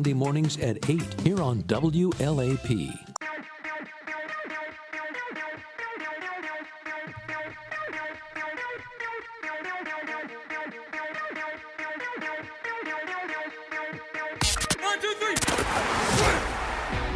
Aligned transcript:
Sunday 0.00 0.14
mornings 0.14 0.56
at 0.60 0.88
8 0.88 1.20
here 1.20 1.42
on 1.42 1.62
WLAP. 1.64 2.70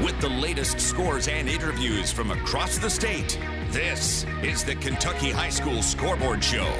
With 0.03 0.21
the 0.21 0.29
latest 0.29 0.79
scores 0.79 1.29
and 1.29 1.49
interviews 1.49 2.13
from 2.13 2.33
across 2.33 2.77
the 2.77 2.91
state, 2.91 3.41
this 3.71 4.27
is 4.43 4.63
the 4.63 4.75
Kentucky 4.75 5.31
High 5.31 5.49
School 5.49 5.81
Scoreboard 5.81 6.45
Show. 6.45 6.71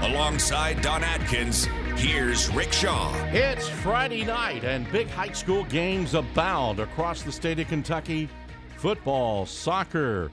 Alongside 0.00 0.80
Don 0.80 1.04
Atkins, 1.04 1.68
here's 1.98 2.48
Rick 2.54 2.72
Shaw. 2.72 3.12
It's 3.32 3.68
Friday 3.68 4.24
night, 4.24 4.64
and 4.64 4.90
big 4.92 5.08
high 5.08 5.32
school 5.32 5.64
games 5.64 6.14
abound 6.14 6.78
across 6.78 7.22
the 7.22 7.32
state 7.32 7.58
of 7.58 7.68
Kentucky. 7.68 8.28
Football, 8.76 9.46
soccer. 9.46 10.30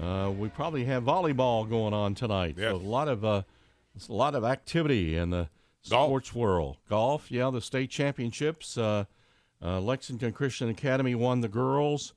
Uh, 0.00 0.32
we 0.36 0.48
probably 0.48 0.84
have 0.84 1.04
volleyball 1.04 1.68
going 1.68 1.94
on 1.94 2.14
tonight. 2.14 2.56
Yes. 2.58 2.70
So 2.72 2.76
a 2.76 2.78
lot 2.78 3.06
of 3.08 3.24
uh, 3.24 3.42
a 4.08 4.12
lot 4.12 4.34
of 4.34 4.44
activity 4.44 5.16
in 5.16 5.30
the 5.30 5.48
Golf. 5.88 6.08
sports 6.08 6.34
world. 6.34 6.78
Golf, 6.88 7.30
yeah, 7.30 7.50
the 7.50 7.60
state 7.60 7.90
championships. 7.90 8.76
Uh, 8.76 9.04
uh, 9.62 9.80
Lexington 9.80 10.32
Christian 10.32 10.68
Academy 10.68 11.14
won 11.14 11.40
the 11.40 11.48
girls 11.48 12.12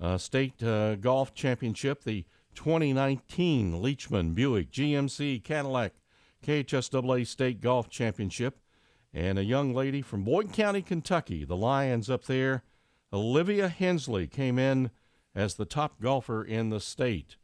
uh, 0.00 0.18
state 0.18 0.62
uh, 0.62 0.96
golf 0.96 1.34
championship. 1.34 2.04
The 2.04 2.24
2019 2.54 3.72
Leachman 3.80 4.34
Buick 4.34 4.70
GMC 4.70 5.42
Cadillac 5.42 5.92
KHSAA 6.42 7.26
State 7.26 7.60
Golf 7.60 7.88
Championship. 7.88 8.58
And 9.14 9.38
a 9.38 9.44
young 9.44 9.74
lady 9.74 10.00
from 10.00 10.24
Boyd 10.24 10.52
County, 10.52 10.80
Kentucky, 10.80 11.44
the 11.44 11.56
Lions 11.56 12.08
up 12.08 12.24
there, 12.24 12.62
Olivia 13.12 13.68
Hensley, 13.68 14.26
came 14.26 14.58
in 14.58 14.90
as 15.34 15.54
the 15.54 15.66
top 15.66 16.00
golfer 16.00 16.42
in 16.42 16.70
the 16.70 16.80
state. 16.80 17.36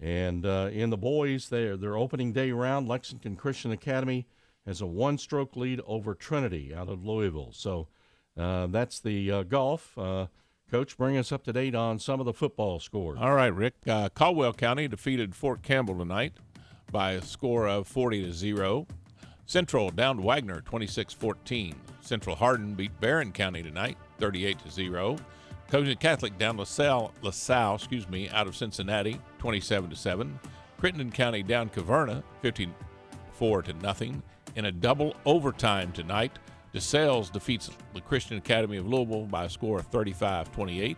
And 0.00 0.46
uh, 0.46 0.70
in 0.72 0.90
the 0.90 0.96
boys, 0.96 1.48
their 1.48 1.76
their 1.76 1.96
opening 1.96 2.32
day 2.32 2.52
round, 2.52 2.86
Lexington 2.86 3.34
Christian 3.34 3.72
Academy 3.72 4.28
has 4.64 4.80
a 4.80 4.86
one-stroke 4.86 5.56
lead 5.56 5.80
over 5.86 6.14
Trinity 6.14 6.72
out 6.72 6.88
of 6.88 7.04
Louisville. 7.04 7.50
So 7.52 7.88
uh, 8.36 8.68
that's 8.68 9.00
the 9.00 9.32
uh, 9.32 9.42
golf. 9.42 9.98
Uh, 9.98 10.26
Coach, 10.70 10.98
bring 10.98 11.16
us 11.16 11.32
up 11.32 11.44
to 11.44 11.52
date 11.52 11.74
on 11.74 11.98
some 11.98 12.20
of 12.20 12.26
the 12.26 12.32
football 12.32 12.78
scores. 12.78 13.18
All 13.20 13.34
right, 13.34 13.46
Rick. 13.46 13.74
Uh, 13.86 14.10
Caldwell 14.10 14.52
County 14.52 14.86
defeated 14.86 15.34
Fort 15.34 15.62
Campbell 15.62 15.98
tonight 15.98 16.34
by 16.90 17.12
a 17.12 17.22
score 17.22 17.68
of 17.68 17.86
40 17.86 18.24
to 18.24 18.32
0. 18.32 18.86
Central 19.46 19.90
down 19.90 20.16
to 20.18 20.22
Waggener 20.22 20.62
26-14. 20.62 21.74
Central 22.00 22.36
Hardin 22.36 22.74
beat 22.74 22.98
Barren 23.00 23.32
County 23.32 23.62
tonight 23.62 23.96
38 24.18 24.58
to 24.60 24.70
0. 24.70 25.16
Cogent 25.70 26.00
Catholic 26.00 26.38
down 26.38 26.56
LaSalle, 26.56 27.12
LaSalle, 27.22 27.74
excuse 27.74 28.08
me, 28.08 28.28
out 28.30 28.46
of 28.46 28.56
Cincinnati 28.56 29.20
27 29.38 29.90
to 29.90 29.96
7. 29.96 30.38
Crittenden 30.78 31.10
County 31.10 31.42
down 31.42 31.68
Caverna 31.68 32.22
54 32.42 33.62
to 33.62 33.72
nothing. 33.74 34.22
In 34.56 34.64
a 34.64 34.72
double 34.72 35.14
overtime 35.26 35.92
tonight, 35.92 36.32
DeSales 36.74 37.32
defeats 37.32 37.70
the 37.94 38.00
Christian 38.00 38.38
Academy 38.38 38.76
of 38.76 38.86
Louisville 38.86 39.26
by 39.26 39.44
a 39.44 39.50
score 39.50 39.78
of 39.78 39.86
35 39.86 40.52
28. 40.52 40.96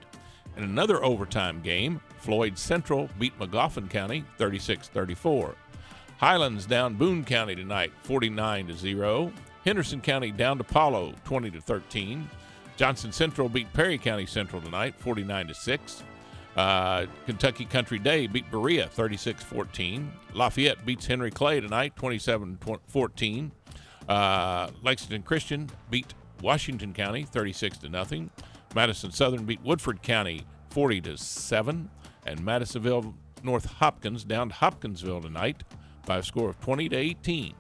In 0.57 0.65
another 0.65 1.03
overtime 1.05 1.61
game, 1.63 2.01
Floyd 2.19 2.59
Central 2.59 3.09
beat 3.19 3.39
Magoffin 3.39 3.89
County 3.89 4.25
36 4.39 4.89
34. 4.89 5.55
Highlands 6.21 6.67
down 6.67 6.97
Boone 6.97 7.25
County 7.25 7.55
tonight 7.55 7.93
49 8.03 8.67
to 8.67 8.75
0. 8.75 9.33
Henderson 9.65 10.03
County 10.03 10.31
down 10.31 10.59
to 10.59 10.65
Paulo 10.65 11.15
20 11.25 11.51
to 11.53 11.63
13. 11.63 12.29
Johnson 12.77 13.11
Central 13.11 13.49
beat 13.49 13.73
Perry 13.73 13.97
County 13.97 14.27
Central 14.27 14.61
tonight 14.61 14.95
49 14.99 15.47
to 15.47 15.55
6. 15.55 16.03
Uh, 16.59 17.07
Kentucky 17.25 17.65
Country 17.65 17.99
Day 17.99 18.27
beat 18.27 18.51
Berea 18.51 18.89
36 18.89 19.43
14. 19.43 20.13
Lafayette 20.35 20.85
beats 20.85 21.07
Henry 21.07 21.31
Clay 21.31 21.59
tonight 21.59 21.97
27 21.97 22.59
14. 22.87 23.53
Uh, 24.07 24.71
Lexington 24.83 25.23
Christian 25.23 25.71
beat 25.89 26.13
Washington 26.43 26.93
County 26.93 27.23
36 27.25 27.79
to 27.79 27.89
nothing. 27.89 28.29
Madison 28.75 29.11
Southern 29.11 29.47
beat 29.47 29.63
Woodford 29.63 30.03
County 30.03 30.45
40 30.69 31.01
to 31.01 31.17
7. 31.17 31.89
And 32.27 32.45
Madisonville 32.45 33.15
North 33.43 33.65
Hopkins 33.65 34.23
down 34.23 34.51
to 34.51 34.55
Hopkinsville 34.57 35.23
tonight 35.23 35.65
by 36.11 36.19
a 36.19 36.23
score 36.25 36.51
of 36.51 36.61
20 36.61 36.89
to 36.89 36.97
18. 36.97 37.55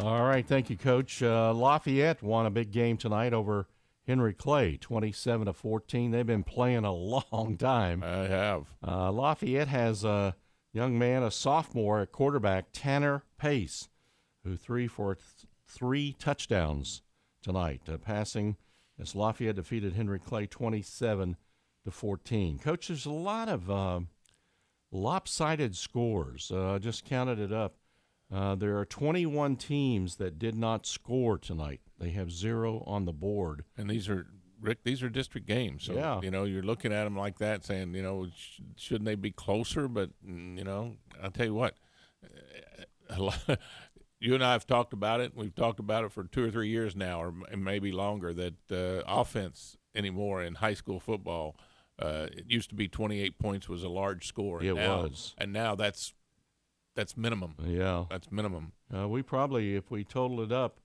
All 0.00 0.24
right, 0.24 0.44
thank 0.44 0.68
you, 0.68 0.76
Coach. 0.76 1.22
Uh, 1.22 1.54
Lafayette 1.54 2.20
won 2.20 2.46
a 2.46 2.50
big 2.50 2.72
game 2.72 2.96
tonight 2.96 3.32
over 3.32 3.68
Henry 4.08 4.34
Clay, 4.34 4.76
27 4.76 5.46
to 5.46 5.52
14. 5.52 6.10
They've 6.10 6.26
been 6.26 6.42
playing 6.42 6.84
a 6.84 6.92
long 6.92 7.56
time. 7.56 8.02
I 8.02 8.26
have. 8.26 8.74
Uh, 8.84 9.12
Lafayette 9.12 9.68
has 9.68 10.02
a 10.02 10.34
young 10.72 10.98
man, 10.98 11.22
a 11.22 11.30
sophomore 11.30 12.00
at 12.00 12.10
quarterback, 12.10 12.70
Tanner 12.72 13.22
Pace, 13.38 13.88
who 14.42 14.56
threw 14.56 14.88
for 14.88 15.14
th- 15.14 15.24
three 15.68 16.16
touchdowns 16.18 17.02
tonight, 17.40 17.82
uh, 17.88 17.98
passing 17.98 18.56
as 18.98 19.14
Lafayette 19.14 19.54
defeated 19.54 19.92
Henry 19.92 20.18
Clay 20.18 20.46
27 20.48 21.36
to 21.84 21.90
14. 21.92 22.58
Coach, 22.58 22.88
there's 22.88 23.06
a 23.06 23.12
lot 23.12 23.48
of 23.48 23.70
uh, 23.70 24.00
lopsided 24.90 25.76
scores. 25.76 26.50
Uh, 26.52 26.74
I 26.74 26.78
just 26.78 27.04
counted 27.04 27.38
it 27.38 27.52
up. 27.52 27.76
Uh, 28.32 28.54
there 28.54 28.78
are 28.78 28.84
21 28.86 29.56
teams 29.56 30.16
that 30.16 30.38
did 30.38 30.54
not 30.54 30.86
score 30.86 31.36
tonight. 31.36 31.80
They 31.98 32.10
have 32.10 32.30
zero 32.32 32.82
on 32.86 33.04
the 33.04 33.12
board. 33.12 33.64
And 33.76 33.90
these 33.90 34.08
are 34.08 34.26
Rick. 34.60 34.84
These 34.84 35.02
are 35.02 35.08
district 35.10 35.46
games, 35.46 35.82
so 35.84 35.92
Yeah. 35.94 36.20
you 36.22 36.30
know 36.30 36.44
you're 36.44 36.62
looking 36.62 36.92
at 36.92 37.04
them 37.04 37.16
like 37.16 37.38
that, 37.38 37.64
saying 37.64 37.94
you 37.94 38.02
know 38.02 38.28
sh- 38.34 38.60
shouldn't 38.76 39.04
they 39.06 39.16
be 39.16 39.32
closer? 39.32 39.88
But 39.88 40.10
mm, 40.26 40.56
you 40.56 40.64
know, 40.64 40.96
I'll 41.22 41.30
tell 41.32 41.46
you 41.46 41.54
what. 41.54 41.74
lot- 43.18 43.38
You 44.20 44.34
and 44.36 44.44
I 44.44 44.52
have 44.52 44.68
talked 44.68 44.92
about 44.92 45.20
it. 45.20 45.32
We've 45.34 45.52
talked 45.54 45.80
about 45.80 46.04
it 46.04 46.12
for 46.12 46.22
two 46.22 46.44
or 46.44 46.50
three 46.52 46.68
years 46.68 46.94
now, 46.94 47.20
or 47.20 47.34
m- 47.50 47.64
maybe 47.64 47.90
longer. 47.90 48.32
That 48.32 48.54
uh, 48.70 49.02
offense 49.04 49.76
anymore 49.96 50.44
in 50.44 50.54
high 50.54 50.74
school 50.74 51.00
football, 51.00 51.56
uh, 51.98 52.28
it 52.30 52.44
used 52.46 52.68
to 52.68 52.76
be 52.76 52.86
28 52.86 53.36
points 53.40 53.68
was 53.68 53.82
a 53.82 53.88
large 53.88 54.28
score. 54.28 54.62
It 54.62 54.72
now- 54.76 55.02
was. 55.02 55.34
and 55.38 55.52
now 55.52 55.74
that's 55.74 56.14
that's 56.94 57.16
minimum. 57.16 57.54
Yeah. 57.64 58.04
That's 58.10 58.30
minimum. 58.30 58.72
Uh, 58.94 59.08
we 59.08 59.22
probably, 59.22 59.74
if 59.76 59.90
we 59.90 60.04
total 60.04 60.40
it 60.42 60.52
up, 60.52 60.80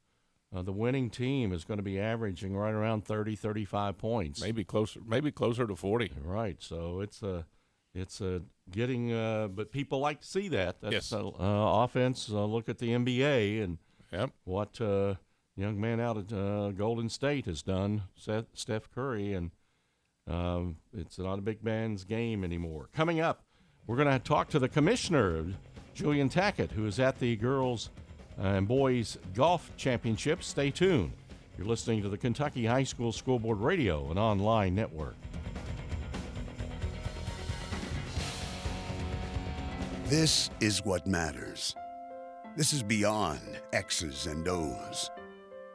uh, 0.56 0.62
the 0.62 0.72
winning 0.72 1.10
team 1.10 1.52
is 1.52 1.66
going 1.66 1.78
to 1.78 1.84
be 1.84 2.00
averaging 2.00 2.56
right 2.56 2.74
around 2.74 3.04
30, 3.06 3.36
35 3.36 3.98
points. 3.98 4.42
Maybe 4.42 4.64
closer. 4.64 5.02
Maybe 5.06 5.32
closer 5.32 5.68
to 5.68 5.76
40. 5.76 6.12
Right. 6.24 6.56
So 6.60 7.02
it's 7.02 7.22
a, 7.22 7.46
it's 7.94 8.22
a 8.22 8.42
getting, 8.72 9.12
uh, 9.12 9.50
but 9.50 9.72
people 9.72 10.00
like 10.00 10.22
to 10.22 10.28
see 10.28 10.48
that. 10.50 10.80
That's 10.82 10.94
Yes. 10.94 11.14
uh, 11.14 11.28
uh, 11.28 11.84
offense. 11.84 12.30
Uh, 12.32 12.46
look 12.46 12.70
at 12.70 12.78
the 12.78 12.92
NBA 12.92 13.62
and 13.64 13.78
Yep. 14.14 14.30
what 14.46 14.80
uh, 14.80 15.16
young 15.58 15.82
man 15.82 16.00
out 16.00 16.18
at 16.18 16.32
uh, 16.32 16.72
Golden 16.72 17.10
State 17.10 17.46
has 17.46 17.62
done, 17.62 18.04
Seth, 18.16 18.46
Steph 18.54 18.90
Curry, 18.90 19.34
and 19.34 19.52
um, 20.28 20.78
it's 20.94 21.18
not 21.20 21.40
a 21.40 21.42
big 21.42 21.64
man's 21.64 22.04
game 22.06 22.44
anymore. 22.46 22.90
Coming 22.96 23.20
up, 23.20 23.44
we're 23.86 23.98
going 23.98 24.08
to 24.08 24.20
talk 24.20 24.50
to 24.50 24.60
the 24.60 24.70
commissioner, 24.70 25.46
Julian 25.98 26.30
Tackett, 26.30 26.70
who 26.70 26.86
is 26.86 27.00
at 27.00 27.18
the 27.18 27.36
girls 27.38 27.90
uh, 28.40 28.44
and 28.44 28.68
boys 28.68 29.18
golf 29.34 29.72
championships. 29.78 30.46
Stay 30.46 30.70
tuned. 30.70 31.12
You're 31.58 31.66
listening 31.66 32.04
to 32.04 32.10
the 32.10 32.18
Kentucky 32.18 32.68
High 32.68 32.84
School 32.84 33.12
Scoreboard 33.12 33.60
Radio 33.60 34.12
and 34.12 34.20
online 34.20 34.76
network. 34.76 35.16
This 40.06 40.52
is 40.60 40.86
what 40.86 41.08
matters. 41.08 41.76
This 42.56 42.74
is 42.74 42.84
beyond 42.84 43.60
X's 43.74 44.28
and 44.28 44.48
O's. 44.48 45.10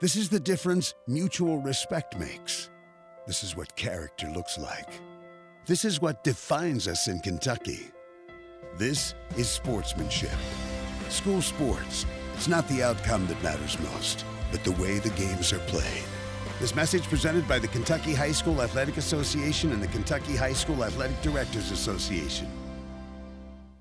This 0.00 0.14
is 0.14 0.28
the 0.28 0.38
difference 0.38 0.94
mutual 1.08 1.58
respect 1.58 2.16
makes. 2.16 2.70
This 3.26 3.42
is 3.42 3.56
what 3.56 3.75
character 3.75 4.28
looks 4.28 4.56
like. 4.56 4.88
This 5.66 5.84
is 5.84 6.00
what 6.00 6.22
defines 6.22 6.86
us 6.86 7.08
in 7.08 7.18
Kentucky. 7.18 7.90
This 8.78 9.14
is 9.36 9.50
sportsmanship. 9.50 10.32
School 11.10 11.42
sports, 11.42 12.06
it's 12.32 12.48
not 12.48 12.66
the 12.69 12.82
outcome 12.82 13.26
that 13.26 13.42
matters 13.42 13.78
most, 13.78 14.24
but 14.50 14.64
the 14.64 14.72
way 14.72 14.98
the 14.98 15.10
games 15.10 15.52
are 15.52 15.58
played. 15.60 16.04
This 16.58 16.74
message 16.74 17.02
presented 17.02 17.46
by 17.46 17.58
the 17.58 17.69
Kentucky 17.69 18.14
High 18.14 18.32
School 18.32 18.62
Athletic 18.62 18.96
Association 18.96 19.72
and 19.72 19.82
the 19.82 19.88
Kentucky 19.88 20.34
High 20.34 20.54
School 20.54 20.84
Athletic 20.84 21.20
Directors 21.20 21.70
Association. 21.70 22.48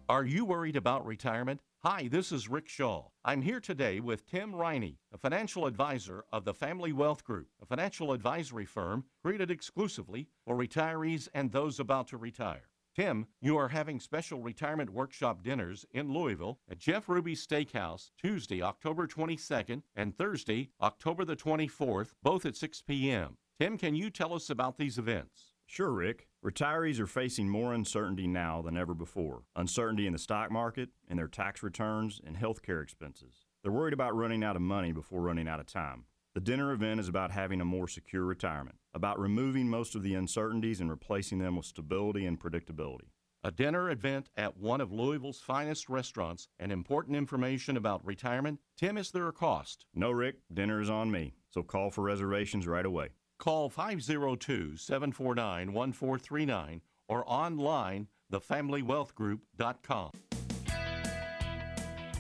Are 0.10 0.26
you 0.26 0.44
worried 0.44 0.76
about 0.76 1.06
retirement? 1.06 1.62
Hi, 1.84 2.10
this 2.12 2.34
is 2.34 2.50
Rick 2.50 2.68
Shaw. 2.68 3.06
I'm 3.24 3.44
here 3.44 3.62
today 3.62 4.02
with 4.02 4.30
Tim 4.30 4.54
Riney, 4.54 4.98
a 5.14 5.18
financial 5.18 5.68
advisor 5.68 6.26
of 6.34 6.44
the 6.44 6.54
Family 6.54 6.92
Wealth 6.92 7.24
Group, 7.24 7.48
a 7.62 7.66
financial 7.66 8.12
advisory 8.12 8.66
firm 8.66 9.06
created 9.24 9.50
exclusively 9.50 10.28
for 10.46 10.58
retirees 10.58 11.30
and 11.34 11.50
those 11.50 11.80
about 11.80 12.10
to 12.10 12.18
retire. 12.18 12.71
Tim, 12.94 13.28
you 13.40 13.56
are 13.56 13.70
having 13.70 14.02
special 14.02 14.42
retirement 14.42 14.90
workshop 14.90 15.44
dinners 15.44 15.86
in 15.92 16.12
Louisville 16.12 16.60
at 16.70 16.78
Jeff 16.78 17.08
Ruby's 17.08 17.46
Steakhouse 17.46 18.12
Tuesday, 18.18 18.62
October 18.62 19.08
22nd 19.08 19.84
and 19.96 20.18
Thursday, 20.18 20.72
October 20.82 21.24
the 21.24 21.38
24th, 21.38 22.10
both 22.22 22.46
at 22.46 22.58
6 22.58 22.82
p.m. 22.82 23.38
Tim, 23.58 23.78
can 23.78 23.96
you 23.96 24.10
tell 24.10 24.34
us 24.34 24.50
about 24.50 24.78
these 24.78 24.98
events? 24.98 25.54
Sure, 25.66 25.92
Rick. 25.92 26.28
Retirees 26.44 27.00
are 27.00 27.08
facing 27.08 27.48
more 27.48 27.74
uncertainty 27.74 28.28
now 28.28 28.62
than 28.62 28.76
ever 28.76 28.94
before 28.94 29.44
uncertainty 29.56 30.06
in 30.06 30.12
the 30.12 30.20
stock 30.20 30.52
market, 30.52 30.90
in 31.08 31.16
their 31.16 31.30
tax 31.30 31.64
returns, 31.64 32.20
and 32.26 32.36
health 32.36 32.62
care 32.62 32.82
expenses. 32.82 33.46
They're 33.64 33.72
worried 33.72 33.94
about 33.94 34.18
running 34.18 34.44
out 34.44 34.58
of 34.58 34.62
money 34.62 34.92
before 34.92 35.22
running 35.22 35.48
out 35.48 35.62
of 35.62 35.66
time. 35.66 36.04
The 36.34 36.40
dinner 36.40 36.72
event 36.72 37.02
is 37.02 37.10
about 37.10 37.32
having 37.32 37.60
a 37.60 37.66
more 37.66 37.90
secure 37.90 38.24
retirement, 38.24 38.78
about 38.94 39.20
removing 39.20 39.68
most 39.68 39.96
of 39.96 40.04
the 40.04 40.16
uncertainties 40.16 40.80
and 40.80 40.90
replacing 40.90 41.40
them 41.40 41.58
with 41.58 41.66
stability 41.66 42.26
and 42.26 42.40
predictability. 42.40 43.10
A 43.44 43.52
dinner 43.52 43.90
event 43.90 44.30
at 44.38 44.56
one 44.56 44.80
of 44.80 44.94
Louisville's 44.94 45.42
finest 45.42 45.90
restaurants 45.90 46.48
and 46.58 46.72
important 46.72 47.18
information 47.18 47.76
about 47.76 48.06
retirement. 48.06 48.62
Tim, 48.78 48.98
is 48.98 49.12
there 49.12 49.28
a 49.28 49.34
cost? 49.34 49.86
No, 49.94 50.12
Rick, 50.12 50.38
dinner 50.54 50.80
is 50.80 50.90
on 50.90 51.12
me, 51.12 51.34
so 51.50 51.64
call 51.64 51.92
for 51.92 52.02
reservations 52.02 52.66
right 52.66 52.86
away. 52.86 53.10
Call 53.38 53.68
502 53.70 54.78
749 54.78 55.74
1439 55.74 56.82
or 57.10 57.26
online 57.28 58.08
thefamilywealthgroup.com. 58.32 60.12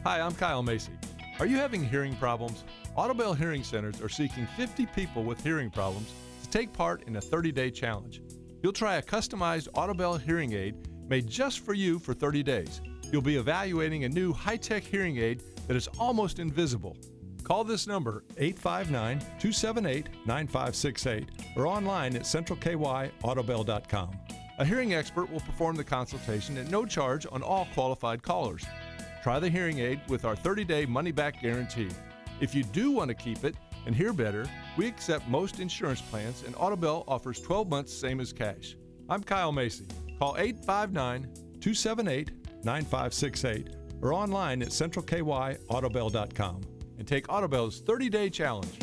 Hi, 0.03 0.19
I'm 0.19 0.35
Kyle 0.35 0.63
Macy. 0.63 0.91
Are 1.39 1.45
you 1.45 1.55
having 1.55 1.83
hearing 1.83 2.15
problems? 2.17 2.65
Audibel 2.97 3.37
Hearing 3.37 3.63
Centers 3.63 4.01
are 4.01 4.09
seeking 4.09 4.45
50 4.57 4.85
people 4.87 5.23
with 5.23 5.41
hearing 5.41 5.69
problems 5.69 6.11
to 6.43 6.49
take 6.49 6.73
part 6.73 7.03
in 7.07 7.15
a 7.15 7.21
30 7.21 7.51
day 7.51 7.71
challenge. 7.71 8.21
You'll 8.61 8.73
try 8.73 8.95
a 8.95 9.01
customized 9.01 9.69
Audibel 9.69 10.19
hearing 10.21 10.53
aid 10.53 10.75
made 11.07 11.25
just 11.27 11.59
for 11.61 11.73
you 11.73 11.99
for 11.99 12.13
30 12.13 12.43
days. 12.43 12.81
You'll 13.11 13.21
be 13.21 13.37
evaluating 13.37 14.03
a 14.03 14.09
new 14.09 14.33
high 14.33 14.57
tech 14.57 14.83
hearing 14.83 15.17
aid 15.17 15.41
that 15.67 15.77
is 15.77 15.87
almost 15.99 16.39
invisible. 16.39 16.97
Call 17.43 17.63
this 17.63 17.87
number 17.87 18.23
859 18.37 19.19
278 19.19 20.07
9568 20.25 21.29
or 21.55 21.67
online 21.67 22.15
at 22.15 22.23
centralkyaudibel.com. 22.23 24.11
A 24.59 24.65
hearing 24.65 24.93
expert 24.93 25.31
will 25.31 25.39
perform 25.39 25.77
the 25.77 25.83
consultation 25.83 26.57
at 26.57 26.69
no 26.69 26.85
charge 26.85 27.25
on 27.31 27.41
all 27.41 27.67
qualified 27.73 28.21
callers. 28.21 28.65
Try 29.23 29.39
the 29.39 29.49
hearing 29.49 29.79
aid 29.79 30.01
with 30.09 30.25
our 30.25 30.35
30 30.35 30.65
day 30.65 30.85
money 30.85 31.11
back 31.11 31.41
guarantee. 31.41 31.89
If 32.41 32.55
you 32.55 32.63
do 32.63 32.89
want 32.91 33.09
to 33.09 33.13
keep 33.13 33.45
it 33.45 33.55
and 33.85 33.95
hear 33.95 34.11
better, 34.13 34.47
we 34.75 34.87
accept 34.87 35.27
most 35.29 35.59
insurance 35.59 36.01
plans 36.01 36.43
and 36.43 36.55
Audibel 36.55 37.03
offers 37.07 37.39
12 37.39 37.69
months 37.69 37.93
same 37.93 38.19
as 38.19 38.33
cash. 38.33 38.75
I'm 39.09 39.23
Kyle 39.23 39.51
Macy. 39.51 39.85
Call 40.17 40.35
859 40.37 41.23
278 41.61 42.31
9568 42.63 43.69
or 44.01 44.13
online 44.13 44.63
at 44.63 44.69
centralkyaudibel.com 44.69 46.61
and 46.97 47.07
take 47.07 47.27
Audibel's 47.27 47.79
30 47.81 48.09
day 48.09 48.29
challenge. 48.29 48.73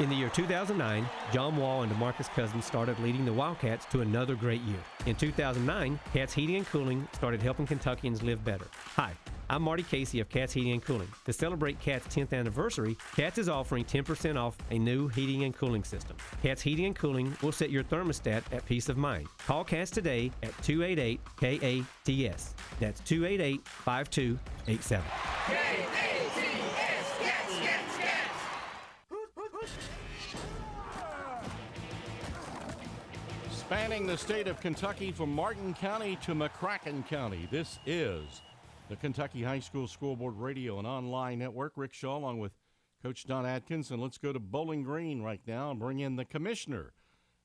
In 0.00 0.08
the 0.08 0.14
year 0.14 0.28
2009, 0.28 1.08
John 1.32 1.56
Wall 1.56 1.82
and 1.82 1.90
DeMarcus 1.90 2.28
Cousins 2.28 2.64
started 2.64 2.96
leading 3.00 3.24
the 3.24 3.32
Wildcats 3.32 3.84
to 3.86 4.00
another 4.00 4.36
great 4.36 4.60
year. 4.60 4.78
In 5.06 5.16
2009, 5.16 5.98
Cats 6.12 6.32
Heating 6.32 6.54
and 6.54 6.66
Cooling 6.68 7.08
started 7.12 7.42
helping 7.42 7.66
Kentuckians 7.66 8.22
live 8.22 8.44
better. 8.44 8.66
Hi, 8.94 9.10
I'm 9.50 9.62
Marty 9.62 9.82
Casey 9.82 10.20
of 10.20 10.28
Cats 10.28 10.52
Heating 10.52 10.70
and 10.70 10.84
Cooling. 10.84 11.08
To 11.24 11.32
celebrate 11.32 11.80
Cats' 11.80 12.14
10th 12.14 12.32
anniversary, 12.32 12.96
Cats 13.16 13.38
is 13.38 13.48
offering 13.48 13.84
10% 13.84 14.36
off 14.36 14.56
a 14.70 14.78
new 14.78 15.08
heating 15.08 15.42
and 15.42 15.52
cooling 15.52 15.82
system. 15.82 16.16
Cats 16.44 16.62
Heating 16.62 16.86
and 16.86 16.94
Cooling 16.94 17.36
will 17.42 17.50
set 17.50 17.70
your 17.70 17.82
thermostat 17.82 18.44
at 18.52 18.64
peace 18.66 18.88
of 18.88 18.96
mind. 18.96 19.26
Call 19.48 19.64
Cats 19.64 19.90
today 19.90 20.30
at 20.44 20.56
288 20.62 21.20
KATS. 21.40 22.54
That's 22.78 23.00
288 23.00 23.66
5287. 23.66 26.17
Spanning 33.68 34.06
the 34.06 34.16
state 34.16 34.48
of 34.48 34.58
Kentucky 34.62 35.12
from 35.12 35.30
Martin 35.30 35.74
County 35.74 36.16
to 36.22 36.34
McCracken 36.34 37.06
County, 37.06 37.46
this 37.50 37.78
is 37.84 38.40
the 38.88 38.96
Kentucky 38.96 39.42
High 39.42 39.58
School 39.58 39.86
Scoreboard 39.86 40.38
Radio 40.38 40.78
and 40.78 40.86
Online 40.86 41.38
Network. 41.38 41.74
Rick 41.76 41.92
Shaw 41.92 42.16
along 42.16 42.38
with 42.38 42.52
Coach 43.02 43.26
Don 43.26 43.44
Atkins. 43.44 43.90
And 43.90 44.00
let's 44.00 44.16
go 44.16 44.32
to 44.32 44.38
Bowling 44.38 44.84
Green 44.84 45.20
right 45.20 45.42
now 45.46 45.70
and 45.70 45.78
bring 45.78 46.00
in 46.00 46.16
the 46.16 46.24
commissioner 46.24 46.94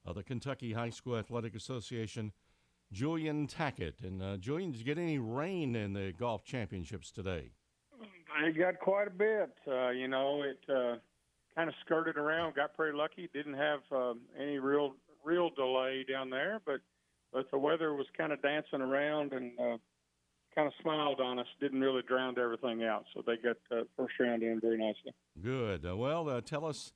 of 0.06 0.16
the 0.16 0.24
Kentucky 0.24 0.72
High 0.72 0.92
School 0.92 1.18
Athletic 1.18 1.56
Association, 1.56 2.32
Julian 2.90 3.46
Tackett. 3.46 4.02
And 4.02 4.24
uh, 4.24 4.38
Julian, 4.38 4.72
did 4.72 4.78
you 4.78 4.86
get 4.86 4.98
any 4.98 5.20
rain 5.20 5.76
in 5.76 5.92
the 5.92 6.14
golf 6.18 6.46
championships 6.46 7.12
today? 7.12 7.52
I 8.34 8.52
got 8.52 8.80
quite 8.80 9.08
a 9.08 9.12
bit. 9.12 9.52
Uh, 9.68 9.90
you 9.90 10.08
know, 10.08 10.44
it 10.44 10.74
uh, 10.74 10.96
kind 11.54 11.68
of 11.68 11.76
skirted 11.82 12.16
around. 12.16 12.56
Got 12.56 12.74
pretty 12.76 12.98
lucky. 12.98 13.30
Didn't 13.34 13.56
have 13.56 13.82
um, 13.92 14.22
any 14.40 14.60
real 14.60 14.96
real 15.24 15.50
delay 15.50 16.06
down 16.10 16.30
there, 16.30 16.62
but 16.66 16.82
but 17.32 17.50
the 17.50 17.58
weather 17.58 17.94
was 17.94 18.06
kind 18.16 18.32
of 18.32 18.42
dancing 18.42 18.82
around 18.82 19.34
and 19.34 19.52
uh, 19.60 19.78
kind 20.54 20.68
of 20.68 20.74
smiled 20.82 21.20
on 21.20 21.40
us. 21.40 21.48
Didn't 21.60 21.82
really 21.82 22.04
drown 22.08 22.38
everything 22.38 22.84
out. 22.84 23.06
So 23.14 23.24
they 23.26 23.38
got 23.38 23.58
uh, 23.72 23.84
first 23.98 24.14
round 24.20 24.44
in 24.44 24.60
very 24.62 24.78
nicely. 24.78 25.14
Good. 25.42 25.86
Uh, 25.86 25.98
well, 25.98 26.30
uh, 26.30 26.42
tell 26.42 26.66
us. 26.66 26.94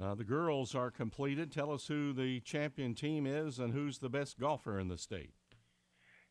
Uh, 0.00 0.14
the 0.14 0.22
girls 0.22 0.76
are 0.76 0.92
completed. 0.92 1.50
Tell 1.50 1.72
us 1.72 1.88
who 1.88 2.12
the 2.12 2.38
champion 2.38 2.94
team 2.94 3.26
is 3.26 3.58
and 3.58 3.72
who's 3.72 3.98
the 3.98 4.08
best 4.08 4.38
golfer 4.38 4.78
in 4.78 4.86
the 4.86 4.96
state. 4.96 5.32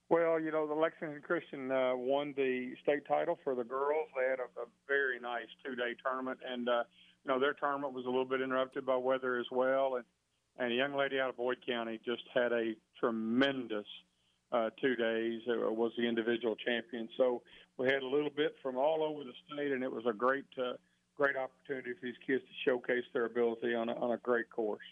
Well, 0.10 0.40
you 0.40 0.52
know, 0.52 0.66
the 0.66 0.74
Lexington 0.74 1.22
Christian 1.22 1.70
uh, 1.70 1.92
won 1.96 2.34
the 2.38 2.72
state 2.82 3.06
title 3.06 3.38
for 3.44 3.56
the 3.56 3.66
girls. 3.66 4.08
They 4.16 4.30
had 4.30 4.40
a, 4.40 4.48
a 4.62 4.66
very 4.88 5.20
nice 5.20 5.52
two-day 5.66 5.96
tournament, 6.02 6.40
and 6.50 6.70
uh, 6.70 6.84
you 7.26 7.30
know 7.30 7.40
their 7.42 7.54
tournament 7.54 7.94
was 7.94 8.06
a 8.06 8.08
little 8.08 8.24
bit 8.24 8.40
interrupted 8.40 8.86
by 8.86 8.96
weather 8.96 9.38
as 9.38 9.48
well. 9.52 9.96
And 9.96 10.06
and 10.58 10.72
a 10.72 10.76
young 10.76 10.96
lady 10.96 11.20
out 11.20 11.30
of 11.30 11.38
Boyd 11.38 11.58
County 11.68 12.00
just 12.06 12.24
had 12.34 12.52
a 12.52 12.74
tremendous 13.00 13.86
uh, 14.52 14.70
two 14.82 14.96
days. 14.96 15.42
Uh, 15.48 15.72
was 15.72 15.92
the 15.98 16.08
individual 16.08 16.56
champion. 16.56 17.10
So 17.18 17.42
we 17.78 17.88
had 17.88 18.02
a 18.02 18.08
little 18.08 18.30
bit 18.30 18.56
from 18.62 18.78
all 18.78 19.04
over 19.04 19.24
the 19.24 19.34
state, 19.54 19.72
and 19.72 19.84
it 19.84 19.92
was 19.92 20.06
a 20.08 20.14
great 20.14 20.46
uh, 20.58 20.74
great 21.16 21.36
opportunity 21.36 21.94
for 22.00 22.06
these 22.06 22.16
kids 22.26 22.44
to 22.44 22.70
showcase 22.70 23.04
their 23.14 23.26
ability 23.26 23.74
on 23.74 23.90
a, 23.90 23.94
on 23.96 24.12
a 24.12 24.18
great 24.18 24.50
course. 24.50 24.86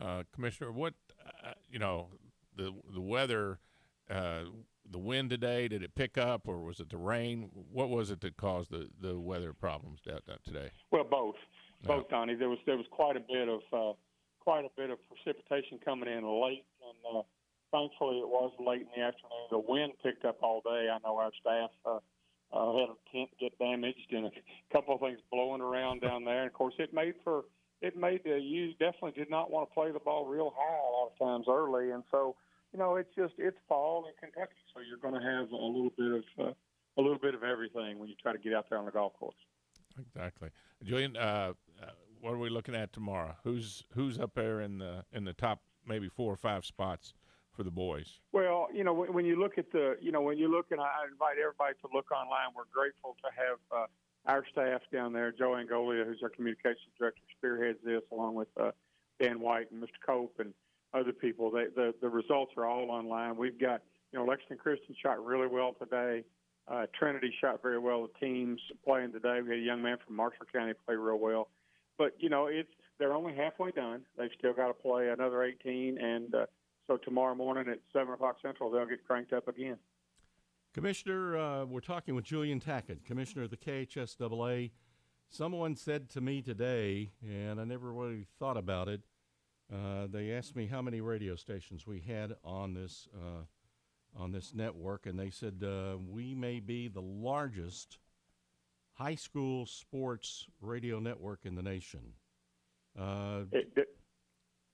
Uh, 0.00 0.22
Commissioner, 0.34 0.72
what 0.72 0.94
uh, 1.44 1.52
you 1.70 1.78
know 1.78 2.08
the 2.56 2.72
the 2.94 3.00
weather, 3.00 3.58
uh, 4.10 4.42
the 4.90 4.98
wind 4.98 5.30
today? 5.30 5.68
Did 5.68 5.82
it 5.82 5.94
pick 5.94 6.16
up, 6.16 6.46
or 6.46 6.60
was 6.60 6.80
it 6.80 6.90
the 6.90 6.96
rain? 6.96 7.50
What 7.72 7.90
was 7.90 8.10
it 8.10 8.20
that 8.20 8.36
caused 8.36 8.70
the, 8.70 8.88
the 9.00 9.18
weather 9.18 9.52
problems 9.52 10.00
down, 10.06 10.20
down 10.26 10.38
today? 10.44 10.70
Well, 10.90 11.04
both, 11.04 11.36
both, 11.84 12.08
Donnie. 12.08 12.34
There 12.34 12.48
was 12.48 12.58
there 12.66 12.76
was 12.76 12.86
quite 12.90 13.16
a 13.16 13.20
bit 13.20 13.48
of 13.48 13.60
uh, 13.72 13.92
quite 14.40 14.64
a 14.64 14.70
bit 14.76 14.90
of 14.90 14.98
precipitation 15.08 15.78
coming 15.84 16.08
in 16.08 16.24
late, 16.24 16.64
and 16.82 17.16
uh, 17.16 17.22
thankfully 17.70 18.18
it 18.18 18.28
was 18.28 18.52
late 18.58 18.82
in 18.82 18.88
the 18.96 19.06
afternoon. 19.06 19.46
The 19.50 19.58
wind 19.58 19.92
picked 20.02 20.24
up 20.24 20.38
all 20.42 20.60
day. 20.64 20.88
I 20.92 20.98
know 21.04 21.16
our 21.16 21.30
staff. 21.40 21.70
Uh, 21.84 21.98
uh, 22.52 22.72
had 22.72 22.88
a 22.88 22.98
tent 23.12 23.30
get 23.38 23.56
damaged 23.58 24.10
and 24.10 24.26
a 24.26 24.30
couple 24.72 24.94
of 24.94 25.00
things 25.00 25.20
blowing 25.30 25.60
around 25.60 26.00
down 26.00 26.24
there. 26.24 26.40
And 26.40 26.48
of 26.48 26.52
course, 26.52 26.74
it 26.78 26.92
made 26.92 27.14
for 27.22 27.44
it 27.80 27.96
made 27.96 28.20
uh, 28.26 28.34
you 28.34 28.72
definitely 28.72 29.12
did 29.12 29.30
not 29.30 29.50
want 29.50 29.68
to 29.68 29.74
play 29.74 29.90
the 29.90 29.98
ball 29.98 30.26
real 30.26 30.52
high 30.56 30.76
a 30.76 30.90
lot 30.90 31.12
of 31.12 31.18
times 31.18 31.46
early, 31.48 31.92
and 31.92 32.02
so 32.10 32.36
you 32.72 32.78
know 32.78 32.96
it's 32.96 33.14
just 33.16 33.34
it's 33.38 33.56
fall 33.68 34.06
in 34.06 34.12
Kentucky, 34.20 34.60
so 34.74 34.80
you're 34.80 34.98
going 34.98 35.14
to 35.14 35.26
have 35.26 35.50
a 35.50 35.56
little 35.56 35.92
bit 35.96 36.12
of 36.12 36.46
uh, 36.46 36.52
a 36.98 37.00
little 37.00 37.18
bit 37.18 37.34
of 37.34 37.42
everything 37.42 37.98
when 37.98 38.08
you 38.08 38.14
try 38.20 38.32
to 38.32 38.38
get 38.38 38.52
out 38.52 38.66
there 38.68 38.78
on 38.78 38.84
the 38.84 38.90
golf 38.90 39.12
course. 39.18 39.36
Exactly, 39.98 40.50
Julian. 40.84 41.16
Uh, 41.16 41.52
uh, 41.82 41.86
what 42.20 42.34
are 42.34 42.38
we 42.38 42.50
looking 42.50 42.74
at 42.74 42.92
tomorrow? 42.92 43.36
Who's 43.44 43.84
who's 43.94 44.18
up 44.18 44.34
there 44.34 44.60
in 44.60 44.78
the 44.78 45.04
in 45.12 45.24
the 45.24 45.32
top 45.32 45.60
maybe 45.86 46.08
four 46.08 46.32
or 46.32 46.36
five 46.36 46.64
spots 46.64 47.14
for 47.52 47.62
the 47.62 47.70
boys? 47.70 48.20
Well, 48.32 48.68
you 48.72 48.84
know, 48.84 48.92
when, 48.92 49.12
when 49.12 49.24
you 49.24 49.40
look 49.40 49.58
at 49.58 49.70
the, 49.72 49.96
you 50.00 50.12
know, 50.12 50.20
when 50.20 50.38
you 50.38 50.50
look, 50.50 50.66
and 50.70 50.80
I 50.80 51.04
invite 51.10 51.36
everybody 51.38 51.74
to 51.82 51.88
look 51.92 52.10
online. 52.12 52.54
We're 52.54 52.70
grateful 52.72 53.16
to 53.22 53.30
have 53.36 53.58
uh, 53.72 53.86
our 54.26 54.44
staff 54.52 54.82
down 54.92 55.12
there. 55.12 55.32
Joe 55.32 55.50
Angolia, 55.52 56.06
who's 56.06 56.20
our 56.22 56.28
communications 56.28 56.92
director, 56.98 57.22
spearheads 57.36 57.78
this 57.84 58.02
along 58.12 58.34
with 58.34 58.48
uh, 58.60 58.70
Dan 59.20 59.40
White 59.40 59.70
and 59.72 59.82
Mr. 59.82 59.98
Cope, 60.04 60.36
and 60.38 60.54
other 60.94 61.12
people. 61.12 61.50
They, 61.50 61.66
the 61.74 61.94
the 62.00 62.08
results 62.08 62.52
are 62.56 62.66
all 62.66 62.90
online. 62.90 63.36
We've 63.36 63.58
got 63.58 63.82
you 64.12 64.18
know 64.18 64.24
Lexington 64.24 64.58
Christian 64.58 64.94
shot 65.02 65.24
really 65.24 65.46
well 65.46 65.74
today. 65.78 66.24
Uh, 66.68 66.86
Trinity 66.96 67.32
shot 67.40 67.62
very 67.62 67.78
well. 67.78 68.06
The 68.06 68.26
teams 68.26 68.60
playing 68.86 69.12
today. 69.12 69.40
We 69.42 69.50
had 69.50 69.58
a 69.58 69.62
young 69.62 69.82
man 69.82 69.96
from 70.06 70.14
Marshall 70.14 70.46
County 70.52 70.72
play 70.86 70.94
real 70.94 71.18
well. 71.18 71.48
But 72.00 72.14
you 72.18 72.30
know 72.30 72.46
it's 72.46 72.72
they're 72.98 73.12
only 73.12 73.34
halfway 73.34 73.72
done. 73.72 74.00
They've 74.16 74.30
still 74.38 74.54
got 74.54 74.68
to 74.68 74.72
play 74.72 75.10
another 75.10 75.42
18, 75.42 75.98
and 75.98 76.34
uh, 76.34 76.46
so 76.86 76.96
tomorrow 76.96 77.34
morning 77.34 77.70
at 77.70 77.78
seven 77.92 78.14
o'clock 78.14 78.36
central 78.40 78.70
they'll 78.70 78.86
get 78.86 79.06
cranked 79.06 79.34
up 79.34 79.48
again. 79.48 79.76
Commissioner, 80.72 81.36
uh, 81.36 81.64
we're 81.66 81.80
talking 81.80 82.14
with 82.14 82.24
Julian 82.24 82.58
Tackett, 82.58 83.04
Commissioner 83.04 83.44
of 83.44 83.50
the 83.50 83.58
KHSAA. 83.58 84.70
Someone 85.28 85.76
said 85.76 86.08
to 86.10 86.22
me 86.22 86.40
today, 86.40 87.12
and 87.22 87.60
I 87.60 87.64
never 87.64 87.92
really 87.92 88.24
thought 88.38 88.56
about 88.56 88.88
it. 88.88 89.02
Uh, 89.70 90.06
they 90.10 90.32
asked 90.32 90.56
me 90.56 90.68
how 90.68 90.80
many 90.80 91.02
radio 91.02 91.36
stations 91.36 91.86
we 91.86 92.00
had 92.00 92.32
on 92.42 92.72
this 92.72 93.08
uh, 93.14 93.42
on 94.18 94.32
this 94.32 94.54
network, 94.54 95.04
and 95.04 95.18
they 95.18 95.28
said 95.28 95.62
uh, 95.62 95.98
we 95.98 96.34
may 96.34 96.60
be 96.60 96.88
the 96.88 97.02
largest 97.02 97.98
high 99.00 99.14
school 99.14 99.64
sports 99.64 100.46
radio 100.60 100.98
network 101.00 101.40
in 101.46 101.54
the 101.54 101.62
nation. 101.62 102.00
Uh, 102.98 103.42
It, 103.50 103.72
it 103.76 103.88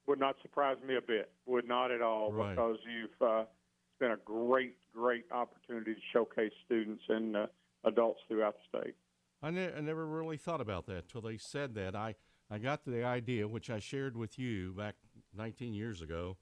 would 0.09 0.19
not 0.19 0.35
surprise 0.43 0.77
me 0.87 0.97
a 0.97 1.01
bit. 1.01 1.31
Would 1.47 1.69
not 1.69 1.93
at 1.93 2.03
all 2.03 2.33
Right. 2.33 2.51
because 2.51 2.79
you've 2.93 3.23
uh, 3.23 3.43
it's 3.43 3.99
been 4.01 4.11
a 4.11 4.17
great, 4.25 4.77
great 4.93 5.25
opportunity 5.31 5.95
to 5.95 6.01
showcase 6.13 6.51
students 6.65 7.05
and 7.09 7.37
uh, 7.37 7.47
adults 7.85 8.21
throughout 8.27 8.57
the 8.73 8.79
state. 8.81 8.95
I, 9.43 9.51
ne- 9.51 9.73
I 9.73 9.81
never 9.81 10.05
really 10.07 10.39
thought 10.39 10.61
about 10.61 10.87
that 10.87 11.09
till 11.09 11.21
they 11.21 11.37
said 11.37 11.75
that. 11.77 11.95
I, 11.95 12.17
I 12.51 12.59
got 12.59 12.85
the 12.85 13.05
idea, 13.05 13.47
which 13.47 13.71
I 13.71 13.79
shared 13.79 14.17
with 14.17 14.39
you 14.41 14.73
back 14.77 14.97
19 15.37 15.73
years 15.73 16.03
ago, 16.03 16.37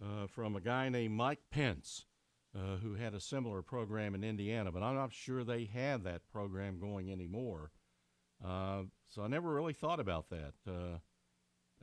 uh, 0.00 0.28
from 0.28 0.54
a 0.54 0.60
guy 0.60 0.88
named 0.88 1.14
Mike 1.14 1.40
Pence, 1.50 2.06
uh, 2.54 2.76
who 2.76 2.94
had 2.94 3.14
a 3.14 3.20
similar 3.20 3.62
program 3.62 4.14
in 4.14 4.24
Indiana, 4.24 4.72
but 4.72 4.82
I'm 4.82 4.94
not 4.94 5.12
sure 5.12 5.44
they 5.44 5.64
have 5.66 6.04
that 6.04 6.22
program 6.32 6.78
going 6.78 7.10
anymore. 7.12 7.70
Uh, 8.44 8.82
so 9.08 9.22
I 9.22 9.28
never 9.28 9.52
really 9.52 9.72
thought 9.72 10.00
about 10.00 10.30
that, 10.30 10.52
uh, 10.66 10.98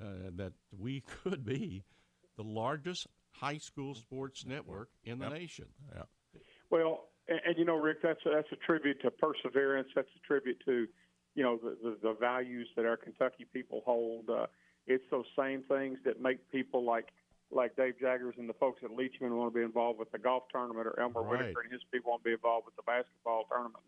uh, 0.01 0.05
that 0.35 0.53
we 0.77 1.01
could 1.23 1.45
be 1.45 1.83
the 2.37 2.43
largest 2.43 3.07
high 3.31 3.57
school 3.57 3.95
sports 3.95 4.45
network 4.45 4.89
in 5.03 5.19
the 5.19 5.25
Yep. 5.25 5.33
nation. 5.33 5.65
Yeah. 5.93 6.03
Well, 6.69 7.09
and, 7.27 7.39
and 7.45 7.57
you 7.57 7.65
know, 7.65 7.75
Rick, 7.77 7.97
that's 8.01 8.19
a, 8.25 8.29
that's 8.29 8.51
a 8.51 8.55
tribute 8.65 9.01
to 9.01 9.11
perseverance. 9.11 9.89
That's 9.95 10.07
a 10.15 10.27
tribute 10.27 10.61
to, 10.65 10.87
you 11.35 11.43
know, 11.43 11.57
the 11.57 11.77
the, 11.83 11.97
the 12.01 12.13
values 12.19 12.67
that 12.75 12.85
our 12.85 12.97
Kentucky 12.97 13.45
people 13.51 13.81
hold. 13.85 14.29
Uh, 14.29 14.47
it's 14.87 15.03
those 15.11 15.25
same 15.37 15.63
things 15.63 15.97
that 16.05 16.21
make 16.21 16.49
people 16.51 16.83
like 16.85 17.07
like 17.51 17.75
Dave 17.75 17.95
Jaggers 17.99 18.35
and 18.37 18.49
the 18.49 18.53
folks 18.53 18.81
at 18.83 18.91
Leachman 18.91 19.35
want 19.35 19.53
to 19.53 19.57
be 19.57 19.63
involved 19.63 19.99
with 19.99 20.11
the 20.11 20.17
golf 20.17 20.43
tournament, 20.51 20.87
or 20.87 20.99
Elmer 20.99 21.21
Right. 21.21 21.39
Whitaker 21.39 21.61
and 21.61 21.71
his 21.71 21.81
people 21.91 22.11
want 22.11 22.23
to 22.23 22.29
be 22.29 22.33
involved 22.33 22.65
with 22.65 22.75
the 22.75 22.83
basketball 22.83 23.45
tournament. 23.49 23.83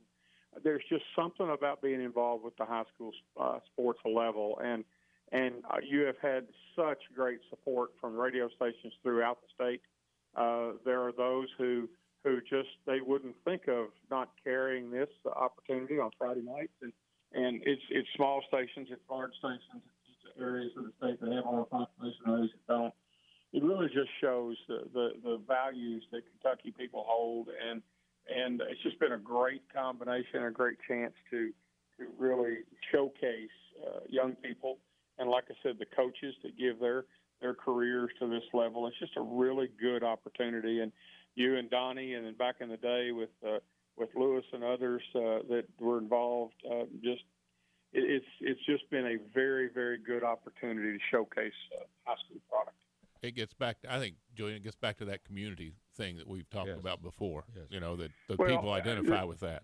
There's 0.64 0.84
just 0.90 1.04
something 1.16 1.50
about 1.50 1.82
being 1.82 2.02
involved 2.02 2.44
with 2.44 2.56
the 2.58 2.66
high 2.66 2.84
school 2.94 3.12
uh, 3.40 3.60
sports 3.72 4.00
level, 4.06 4.60
and 4.64 4.84
and 5.32 5.56
uh, 5.70 5.78
you 5.84 6.02
have 6.02 6.18
had 6.22 6.48
such 6.76 7.00
great 7.14 7.40
support 7.50 7.92
from 8.00 8.16
radio 8.16 8.48
stations 8.56 8.94
throughout 9.04 9.40
the 9.42 9.48
state. 9.54 9.82
Uh, 10.36 10.78
there 10.86 11.02
are 11.02 11.12
those 11.12 11.48
who 11.58 11.90
who 12.24 12.40
just 12.42 12.70
they 12.86 13.02
wouldn't 13.02 13.36
think 13.46 13.68
of 13.68 13.88
not 14.10 14.30
carrying 14.44 14.90
this 14.90 15.10
opportunity 15.36 16.00
on 16.00 16.12
Friday 16.18 16.42
nights, 16.42 16.74
and 16.82 16.94
and 17.34 17.62
it's 17.66 17.82
it's 17.90 18.08
small 18.16 18.42
stations, 18.48 18.88
it's 18.90 19.02
large 19.10 19.34
stations, 19.40 19.84
it's 19.84 20.40
areas 20.40 20.72
of 20.78 20.86
the 20.86 20.92
state 20.98 21.20
that 21.22 21.32
have 21.34 21.46
more 21.46 21.66
population, 21.66 22.22
areas 22.28 22.50
that 22.52 22.74
don't. 22.74 22.94
It 23.58 23.64
really 23.64 23.88
just 23.88 24.10
shows 24.22 24.56
the, 24.68 24.84
the 24.94 25.10
the 25.24 25.42
values 25.48 26.04
that 26.12 26.22
Kentucky 26.30 26.72
people 26.78 27.04
hold, 27.08 27.48
and 27.50 27.82
and 28.30 28.62
it's 28.62 28.84
just 28.84 29.00
been 29.00 29.14
a 29.14 29.18
great 29.18 29.64
combination, 29.74 30.44
a 30.44 30.52
great 30.52 30.78
chance 30.88 31.14
to 31.32 31.50
to 31.98 32.06
really 32.20 32.58
showcase 32.92 33.58
uh, 33.84 34.02
young 34.08 34.36
people, 34.36 34.78
and 35.18 35.28
like 35.28 35.46
I 35.50 35.56
said, 35.64 35.78
the 35.80 35.88
coaches 35.96 36.36
that 36.44 36.56
give 36.56 36.80
their 36.80 37.06
their 37.42 37.56
careers 37.56 38.12
to 38.20 38.28
this 38.28 38.44
level. 38.54 38.86
It's 38.86 39.00
just 39.00 39.18
a 39.18 39.22
really 39.22 39.70
good 39.82 40.04
opportunity, 40.04 40.82
and 40.82 40.92
you 41.34 41.58
and 41.58 41.68
Donnie, 41.68 42.14
and 42.14 42.28
then 42.28 42.36
back 42.36 42.58
in 42.62 42.70
the 42.70 42.78
day 42.78 43.12
with 43.12 43.34
uh, 43.44 43.58
with 43.98 44.10
Lewis 44.16 44.46
and 44.54 44.64
others 44.64 45.02
uh, 45.16 45.42
that 45.50 45.64
were 45.80 45.98
involved, 45.98 46.54
uh, 46.70 46.84
just 47.04 47.24
it, 47.92 48.04
it's 48.04 48.32
it's 48.40 48.66
just 48.68 48.88
been 48.92 49.08
a 49.08 49.18
very 49.34 49.68
very 49.74 49.98
good 49.98 50.24
opportunity 50.24 50.96
to 50.96 51.04
showcase 51.10 51.58
uh, 51.76 51.86
high 52.06 52.16
school 52.24 52.40
product. 52.52 52.78
It 53.22 53.36
gets 53.36 53.54
back. 53.54 53.82
To, 53.82 53.94
I 53.94 54.00
think 54.00 54.16
Julian, 54.36 54.58
it 54.58 54.64
gets 54.64 54.76
back 54.76 54.98
to 54.98 55.06
that 55.06 55.24
community 55.24 55.74
thing 55.96 56.18
that 56.18 56.28
we've 56.28 56.50
talked 56.50 56.68
Yes. 56.70 56.80
about 56.80 57.02
before. 57.02 57.46
Yes. 57.56 57.66
You 57.70 57.80
know 57.80 57.96
that 57.96 58.12
the 58.28 58.36
Well, 58.38 58.50
people 58.50 58.70
uh, 58.72 58.76
identify 58.76 59.24
with 59.24 59.40
that. 59.42 59.64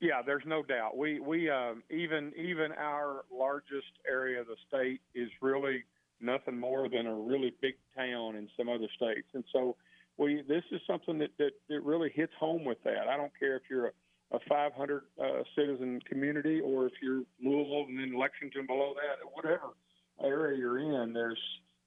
Yeah, 0.00 0.22
there's 0.22 0.44
no 0.46 0.62
doubt. 0.62 0.96
We 0.96 1.20
we 1.20 1.50
um, 1.50 1.82
even 1.90 2.32
even 2.36 2.72
our 2.72 3.24
largest 3.30 3.92
area 4.08 4.40
of 4.40 4.46
the 4.46 4.56
state 4.66 5.00
is 5.14 5.28
really 5.42 5.84
nothing 6.20 6.58
more 6.58 6.88
than 6.88 7.06
a 7.06 7.14
really 7.14 7.52
big 7.60 7.74
town 7.94 8.36
in 8.36 8.48
some 8.56 8.68
other 8.68 8.88
states, 8.96 9.28
and 9.34 9.44
so 9.52 9.76
we 10.16 10.42
this 10.48 10.64
is 10.70 10.80
something 10.86 11.18
that 11.18 11.30
that, 11.38 11.52
that 11.68 11.82
really 11.82 12.10
hits 12.14 12.32
home 12.40 12.64
with 12.64 12.82
that. 12.84 13.08
I 13.08 13.16
don't 13.18 13.32
care 13.38 13.56
if 13.56 13.62
you're 13.68 13.88
a, 13.88 14.36
a 14.36 14.38
500 14.48 15.02
uh, 15.22 15.42
citizen 15.54 16.00
community 16.08 16.60
or 16.60 16.86
if 16.86 16.94
you're 17.02 17.22
Louisville 17.42 17.84
and 17.88 17.98
then 17.98 18.18
Lexington 18.18 18.66
below 18.66 18.94
that, 18.94 19.18
whatever 19.34 19.74
area 20.22 20.56
you're 20.58 20.78
in. 20.78 21.12
There's 21.12 21.38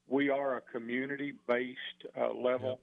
we 0.07 0.29
are 0.29 0.57
a 0.57 0.61
community 0.61 1.33
based 1.47 1.77
uh, 2.19 2.33
level 2.33 2.79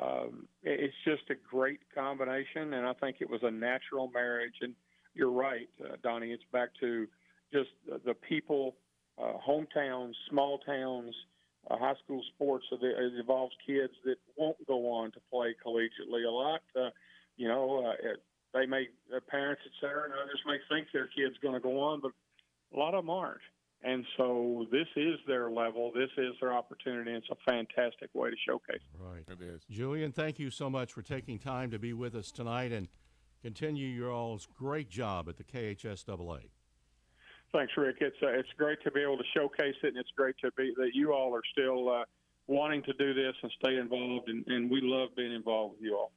um, 0.00 0.46
it's 0.62 0.94
just 1.04 1.22
a 1.30 1.34
great 1.48 1.80
combination, 1.94 2.74
and 2.74 2.86
I 2.86 2.92
think 2.94 3.16
it 3.20 3.30
was 3.30 3.40
a 3.42 3.50
natural 3.50 4.10
marriage. 4.12 4.56
And 4.60 4.74
you're 5.14 5.30
right, 5.30 5.68
uh, 5.82 5.96
Donnie. 6.02 6.32
It's 6.32 6.44
back 6.52 6.68
to 6.80 7.06
just 7.52 7.70
the, 8.04 8.14
people, 8.14 8.76
uh, 9.18 9.34
hometowns, 9.46 10.12
small 10.28 10.58
towns, 10.58 11.14
uh, 11.70 11.78
high 11.78 11.94
school 12.04 12.22
sports. 12.34 12.66
So 12.68 12.76
that 12.76 13.06
it 13.06 13.14
involves 13.18 13.54
kids 13.66 13.92
that 14.04 14.16
won't 14.36 14.64
go 14.66 14.90
on 14.90 15.12
to 15.12 15.20
play 15.32 15.54
collegiately 15.64 16.26
a 16.26 16.30
lot. 16.30 16.60
Uh, 16.78 16.90
you 17.36 17.48
know, 17.48 17.86
uh, 17.86 18.10
it, 18.10 18.22
they 18.52 18.66
may 18.66 18.88
their 19.10 19.20
parents, 19.22 19.62
et 19.64 19.72
cetera, 19.80 20.04
and 20.04 20.12
others 20.12 20.40
may 20.46 20.58
think 20.68 20.88
their 20.92 21.08
kid's 21.08 21.38
going 21.42 21.54
to 21.54 21.60
go 21.60 21.80
on, 21.80 22.00
but 22.00 22.12
a 22.74 22.78
lot 22.78 22.94
of 22.94 23.04
them 23.04 23.10
aren't. 23.10 23.40
And 23.82 24.04
so 24.16 24.66
this 24.72 24.86
is 24.96 25.14
their 25.26 25.50
level. 25.50 25.92
This 25.94 26.10
is 26.16 26.34
their 26.40 26.52
opportunity. 26.52 27.12
And 27.12 27.22
it's 27.22 27.30
a 27.30 27.50
fantastic 27.50 28.10
way 28.14 28.30
to 28.30 28.36
showcase. 28.46 28.82
Right. 28.98 29.22
It 29.28 29.42
is. 29.42 29.62
Julian, 29.70 30.12
thank 30.12 30.38
you 30.38 30.50
so 30.50 30.68
much 30.68 30.92
for 30.92 31.02
taking 31.02 31.38
time 31.38 31.70
to 31.70 31.78
be 31.78 31.92
with 31.92 32.14
us 32.14 32.30
tonight 32.32 32.72
and 32.72 32.88
continue 33.42 33.86
your 33.86 34.10
all's 34.10 34.48
great 34.58 34.88
job 34.88 35.28
at 35.28 35.36
the 35.36 35.44
KHSAA. 35.44 36.48
Thanks, 37.52 37.72
Rick. 37.76 37.96
It's 38.00 38.16
uh, 38.22 38.28
it's 38.28 38.48
great 38.58 38.82
to 38.82 38.90
be 38.90 39.00
able 39.00 39.16
to 39.18 39.24
showcase 39.34 39.76
it, 39.82 39.88
and 39.88 39.96
it's 39.96 40.10
great 40.16 40.34
to 40.42 40.50
be 40.56 40.74
that 40.76 40.90
you 40.94 41.12
all 41.12 41.34
are 41.34 41.42
still 41.52 41.88
uh, 41.88 42.02
wanting 42.48 42.82
to 42.82 42.92
do 42.94 43.14
this 43.14 43.34
and 43.42 43.52
stay 43.62 43.76
involved, 43.76 44.28
and, 44.28 44.44
and 44.48 44.70
we 44.70 44.80
love 44.82 45.10
being 45.16 45.32
involved 45.32 45.74
with 45.74 45.82
you 45.82 45.96
all. 45.96 46.12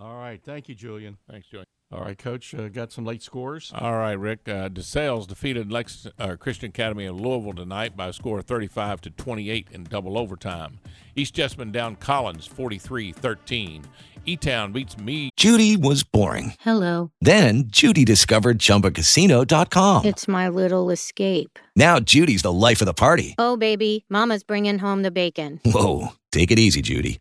All 0.00 0.16
right. 0.16 0.40
Thank 0.42 0.68
you, 0.68 0.74
Julian. 0.74 1.18
Thanks, 1.28 1.48
Julian. 1.48 1.66
All 1.92 2.00
right, 2.00 2.16
Coach, 2.16 2.54
uh, 2.54 2.68
got 2.68 2.90
some 2.90 3.04
late 3.04 3.22
scores? 3.22 3.70
All 3.74 3.92
right, 3.94 4.12
Rick. 4.18 4.48
Uh, 4.48 4.70
DeSales 4.70 5.26
defeated 5.26 5.70
Lex, 5.70 6.06
uh, 6.18 6.36
Christian 6.36 6.70
Academy 6.70 7.04
of 7.04 7.20
Louisville 7.20 7.52
tonight 7.52 7.96
by 7.96 8.08
a 8.08 8.12
score 8.14 8.38
of 8.38 8.46
35 8.46 9.02
to 9.02 9.10
28 9.10 9.68
in 9.72 9.84
double 9.84 10.16
overtime. 10.16 10.78
East 11.14 11.34
Jessamine 11.34 11.70
down 11.70 11.96
Collins 11.96 12.48
43-13. 12.48 13.84
E-Town 14.24 14.72
beats 14.72 14.96
me. 14.98 15.30
Judy 15.36 15.76
was 15.76 16.04
boring. 16.04 16.54
Hello. 16.60 17.10
Then 17.20 17.64
Judy 17.66 18.04
discovered 18.04 18.58
ChumbaCasino.com. 18.60 20.04
It's 20.04 20.28
my 20.28 20.48
little 20.48 20.90
escape. 20.90 21.58
Now 21.74 21.98
Judy's 21.98 22.42
the 22.42 22.52
life 22.52 22.80
of 22.80 22.86
the 22.86 22.94
party. 22.94 23.34
Oh, 23.36 23.56
baby, 23.56 24.04
Mama's 24.08 24.44
bringing 24.44 24.78
home 24.78 25.02
the 25.02 25.10
bacon. 25.10 25.60
Whoa, 25.64 26.12
take 26.30 26.52
it 26.52 26.58
easy, 26.58 26.82
Judy. 26.82 27.20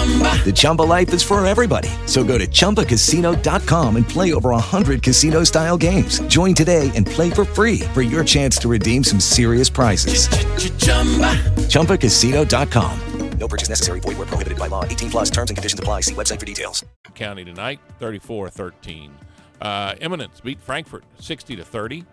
The 0.00 0.52
Chumba 0.52 0.82
life 0.82 1.12
is 1.12 1.22
for 1.22 1.44
everybody. 1.44 1.90
So 2.06 2.24
go 2.24 2.38
to 2.38 2.46
ChumbaCasino.com 2.46 3.96
and 3.96 4.08
play 4.08 4.32
over 4.32 4.50
100 4.50 5.02
casino-style 5.02 5.76
games. 5.76 6.20
Join 6.22 6.54
today 6.54 6.90
and 6.94 7.06
play 7.06 7.28
for 7.30 7.44
free 7.44 7.80
for 7.92 8.00
your 8.00 8.24
chance 8.24 8.56
to 8.58 8.68
redeem 8.68 9.04
some 9.04 9.20
serious 9.20 9.68
prizes. 9.68 10.28
ChumbaCasino.com. 11.68 13.00
No 13.38 13.48
purchase 13.48 13.68
necessary. 13.68 14.00
Void 14.00 14.18
where 14.18 14.26
prohibited 14.26 14.58
by 14.58 14.68
law. 14.68 14.84
18 14.84 15.10
plus 15.10 15.30
terms 15.30 15.50
and 15.50 15.56
conditions 15.56 15.78
apply. 15.80 16.00
See 16.02 16.14
website 16.14 16.38
for 16.38 16.46
details. 16.46 16.84
County 17.14 17.44
tonight, 17.44 17.80
34-13. 18.00 19.10
Uh, 19.60 19.94
Eminence 20.00 20.40
beat 20.40 20.60
Frankfort 20.60 21.04
60 21.18 21.56
to 21.56 21.64
30. 21.64 22.04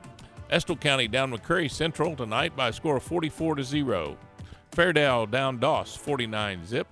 Estill 0.50 0.78
County 0.78 1.08
down 1.08 1.32
McCreary 1.32 1.70
Central 1.70 2.16
tonight 2.16 2.56
by 2.56 2.70
a 2.70 2.74
score 2.74 2.98
of 2.98 3.04
44 3.04 3.56
to 3.56 3.64
0. 3.64 4.18
Fairdale 4.72 5.30
down 5.30 5.60
Doss 5.60 5.96
49 5.96 6.66
zip. 6.66 6.88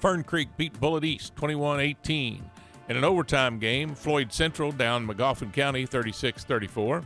Fern 0.00 0.24
Creek 0.24 0.48
beat 0.56 0.78
Bullitt 0.80 1.04
East 1.04 1.34
21-18. 1.36 2.40
In 2.88 2.96
an 2.96 3.04
overtime 3.04 3.58
game, 3.58 3.94
Floyd 3.94 4.32
Central 4.32 4.72
down 4.72 5.06
Magoffin 5.06 5.52
County 5.52 5.86
36-34. 5.86 7.04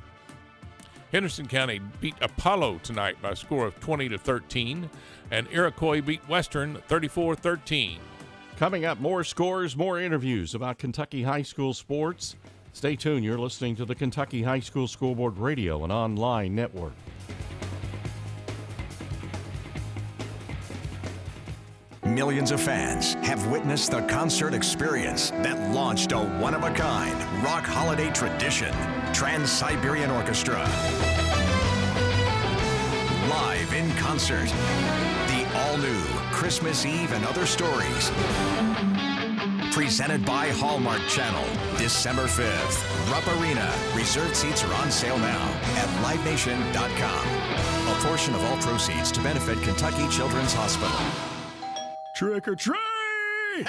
Henderson 1.10 1.46
County 1.46 1.80
beat 2.00 2.14
Apollo 2.22 2.80
tonight 2.84 3.20
by 3.20 3.30
a 3.30 3.36
score 3.36 3.66
of 3.66 3.78
20 3.80 4.08
to 4.10 4.18
13, 4.18 4.88
and 5.32 5.48
Iroquois 5.50 6.00
beat 6.00 6.26
Western 6.28 6.76
34 6.86 7.34
13. 7.34 7.98
Coming 8.56 8.84
up, 8.84 9.00
more 9.00 9.24
scores, 9.24 9.76
more 9.76 10.00
interviews 10.00 10.54
about 10.54 10.78
Kentucky 10.78 11.24
high 11.24 11.42
school 11.42 11.74
sports. 11.74 12.36
Stay 12.72 12.94
tuned. 12.94 13.24
You're 13.24 13.38
listening 13.38 13.74
to 13.76 13.84
the 13.84 13.94
Kentucky 13.94 14.42
High 14.42 14.60
School 14.60 14.86
Scoreboard 14.86 15.38
Radio 15.38 15.82
and 15.82 15.92
online 15.92 16.54
network. 16.54 16.92
Millions 22.04 22.50
of 22.50 22.60
fans 22.60 23.14
have 23.26 23.46
witnessed 23.46 23.92
the 23.92 24.02
concert 24.02 24.52
experience 24.52 25.30
that 25.40 25.58
launched 25.72 26.12
a 26.12 26.18
one 26.18 26.52
of 26.52 26.62
a 26.62 26.70
kind 26.70 27.14
rock 27.42 27.64
holiday 27.64 28.10
tradition 28.10 28.74
Trans 29.14 29.50
Siberian 29.50 30.10
Orchestra. 30.10 30.58
Live 33.30 33.72
in 33.72 33.90
concert, 33.96 34.48
the 35.28 35.48
all 35.56 35.78
new 35.78 36.02
Christmas 36.30 36.84
Eve 36.84 37.10
and 37.12 37.24
Other 37.24 37.46
Stories. 37.46 38.10
Presented 39.72 40.26
by 40.26 40.50
Hallmark 40.50 41.00
Channel, 41.08 41.44
December 41.78 42.24
5th, 42.24 43.10
Rupp 43.10 43.26
Arena. 43.40 43.72
Reserved 43.96 44.36
seats 44.36 44.62
are 44.62 44.74
on 44.74 44.90
sale 44.90 45.18
now 45.18 45.48
at 45.76 45.88
livenation.com. 46.04 47.26
A 47.96 48.06
portion 48.06 48.34
of 48.34 48.44
all 48.44 48.58
proceeds 48.58 49.10
to 49.10 49.22
benefit 49.22 49.60
Kentucky 49.62 50.06
Children's 50.10 50.52
Hospital. 50.52 51.33
Trick 52.16 52.46
or 52.46 52.54
treat! 52.54 52.78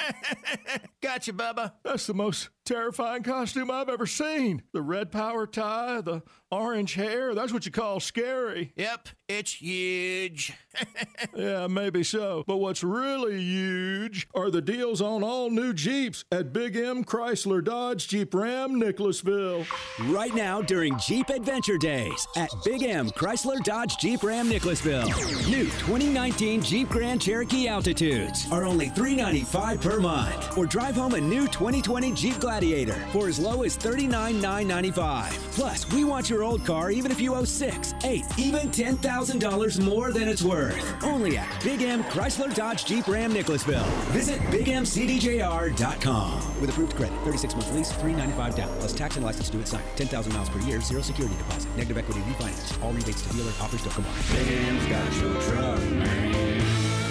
gotcha, 1.01 1.33
Bubba. 1.33 1.73
That's 1.83 2.07
the 2.07 2.13
most 2.13 2.49
terrifying 2.65 3.23
costume 3.23 3.69
I've 3.69 3.89
ever 3.89 4.07
seen. 4.07 4.63
The 4.73 4.81
red 4.81 5.11
power 5.11 5.45
tie, 5.45 6.01
the 6.01 6.23
orange 6.51 6.95
hair, 6.95 7.35
that's 7.35 7.53
what 7.53 7.65
you 7.65 7.71
call 7.71 7.99
scary. 7.99 8.73
Yep, 8.75 9.09
it's 9.27 9.53
huge. 9.53 10.53
yeah, 11.35 11.67
maybe 11.67 12.03
so. 12.03 12.43
But 12.47 12.57
what's 12.57 12.83
really 12.83 13.39
huge 13.41 14.27
are 14.35 14.49
the 14.49 14.61
deals 14.61 15.01
on 15.01 15.23
all 15.23 15.49
new 15.49 15.73
Jeeps 15.73 16.25
at 16.31 16.53
Big 16.53 16.75
M 16.75 17.03
Chrysler 17.03 17.63
Dodge 17.63 18.07
Jeep 18.07 18.33
Ram 18.33 18.79
Nicholasville. 18.79 19.65
Right 20.05 20.33
now 20.33 20.61
during 20.61 20.97
Jeep 20.99 21.29
Adventure 21.29 21.77
Days 21.77 22.27
at 22.35 22.49
Big 22.63 22.83
M 22.83 23.09
Chrysler 23.09 23.63
Dodge 23.63 23.97
Jeep 23.97 24.23
Ram 24.23 24.49
Nicholasville. 24.49 25.07
New 25.49 25.65
2019 25.65 26.61
Jeep 26.61 26.89
Grand 26.89 27.21
Cherokee 27.21 27.67
Altitudes 27.67 28.51
are 28.51 28.65
only 28.65 28.89
395 28.89 29.81
per 29.81 29.99
month. 29.99 30.57
Or 30.57 30.65
drive 30.65 30.95
home 30.95 31.13
a 31.13 31.21
new 31.21 31.47
2020 31.47 32.13
Jeep 32.13 32.39
Gladiator 32.55 32.95
for 33.11 33.27
as 33.27 33.37
low 33.37 33.63
as 33.63 33.77
$39,995. 33.77 35.29
Plus, 35.51 35.91
we 35.91 36.05
want 36.05 36.29
your 36.29 36.41
old 36.41 36.65
car 36.65 36.89
even 36.89 37.11
if 37.11 37.19
you 37.19 37.35
owe 37.35 37.43
six, 37.43 37.93
eight, 38.05 38.23
even 38.37 38.69
$10,000 38.69 39.83
more 39.83 40.13
than 40.13 40.29
it's 40.29 40.41
worth. 40.41 41.03
Only 41.03 41.37
at 41.37 41.49
Big 41.61 41.81
M 41.81 42.01
Chrysler 42.05 42.55
Dodge 42.55 42.85
Jeep 42.85 43.09
Ram 43.09 43.33
Nicholasville. 43.33 43.83
Visit 44.13 44.39
BigMCDJR.com. 44.51 46.61
With 46.61 46.69
approved 46.69 46.95
credit, 46.95 47.19
36 47.25 47.55
month 47.55 47.73
lease, 47.73 47.91
395 47.91 48.55
down, 48.55 48.69
plus 48.79 48.93
tax 48.93 49.17
and 49.17 49.25
license 49.25 49.49
due 49.49 49.59
at 49.59 49.67
sign. 49.67 49.83
10,000 49.97 50.31
miles 50.31 50.47
per 50.47 50.59
year, 50.59 50.79
zero 50.79 51.01
security 51.01 51.35
deposit. 51.35 51.69
Negative 51.75 51.97
equity 51.97 52.21
refinance. 52.21 52.81
All 52.81 52.93
rebates 52.93 53.21
to 53.23 53.33
dealer 53.33 53.51
offers 53.59 53.81
still 53.81 53.91
come 53.91 54.05
on. 54.05 54.13
Big 54.31 54.47
M's 54.47 54.85
got 54.85 55.13
your 55.21 55.41
truck, 55.41 55.81
man. 55.91 56.61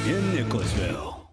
In 0.06 0.36
Nicholasville. 0.36 1.24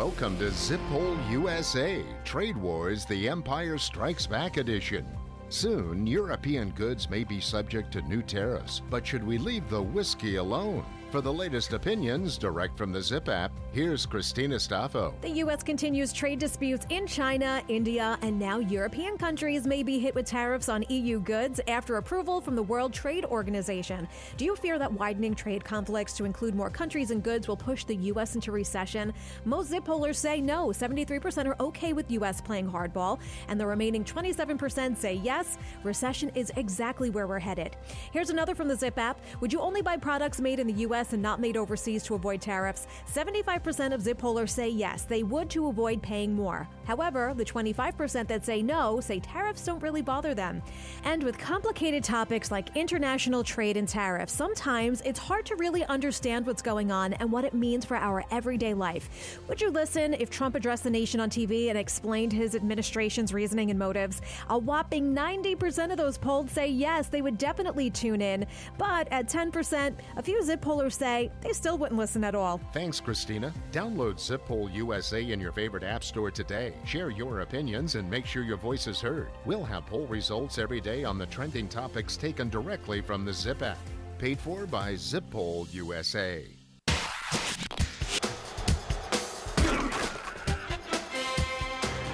Welcome 0.00 0.38
to 0.38 0.50
Zip 0.50 0.80
Poll 0.88 1.14
USA 1.28 2.02
Trade 2.24 2.56
Wars 2.56 3.04
The 3.04 3.28
Empire 3.28 3.76
Strikes 3.76 4.26
Back 4.26 4.56
edition. 4.56 5.06
Soon, 5.50 6.06
European 6.06 6.70
goods 6.70 7.10
may 7.10 7.22
be 7.22 7.38
subject 7.38 7.92
to 7.92 8.00
new 8.08 8.22
tariffs, 8.22 8.80
but 8.88 9.06
should 9.06 9.22
we 9.22 9.36
leave 9.36 9.68
the 9.68 9.82
whiskey 9.82 10.36
alone? 10.36 10.86
For 11.10 11.20
the 11.20 11.32
latest 11.32 11.72
opinions, 11.72 12.38
direct 12.38 12.78
from 12.78 12.92
the 12.92 13.02
Zip 13.02 13.28
app, 13.28 13.50
here's 13.72 14.06
Christina 14.06 14.54
Staffo. 14.54 15.12
The 15.22 15.30
U.S. 15.30 15.60
continues 15.60 16.12
trade 16.12 16.38
disputes 16.38 16.86
in 16.88 17.04
China, 17.04 17.60
India, 17.66 18.16
and 18.22 18.38
now 18.38 18.60
European 18.60 19.18
countries 19.18 19.66
may 19.66 19.82
be 19.82 19.98
hit 19.98 20.14
with 20.14 20.26
tariffs 20.26 20.68
on 20.68 20.84
EU 20.88 21.18
goods 21.18 21.60
after 21.66 21.96
approval 21.96 22.40
from 22.40 22.54
the 22.54 22.62
World 22.62 22.92
Trade 22.92 23.24
Organization. 23.24 24.06
Do 24.36 24.44
you 24.44 24.54
fear 24.54 24.78
that 24.78 24.92
widening 24.92 25.34
trade 25.34 25.64
conflicts 25.64 26.16
to 26.16 26.24
include 26.24 26.54
more 26.54 26.70
countries 26.70 27.10
and 27.10 27.24
goods 27.24 27.48
will 27.48 27.56
push 27.56 27.82
the 27.82 27.96
U.S. 27.96 28.36
into 28.36 28.52
recession? 28.52 29.12
Most 29.44 29.70
Zip 29.70 29.84
pollers 29.84 30.16
say 30.16 30.40
no. 30.40 30.68
73% 30.68 31.44
are 31.46 31.56
okay 31.58 31.92
with 31.92 32.08
U.S. 32.12 32.40
playing 32.40 32.70
hardball, 32.70 33.18
and 33.48 33.58
the 33.58 33.66
remaining 33.66 34.04
27% 34.04 34.96
say 34.96 35.14
yes. 35.14 35.58
Recession 35.82 36.30
is 36.36 36.52
exactly 36.56 37.10
where 37.10 37.26
we're 37.26 37.40
headed. 37.40 37.74
Here's 38.12 38.30
another 38.30 38.54
from 38.54 38.68
the 38.68 38.76
Zip 38.76 38.96
app. 38.96 39.18
Would 39.40 39.52
you 39.52 39.58
only 39.60 39.82
buy 39.82 39.96
products 39.96 40.40
made 40.40 40.60
in 40.60 40.68
the 40.68 40.74
U.S. 40.74 40.99
and 41.12 41.22
not 41.22 41.40
made 41.40 41.56
overseas 41.56 42.02
to 42.04 42.14
avoid 42.14 42.40
tariffs? 42.40 42.86
75% 43.12 43.92
of 43.92 44.02
Zip 44.02 44.18
pollers 44.18 44.52
say 44.52 44.68
yes, 44.68 45.02
they 45.02 45.22
would 45.22 45.50
to 45.50 45.68
avoid 45.68 46.02
paying 46.02 46.34
more. 46.34 46.68
However, 46.84 47.32
the 47.36 47.44
25% 47.44 48.28
that 48.28 48.44
say 48.44 48.62
no 48.62 49.00
say 49.00 49.20
tariffs 49.20 49.64
don't 49.64 49.82
really 49.82 50.02
bother 50.02 50.34
them. 50.34 50.62
And 51.04 51.22
with 51.22 51.38
complicated 51.38 52.04
topics 52.04 52.50
like 52.50 52.76
international 52.76 53.42
trade 53.42 53.76
and 53.76 53.88
tariffs, 53.88 54.32
sometimes 54.32 55.00
it's 55.02 55.18
hard 55.18 55.46
to 55.46 55.56
really 55.56 55.84
understand 55.84 56.46
what's 56.46 56.62
going 56.62 56.90
on 56.90 57.14
and 57.14 57.32
what 57.32 57.44
it 57.44 57.54
means 57.54 57.84
for 57.84 57.96
our 57.96 58.24
everyday 58.30 58.74
life. 58.74 59.38
Would 59.48 59.60
you 59.60 59.70
listen 59.70 60.14
if 60.14 60.30
Trump 60.30 60.54
addressed 60.54 60.84
the 60.84 60.90
nation 60.90 61.20
on 61.20 61.30
TV 61.30 61.68
and 61.68 61.78
explained 61.78 62.32
his 62.32 62.54
administration's 62.54 63.32
reasoning 63.32 63.70
and 63.70 63.78
motives? 63.78 64.20
A 64.48 64.58
whopping 64.58 65.14
90% 65.14 65.90
of 65.90 65.96
those 65.96 66.18
polled 66.18 66.50
say 66.50 66.68
yes, 66.68 67.08
they 67.08 67.22
would 67.22 67.38
definitely 67.38 67.90
tune 67.90 68.20
in. 68.20 68.46
But 68.78 69.08
at 69.10 69.28
10%, 69.28 69.94
a 70.16 70.22
few 70.22 70.42
Zip 70.42 70.60
pollers 70.60 70.89
say 70.90 71.30
they 71.40 71.52
still 71.52 71.78
wouldn't 71.78 71.98
listen 71.98 72.24
at 72.24 72.34
all. 72.34 72.60
Thanks, 72.72 73.00
Christina. 73.00 73.52
Download 73.72 74.18
Zip 74.18 74.44
Poll 74.44 74.70
USA 74.70 75.22
in 75.22 75.40
your 75.40 75.52
favorite 75.52 75.82
app 75.82 76.04
store 76.04 76.30
today. 76.30 76.74
Share 76.84 77.10
your 77.10 77.40
opinions 77.40 77.94
and 77.94 78.08
make 78.10 78.26
sure 78.26 78.42
your 78.42 78.56
voice 78.56 78.86
is 78.86 79.00
heard. 79.00 79.30
We'll 79.44 79.64
have 79.64 79.86
poll 79.86 80.06
results 80.06 80.58
every 80.58 80.80
day 80.80 81.04
on 81.04 81.18
the 81.18 81.26
trending 81.26 81.68
topics 81.68 82.16
taken 82.16 82.48
directly 82.48 83.00
from 83.00 83.24
the 83.24 83.32
Zip 83.32 83.62
app. 83.62 83.78
Paid 84.18 84.38
for 84.38 84.66
by 84.66 84.96
Zip 84.96 85.24
Poll 85.30 85.66
USA. 85.72 86.46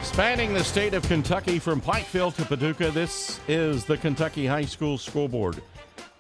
Spanning 0.03 0.55
the 0.55 0.65
state 0.65 0.95
of 0.95 1.07
Kentucky 1.09 1.59
from 1.59 1.79
Pikeville 1.79 2.35
to 2.37 2.45
Paducah, 2.47 2.91
this 2.91 3.39
is 3.49 3.85
the 3.85 3.99
Kentucky 3.99 4.47
High 4.47 4.65
School 4.65 4.97
Scoreboard 4.97 5.61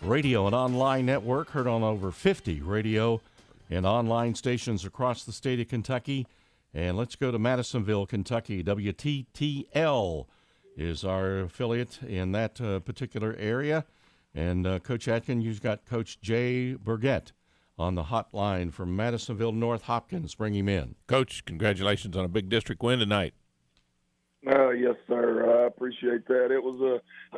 radio 0.03 0.47
and 0.47 0.55
online 0.55 1.07
network, 1.07 1.51
heard 1.51 1.67
on 1.67 1.83
over 1.83 2.11
50 2.11 2.61
radio 2.61 3.21
and 3.71 3.87
online 3.87 4.35
stations 4.35 4.85
across 4.85 5.25
the 5.25 5.33
state 5.33 5.61
of 5.61 5.69
Kentucky. 5.69 6.27
And 6.75 6.97
let's 6.97 7.17
go 7.17 7.31
to 7.31 7.39
Madisonville, 7.39 8.07
Kentucky. 8.07 8.63
WTTL 8.63 10.27
is 10.77 11.05
our 11.05 11.41
affiliate 11.41 12.03
in 12.03 12.33
that 12.33 12.61
uh, 12.61 12.81
particular 12.81 13.35
area. 13.39 13.85
And 14.35 14.67
uh, 14.67 14.79
Coach 14.81 15.09
Atkin, 15.09 15.41
you've 15.41 15.63
got 15.63 15.87
Coach 15.87 16.21
Jay 16.21 16.75
Burgett 16.75 17.33
on 17.79 17.95
the 17.95 18.05
hotline 18.05 18.73
from 18.73 18.95
Madisonville 18.95 19.53
North 19.53 19.83
Hopkins. 19.83 20.35
Bring 20.35 20.55
him 20.55 20.69
in. 20.69 20.95
Coach, 21.07 21.45
congratulations 21.47 22.17
on 22.17 22.25
a 22.25 22.29
big 22.29 22.49
district 22.49 22.83
win 22.83 22.99
tonight. 22.99 23.35
Uh, 24.47 24.71
yes, 24.71 24.95
sir. 25.09 25.63
I 25.63 25.67
appreciate 25.67 26.27
that. 26.29 26.53
It 26.53 26.63
was 26.63 26.81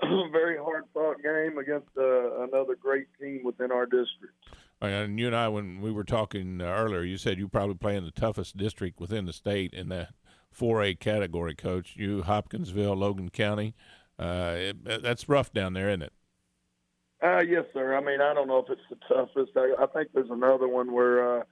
a 0.02 0.28
very 0.30 0.58
hard 0.58 0.84
fought 0.92 1.22
game 1.22 1.56
against 1.56 1.88
uh, 1.96 2.42
another 2.42 2.76
great 2.76 3.06
team 3.18 3.40
within 3.44 3.72
our 3.72 3.86
district. 3.86 4.34
And 4.80 5.18
you 5.18 5.26
and 5.26 5.34
I, 5.34 5.48
when 5.48 5.80
we 5.80 5.90
were 5.90 6.04
talking 6.04 6.60
uh, 6.60 6.66
earlier, 6.66 7.02
you 7.02 7.16
said 7.16 7.38
you 7.38 7.48
probably 7.48 7.76
play 7.76 7.96
in 7.96 8.04
the 8.04 8.10
toughest 8.10 8.56
district 8.56 9.00
within 9.00 9.24
the 9.24 9.32
state 9.32 9.72
in 9.72 9.88
the 9.88 10.08
4A 10.56 11.00
category, 11.00 11.54
Coach. 11.54 11.94
You, 11.96 12.22
Hopkinsville, 12.22 12.94
Logan 12.94 13.30
County. 13.30 13.74
Uh, 14.18 14.54
it, 14.56 15.02
that's 15.02 15.28
rough 15.28 15.52
down 15.52 15.72
there, 15.72 15.88
isn't 15.88 16.02
it? 16.02 16.12
Uh, 17.22 17.40
yes, 17.40 17.64
sir. 17.72 17.96
I 17.96 18.00
mean, 18.00 18.20
I 18.20 18.34
don't 18.34 18.48
know 18.48 18.58
if 18.58 18.70
it's 18.70 18.80
the 18.90 19.14
toughest. 19.14 19.52
I, 19.56 19.82
I 19.82 19.86
think 19.86 20.10
there's 20.12 20.30
another 20.30 20.68
one 20.68 20.92
where 20.92 21.44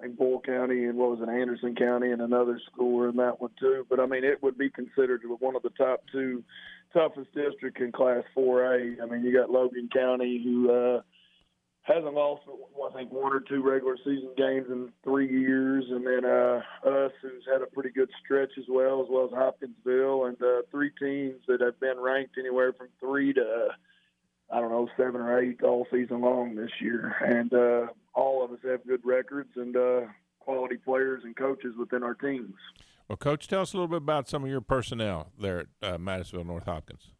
uh, 0.00 0.04
I 0.04 0.06
think 0.06 0.18
Boyle 0.18 0.40
County 0.40 0.84
and 0.84 0.98
what 0.98 1.10
was 1.10 1.20
it, 1.20 1.28
Anderson 1.28 1.74
County, 1.74 2.10
and 2.10 2.22
another 2.22 2.60
school 2.72 2.92
were 2.92 3.08
in 3.08 3.16
that 3.16 3.40
one 3.40 3.50
too. 3.58 3.86
But 3.88 4.00
I 4.00 4.06
mean, 4.06 4.24
it 4.24 4.42
would 4.42 4.58
be 4.58 4.70
considered 4.70 5.22
one 5.38 5.56
of 5.56 5.62
the 5.62 5.70
top 5.70 6.02
two 6.12 6.42
toughest 6.92 7.32
districts 7.34 7.80
in 7.80 7.92
Class 7.92 8.24
4A. 8.36 9.02
I 9.02 9.06
mean, 9.06 9.24
you 9.24 9.32
got 9.32 9.50
Logan 9.50 9.88
County 9.92 10.40
who 10.42 10.70
uh, 10.70 11.02
hasn't 11.82 12.14
lost, 12.14 12.42
I 12.48 12.96
think, 12.96 13.12
one 13.12 13.32
or 13.32 13.40
two 13.40 13.62
regular 13.62 13.96
season 13.98 14.30
games 14.36 14.66
in 14.68 14.90
three 15.04 15.28
years, 15.28 15.84
and 15.88 16.06
then 16.06 16.24
uh, 16.24 16.62
us 16.84 17.12
who's 17.22 17.44
had 17.50 17.62
a 17.62 17.66
pretty 17.66 17.90
good 17.90 18.10
stretch 18.24 18.52
as 18.58 18.64
well, 18.68 19.02
as 19.02 19.08
well 19.10 19.26
as 19.26 19.30
Hopkinsville, 19.32 20.26
and 20.26 20.40
uh, 20.42 20.62
three 20.70 20.90
teams 20.98 21.40
that 21.48 21.60
have 21.60 21.78
been 21.80 21.98
ranked 21.98 22.36
anywhere 22.38 22.72
from 22.72 22.88
three 22.98 23.32
to 23.34 23.68
I 24.52 24.60
don't 24.60 24.70
know 24.70 24.88
seven 24.96 25.20
or 25.20 25.40
eight 25.40 25.62
all 25.62 25.86
season 25.92 26.22
long 26.22 26.56
this 26.56 26.72
year, 26.80 27.14
and 27.24 27.54
uh, 27.54 27.92
all 28.14 28.44
of 28.44 28.50
us 28.50 28.58
have 28.64 28.86
good 28.86 29.00
records 29.04 29.50
and 29.56 29.76
uh, 29.76 30.00
quality 30.38 30.76
players 30.76 31.22
and 31.24 31.36
coaches 31.36 31.74
within 31.78 32.02
our 32.02 32.14
teams. 32.14 32.54
Well, 33.08 33.16
Coach, 33.16 33.48
tell 33.48 33.62
us 33.62 33.72
a 33.72 33.76
little 33.76 33.88
bit 33.88 33.98
about 33.98 34.28
some 34.28 34.44
of 34.44 34.50
your 34.50 34.60
personnel 34.60 35.32
there 35.38 35.60
at 35.60 35.66
uh, 35.94 35.98
Madisonville 35.98 36.44
North 36.44 36.64
Hopkins. 36.64 37.10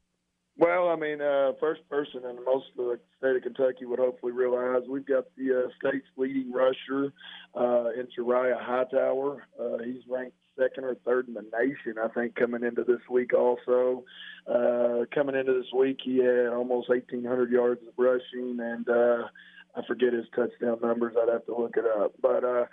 Well, 0.56 0.88
I 0.88 0.96
mean, 0.96 1.22
uh, 1.22 1.52
first 1.58 1.88
person 1.88 2.20
and 2.26 2.38
most 2.44 2.66
of 2.78 2.84
the 2.84 3.00
state 3.16 3.36
of 3.36 3.42
Kentucky 3.42 3.86
would 3.86 3.98
hopefully 3.98 4.32
realize 4.32 4.82
we've 4.88 5.06
got 5.06 5.24
the 5.36 5.64
uh, 5.64 5.68
state's 5.78 6.06
leading 6.18 6.52
rusher 6.52 7.12
uh, 7.54 7.90
in 7.98 8.06
Jariah 8.16 8.60
Hightower. 8.60 9.46
Uh, 9.58 9.82
he's 9.82 10.02
ranked 10.06 10.36
second 10.58 10.84
or 10.84 10.96
third 11.06 11.28
in 11.28 11.34
the 11.34 11.44
nation, 11.58 11.94
I 12.02 12.08
think, 12.08 12.34
coming 12.34 12.62
into 12.62 12.84
this 12.84 13.00
week. 13.08 13.32
Also, 13.32 14.04
uh, 14.46 15.06
coming 15.14 15.34
into 15.34 15.54
this 15.54 15.72
week, 15.74 15.98
he 16.04 16.18
had 16.18 16.48
almost 16.48 16.88
1,800 16.88 17.50
yards 17.50 17.80
of 17.86 17.94
rushing, 17.96 18.58
and 18.60 18.88
uh, 18.88 19.28
I 19.76 19.82
forget 19.86 20.12
his 20.12 20.26
touchdown 20.34 20.78
numbers. 20.82 21.14
I'd 21.20 21.32
have 21.32 21.46
to 21.46 21.56
look 21.56 21.76
it 21.76 21.84
up, 21.84 22.12
but. 22.20 22.44
Uh, 22.44 22.64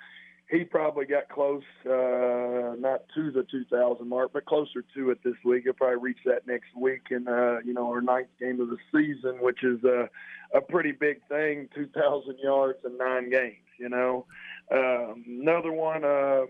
he 0.49 0.63
probably 0.63 1.05
got 1.05 1.27
close, 1.27 1.63
uh, 1.85 2.75
not 2.79 3.03
to 3.15 3.31
the 3.31 3.45
2,000 3.51 4.07
mark, 4.07 4.31
but 4.31 4.45
closer 4.45 4.81
to 4.95 5.09
it 5.11 5.19
this 5.23 5.35
week. 5.43 5.63
He'll 5.65 5.73
probably 5.73 5.97
reach 5.97 6.19
that 6.25 6.47
next 6.47 6.69
week 6.75 7.07
in, 7.11 7.27
uh, 7.27 7.57
you 7.65 7.73
know, 7.73 7.87
our 7.87 8.01
ninth 8.01 8.29
game 8.39 8.61
of 8.61 8.69
the 8.69 8.77
season, 8.91 9.41
which 9.41 9.63
is 9.63 9.83
a, 9.83 10.09
a 10.55 10.61
pretty 10.61 10.93
big 10.93 11.19
thing, 11.27 11.67
2,000 11.75 12.37
yards 12.41 12.79
in 12.85 12.97
nine 12.97 13.29
games, 13.29 13.57
you 13.77 13.89
know. 13.89 14.25
Um, 14.71 15.25
another 15.27 15.73
one 15.73 16.05
uh, 16.05 16.45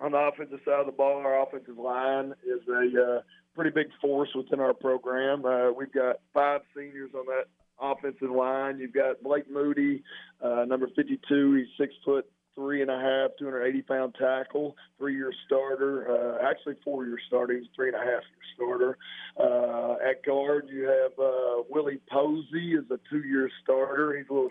on 0.00 0.12
the 0.12 0.18
offensive 0.18 0.60
side 0.64 0.80
of 0.80 0.86
the 0.86 0.92
ball, 0.92 1.18
our 1.18 1.42
offensive 1.42 1.76
line 1.76 2.32
is 2.46 2.66
a 2.66 3.16
uh, 3.16 3.20
pretty 3.54 3.70
big 3.70 3.88
force 4.00 4.30
within 4.34 4.60
our 4.60 4.72
program. 4.72 5.44
Uh, 5.44 5.70
we've 5.70 5.92
got 5.92 6.20
five 6.32 6.62
seniors 6.74 7.10
on 7.14 7.26
that 7.26 7.48
offensive 7.80 8.30
line. 8.30 8.78
You've 8.78 8.94
got 8.94 9.22
Blake 9.22 9.50
Moody, 9.50 10.02
uh, 10.42 10.64
number 10.66 10.88
52. 10.94 11.54
He's 11.54 11.66
six 11.78 11.94
foot 12.04 12.26
three 12.58 12.82
and 12.82 12.90
a 12.90 12.98
half, 12.98 13.30
280 13.38 13.82
pound 13.82 14.16
tackle, 14.18 14.76
three 14.98 15.14
year 15.14 15.32
starter, 15.46 16.10
uh, 16.10 16.50
actually 16.50 16.74
four 16.84 17.06
year 17.06 17.18
starter. 17.28 17.56
He's 17.56 17.68
three 17.76 17.88
and 17.88 17.96
a 17.96 18.00
half 18.00 18.22
year 18.26 18.44
starter. 18.56 18.98
Uh, 19.38 19.94
at 20.10 20.24
guard, 20.26 20.68
you 20.68 20.82
have 20.82 21.12
uh, 21.18 21.62
Willie 21.68 22.00
Posey 22.10 22.72
is 22.72 22.84
a 22.90 22.98
two 23.08 23.26
year 23.26 23.48
starter. 23.62 24.16
He's 24.16 24.26
a 24.28 24.32
little 24.32 24.50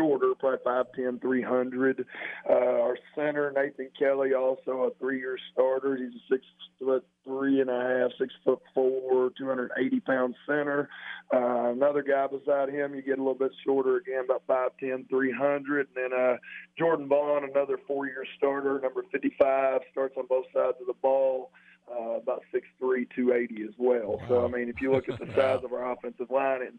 shorter, 0.00 0.32
probably 0.38 0.58
5'10", 1.04 1.20
300. 1.20 2.06
Uh, 2.48 2.52
our 2.52 2.98
center, 3.14 3.52
Nathan 3.54 3.90
Kelly, 3.98 4.34
also 4.34 4.82
a 4.82 4.90
three-year 4.98 5.36
starter. 5.52 5.96
He's 5.96 6.14
a 6.14 6.34
six 6.34 6.44
foot 6.78 7.04
three 7.24 7.60
and 7.60 7.68
a 7.68 7.80
half, 7.80 8.10
six 8.18 8.32
foot 8.44 8.60
four, 8.74 9.30
280 9.36 10.00
pound 10.00 10.34
center. 10.46 10.88
Uh, 11.32 11.70
another 11.70 12.02
guy 12.02 12.26
beside 12.26 12.70
him, 12.70 12.94
you 12.94 13.02
get 13.02 13.18
a 13.18 13.22
little 13.22 13.34
bit 13.34 13.52
shorter 13.64 13.96
again, 13.96 14.24
about 14.24 14.46
5'10", 14.48 15.08
300. 15.08 15.88
And 15.94 16.12
then 16.12 16.18
uh, 16.18 16.36
Jordan 16.78 17.08
Vaughn, 17.08 17.44
another 17.44 17.78
four-year 17.86 18.24
starter, 18.36 18.80
number 18.82 19.04
55, 19.12 19.80
starts 19.92 20.14
on 20.16 20.26
both 20.28 20.46
sides 20.54 20.76
of 20.80 20.86
the 20.86 20.94
ball. 21.00 21.52
Uh, 21.90 22.18
about 22.18 22.42
6'3", 22.54 23.04
280 23.16 23.62
as 23.64 23.74
well. 23.76 24.18
Wow. 24.20 24.28
So, 24.28 24.44
I 24.44 24.48
mean, 24.48 24.68
if 24.68 24.80
you 24.80 24.92
look 24.92 25.08
at 25.08 25.18
the 25.18 25.26
size 25.34 25.58
of 25.64 25.72
our 25.72 25.90
offensive 25.90 26.30
line 26.30 26.62
and 26.62 26.78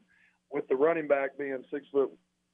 with 0.53 0.67
the 0.69 0.75
running 0.75 1.07
back 1.07 1.38
being 1.38 1.63
six 1.69 1.86
foot 1.91 2.12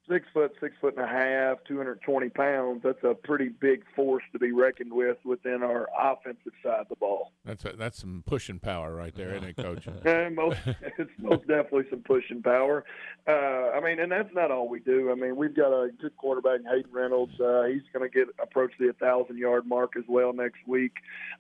six 0.10 0.28
foot, 0.34 0.54
six 0.60 0.76
foot 0.80 0.96
and 0.96 1.04
a 1.04 1.08
half, 1.08 1.58
220 1.68 2.30
pounds. 2.30 2.82
That's 2.84 3.04
a 3.04 3.14
pretty 3.14 3.50
big 3.50 3.84
force 3.96 4.24
to 4.32 4.40
be 4.40 4.52
reckoned 4.52 4.94
with 4.94 5.18
within 5.26 5.64
our 5.64 5.88
offensive 6.00 6.54
side 6.64 6.82
of 6.82 6.90
the 6.90 6.96
ball. 6.96 7.32
That's 7.46 7.66
a, 7.66 7.74
that's 7.74 8.00
some 8.00 8.24
pushing 8.26 8.60
power 8.60 8.96
right 8.96 9.14
there, 9.16 9.36
isn't 9.36 9.50
it, 9.50 9.58
Coach? 9.58 9.88
and 10.06 10.36
most, 10.36 10.58
it's 10.66 11.12
most 11.20 11.48
definitely 11.48 11.86
some 11.90 12.02
pushing 12.02 12.42
power. 12.42 12.86
Uh, 13.28 13.72
I 13.76 13.82
mean, 13.82 14.00
and 14.00 14.12
that's 14.12 14.34
not 14.34 14.52
all 14.52 14.70
we 14.70 14.80
do. 14.80 15.12
I 15.12 15.16
mean, 15.16 15.36
we've 15.36 15.56
got 15.56 15.72
a 15.72 15.90
good 16.02 16.16
quarterback, 16.18 16.62
Hayden 16.70 16.92
Reynolds. 16.92 17.40
Uh, 17.40 17.64
he's 17.64 17.84
going 17.94 18.10
to 18.10 18.14
get 18.14 18.28
approach 18.42 18.72
the 18.80 18.88
1,000 18.88 19.38
yard 19.38 19.66
mark 19.68 19.94
as 19.98 20.04
well 20.08 20.34
next 20.34 20.66
week. 20.66 20.94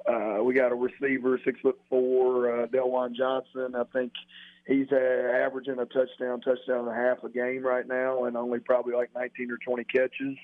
Uh, 0.07 0.39
we 0.43 0.53
got 0.53 0.71
a 0.71 0.75
receiver, 0.75 1.39
six 1.43 1.59
foot 1.61 1.79
four, 1.89 2.63
uh, 2.63 2.67
Delwan 2.67 3.15
Johnson. 3.15 3.75
I 3.75 3.83
think 3.93 4.11
he's 4.67 4.87
uh, 4.91 4.95
averaging 4.95 5.79
a 5.79 5.85
touchdown, 5.85 6.41
touchdown 6.41 6.87
and 6.87 6.89
a 6.89 6.93
half 6.93 7.23
a 7.23 7.29
game 7.29 7.63
right 7.63 7.87
now, 7.87 8.25
and 8.25 8.35
only 8.35 8.59
probably 8.59 8.93
like 8.93 9.09
19 9.15 9.49
or 9.51 9.57
20 9.57 9.83
catches. 9.85 10.37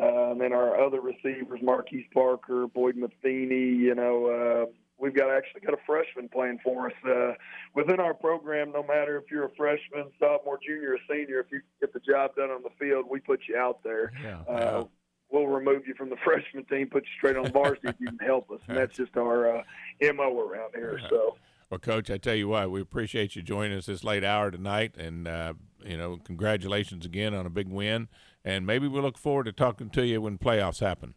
Uh, 0.00 0.30
and 0.32 0.40
then 0.40 0.52
our 0.52 0.80
other 0.80 1.00
receivers, 1.00 1.60
Marquise 1.62 2.06
Parker, 2.14 2.66
Boyd 2.66 2.96
Matheny, 2.96 3.74
you 3.74 3.94
know, 3.94 4.26
uh, 4.26 4.72
we've 4.98 5.14
got 5.14 5.30
actually 5.30 5.60
got 5.62 5.74
a 5.74 5.82
freshman 5.86 6.28
playing 6.28 6.58
for 6.62 6.86
us 6.86 6.92
uh, 7.08 7.32
within 7.74 7.98
our 7.98 8.14
program. 8.14 8.72
No 8.72 8.82
matter 8.82 9.16
if 9.16 9.30
you're 9.30 9.46
a 9.46 9.54
freshman, 9.56 10.10
sophomore, 10.18 10.58
junior, 10.66 10.94
or 10.94 10.98
senior, 11.10 11.40
if 11.40 11.46
you 11.50 11.60
get 11.80 11.92
the 11.92 12.00
job 12.00 12.36
done 12.36 12.50
on 12.50 12.62
the 12.62 12.70
field, 12.78 13.06
we 13.10 13.20
put 13.20 13.40
you 13.48 13.56
out 13.56 13.82
there. 13.82 14.12
Yeah. 14.22 14.40
Uh, 14.48 14.84
we'll 15.30 15.46
remove 15.46 15.86
you 15.86 15.94
from 15.94 16.10
the 16.10 16.16
freshman 16.24 16.64
team, 16.64 16.88
put 16.88 17.04
you 17.04 17.10
straight 17.18 17.36
on 17.36 17.50
varsity 17.52 17.88
if 17.88 17.96
you 17.98 18.06
can 18.06 18.18
help 18.18 18.50
us, 18.50 18.60
and 18.68 18.76
that's 18.76 18.96
just 18.96 19.16
our 19.16 19.58
uh, 19.58 19.62
mo 20.14 20.38
around 20.38 20.72
here. 20.74 21.00
So. 21.08 21.36
Well, 21.72 21.78
Coach, 21.78 22.10
I 22.10 22.18
tell 22.18 22.34
you 22.34 22.48
what, 22.48 22.70
we 22.70 22.82
appreciate 22.82 23.34
you 23.34 23.40
joining 23.40 23.78
us 23.78 23.86
this 23.86 24.04
late 24.04 24.24
hour 24.24 24.50
tonight, 24.50 24.94
and 24.98 25.26
uh, 25.26 25.54
you 25.82 25.96
know, 25.96 26.18
congratulations 26.22 27.06
again 27.06 27.32
on 27.32 27.46
a 27.46 27.48
big 27.48 27.66
win. 27.66 28.08
And 28.44 28.66
maybe 28.66 28.88
we 28.88 29.00
look 29.00 29.16
forward 29.16 29.44
to 29.44 29.52
talking 29.52 29.88
to 29.88 30.04
you 30.04 30.20
when 30.20 30.36
playoffs 30.36 30.80
happen. 30.80 31.14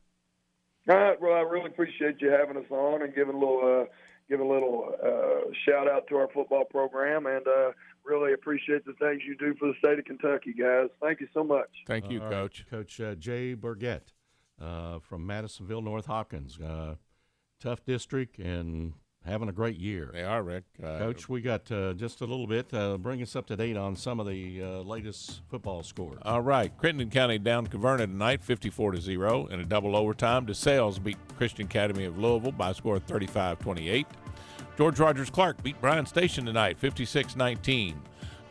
All 0.88 0.96
right. 0.96 1.20
Well, 1.20 1.34
I 1.34 1.42
really 1.42 1.66
appreciate 1.66 2.22
you 2.22 2.30
having 2.30 2.56
us 2.56 2.72
on 2.72 3.02
and 3.02 3.14
giving 3.14 3.36
a 3.36 3.38
little, 3.38 3.82
uh, 3.82 3.92
giving 4.30 4.46
a 4.46 4.50
little 4.50 4.96
uh, 5.06 5.52
shout 5.66 5.90
out 5.90 6.08
to 6.08 6.16
our 6.16 6.30
football 6.34 6.64
program, 6.64 7.26
and 7.26 7.46
uh, 7.46 7.72
really 8.06 8.32
appreciate 8.32 8.86
the 8.86 8.94
things 8.94 9.24
you 9.28 9.36
do 9.36 9.56
for 9.60 9.68
the 9.68 9.74
state 9.80 10.00
of 10.00 10.06
Kentucky, 10.06 10.54
guys. 10.58 10.88
Thank 11.02 11.20
you 11.20 11.28
so 11.34 11.44
much. 11.44 11.68
Thank 11.86 12.10
you, 12.10 12.24
All 12.24 12.30
Coach. 12.30 12.64
Right. 12.72 12.80
Coach 12.80 13.02
uh, 13.02 13.16
Jay 13.16 13.56
Burgett 13.56 14.14
uh, 14.62 15.00
from 15.00 15.28
Madisonville 15.28 15.82
North 15.82 16.06
Hopkins. 16.06 16.58
Uh, 16.58 16.96
tough 17.60 17.84
district 17.84 18.40
and 18.40 18.94
having 19.26 19.50
a 19.50 19.52
great 19.52 19.78
year. 19.80 20.10
They 20.14 20.24
are, 20.24 20.44
Rick. 20.44 20.64
Uh, 20.82 20.98
Coach, 21.00 21.28
we 21.28 21.42
got 21.42 21.70
uh, 21.72 21.94
just 21.94 22.22
a 22.22 22.26
little 22.26 22.48
bit. 22.48 22.74
Uh, 22.74 22.98
bring 22.98 23.22
us 23.22 23.36
up 23.36 23.48
to 23.48 23.56
date 23.56 23.78
on 23.78 23.96
some 23.96 24.20
of 24.20 24.28
the 24.28 24.62
uh, 24.62 24.68
latest 24.82 25.42
football 25.50 25.84
scores. 25.84 26.20
All 26.24 26.42
right. 26.42 26.76
Crittenden 26.78 27.10
County 27.10 27.40
down 27.40 27.68
Caverna 27.68 28.00
tonight, 28.06 28.44
54 28.44 28.94
to 28.94 29.02
0 29.02 29.48
in 29.48 29.60
a 29.60 29.66
double 29.66 29.96
overtime. 29.96 30.46
DeSales 30.46 31.02
beat 31.04 31.18
Christian 31.38 31.66
Academy 31.66 32.06
of 32.06 32.18
Louisville 32.18 32.52
by 32.52 32.70
a 32.70 32.74
score 32.74 32.98
of 32.98 33.04
35 33.04 33.60
28. 33.60 34.08
George 34.78 35.00
Rogers 35.00 35.30
Clark 35.30 35.64
beat 35.64 35.80
Bryan 35.80 36.06
Station 36.06 36.46
tonight, 36.46 36.78
56 36.78 37.36
19. 37.36 38.00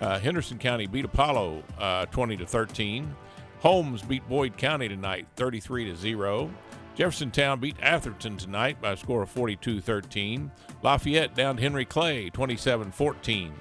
Uh, 0.00 0.18
Henderson 0.18 0.58
County 0.58 0.86
beat 0.86 1.04
Apollo 1.04 1.62
uh, 1.78 2.06
20 2.06 2.36
to 2.38 2.46
13. 2.46 3.14
Holmes 3.60 4.02
beat 4.02 4.26
Boyd 4.28 4.56
County 4.56 4.88
tonight, 4.88 5.26
33 5.36 5.86
to 5.86 5.96
0. 5.96 6.50
Jeffersontown 6.96 7.60
beat 7.60 7.76
Atherton 7.80 8.36
tonight 8.36 8.80
by 8.80 8.92
a 8.92 8.96
score 8.96 9.22
of 9.22 9.30
42 9.30 9.80
13. 9.80 10.50
Lafayette 10.82 11.34
downed 11.34 11.58
Henry 11.58 11.84
Clay 11.84 12.30
27 12.30 12.92
14. 12.92 13.52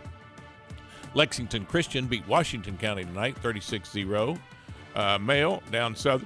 Lexington 1.16 1.66
Christian 1.66 2.06
beat 2.08 2.28
Washington 2.28 2.78
County 2.78 3.04
tonight 3.04 3.38
36 3.38 3.92
0. 3.92 4.38
Uh, 4.96 5.18
Male 5.20 5.64
down 5.72 5.96
South 5.96 6.24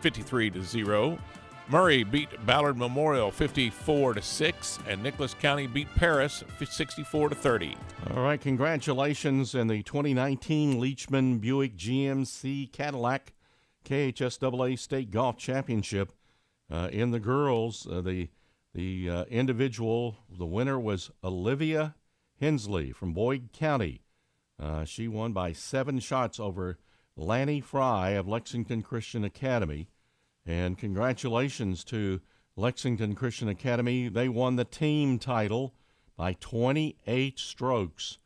53 0.00 0.62
0. 0.62 1.18
Murray 1.68 2.04
beat 2.04 2.28
Ballard 2.44 2.76
Memorial 2.76 3.30
54 3.30 4.20
6, 4.20 4.78
and 4.86 5.02
Nicholas 5.02 5.34
County 5.34 5.66
beat 5.66 5.88
Paris 5.96 6.44
64 6.62 7.30
30. 7.30 7.76
All 8.10 8.22
right, 8.22 8.40
congratulations 8.40 9.54
in 9.54 9.66
the 9.66 9.82
2019 9.82 10.80
Leachman 10.80 11.40
Buick 11.40 11.76
GMC 11.76 12.70
Cadillac 12.70 13.32
KHSAA 13.84 14.78
State 14.78 15.10
Golf 15.10 15.36
Championship. 15.36 16.12
Uh, 16.70 16.88
in 16.90 17.10
the 17.10 17.20
girls, 17.20 17.86
uh, 17.86 18.00
the 18.00 18.28
the 18.74 19.08
uh, 19.08 19.24
individual, 19.26 20.16
the 20.28 20.46
winner 20.46 20.80
was 20.80 21.10
Olivia 21.22 21.94
Hensley 22.40 22.90
from 22.90 23.12
Boyd 23.12 23.50
County. 23.52 24.02
She 24.84 25.06
won 25.06 25.32
by 25.32 25.52
seven 25.52 26.00
shots 26.00 26.40
over 26.40 26.78
Lanny 27.16 27.60
Fry 27.60 28.10
of 28.10 28.26
Lexington 28.26 28.82
Christian 28.82 29.22
Academy. 29.22 29.88
And 30.44 30.76
congratulations 30.76 31.84
to 31.84 32.20
Lexington 32.56 33.14
Christian 33.14 33.48
Academy. 33.48 34.08
They 34.08 34.28
won 34.28 34.56
the 34.56 34.64
team 34.64 35.20
title 35.20 35.72
by 36.16 36.32
28 36.32 37.38
strokes 37.38 38.18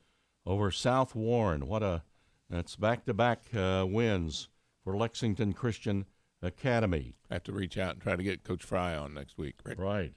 over 0.47 0.71
South 0.71 1.15
Warren. 1.15 1.67
What 1.67 1.83
a 1.83 2.05
that's 2.49 2.77
back-to-back 2.77 3.43
wins 3.53 4.49
for 4.83 4.97
Lexington 4.97 5.53
Christian 5.53 6.07
Academy. 6.43 7.15
I 7.31 7.35
have 7.35 7.45
to 7.45 7.53
reach 7.53 7.77
out 7.77 7.93
and 7.95 8.03
try 8.03 8.17
to 8.17 8.23
get 8.23 8.45
Coach 8.45 8.65
Fry 8.65 8.97
on 8.97 9.15
next 9.15 9.39
week. 9.39 9.57
Right. 9.65 9.79
Right. 9.79 10.13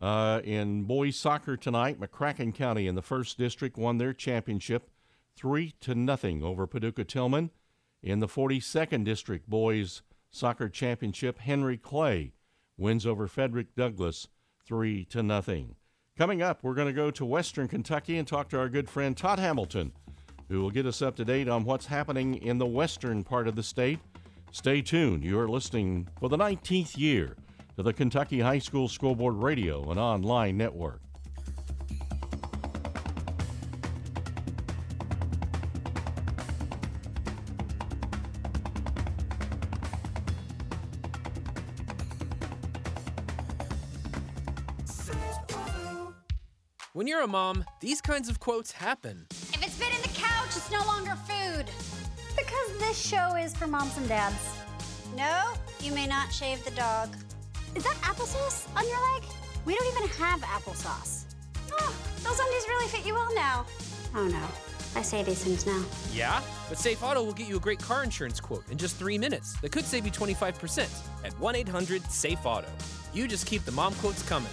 Uh, 0.00 0.40
in 0.44 0.84
boys 0.84 1.16
soccer 1.16 1.56
tonight, 1.56 2.00
McCracken 2.00 2.54
County 2.54 2.86
in 2.86 2.94
the 2.94 3.02
first 3.02 3.36
district 3.36 3.76
won 3.76 3.98
their 3.98 4.12
championship 4.12 4.90
three 5.36 5.74
to 5.80 5.94
nothing 5.94 6.42
over 6.42 6.66
Paducah 6.66 7.04
Tilghman. 7.04 7.50
In 8.02 8.20
the 8.20 8.28
42nd 8.28 9.04
district 9.04 9.48
boys 9.50 10.02
soccer 10.30 10.68
championship, 10.68 11.38
Henry 11.40 11.76
Clay 11.76 12.32
wins 12.76 13.04
over 13.06 13.26
Frederick 13.26 13.74
Douglass 13.74 14.28
three 14.64 15.04
to 15.06 15.22
nothing. 15.22 15.74
Coming 16.16 16.42
up, 16.42 16.62
we're 16.62 16.74
going 16.74 16.88
to 16.88 16.92
go 16.92 17.10
to 17.12 17.24
Western 17.24 17.68
Kentucky 17.68 18.18
and 18.18 18.26
talk 18.26 18.48
to 18.50 18.58
our 18.58 18.68
good 18.68 18.88
friend 18.88 19.16
Todd 19.16 19.38
Hamilton, 19.38 19.92
who 20.48 20.60
will 20.60 20.70
get 20.70 20.86
us 20.86 21.02
up 21.02 21.16
to 21.16 21.24
date 21.24 21.48
on 21.48 21.64
what's 21.64 21.86
happening 21.86 22.34
in 22.34 22.58
the 22.58 22.66
western 22.66 23.24
part 23.24 23.48
of 23.48 23.56
the 23.56 23.62
state. 23.62 23.98
Stay 24.50 24.82
tuned. 24.82 25.24
You're 25.24 25.48
listening 25.48 26.08
for 26.18 26.28
the 26.28 26.36
19th 26.36 26.96
year 26.96 27.36
to 27.76 27.82
the 27.82 27.92
Kentucky 27.92 28.40
High 28.40 28.58
School 28.58 28.88
Scoreboard 28.88 29.34
Radio 29.34 29.90
and 29.90 30.00
Online 30.00 30.56
Network. 30.56 31.00
When 46.94 47.06
you're 47.06 47.22
a 47.22 47.28
mom, 47.28 47.64
these 47.78 48.00
kinds 48.00 48.28
of 48.28 48.40
quotes 48.40 48.72
happen. 48.72 49.26
If 49.30 49.62
it's 49.62 49.78
been 49.78 49.92
in 49.94 50.02
the 50.02 50.08
couch, 50.08 50.48
it's 50.48 50.68
no 50.72 50.80
longer 50.84 51.14
food. 51.28 51.37
Because 52.68 52.88
this 52.88 53.06
show 53.06 53.36
is 53.36 53.56
for 53.56 53.66
moms 53.66 53.96
and 53.96 54.08
dads. 54.08 54.36
No, 55.16 55.52
you 55.80 55.92
may 55.92 56.06
not 56.06 56.32
shave 56.32 56.62
the 56.64 56.70
dog. 56.72 57.14
Is 57.74 57.84
that 57.84 57.96
applesauce 57.96 58.68
on 58.76 58.86
your 58.86 59.14
leg? 59.14 59.22
We 59.64 59.74
don't 59.74 59.86
even 59.96 60.08
have 60.08 60.40
applesauce. 60.42 61.24
Oh, 61.72 61.94
those 62.22 62.38
undies 62.38 62.68
really 62.68 62.88
fit 62.88 63.06
you 63.06 63.14
well 63.14 63.32
now. 63.34 63.64
Oh 64.14 64.26
no, 64.26 64.42
I 64.96 65.02
say 65.02 65.22
these 65.22 65.42
things 65.44 65.66
now. 65.66 65.82
Yeah? 66.12 66.42
But 66.68 66.78
Safe 66.78 67.02
Auto 67.02 67.22
will 67.22 67.32
get 67.32 67.48
you 67.48 67.56
a 67.56 67.60
great 67.60 67.78
car 67.78 68.02
insurance 68.04 68.40
quote 68.40 68.68
in 68.70 68.76
just 68.76 68.96
three 68.96 69.18
minutes 69.18 69.58
that 69.60 69.72
could 69.72 69.84
save 69.84 70.04
you 70.04 70.12
25% 70.12 70.88
at 71.24 71.38
1 71.38 71.56
800 71.56 72.02
SAFE 72.10 72.44
Auto. 72.44 72.68
You 73.14 73.28
just 73.28 73.46
keep 73.46 73.64
the 73.64 73.72
mom 73.72 73.94
quotes 73.94 74.22
coming. 74.28 74.52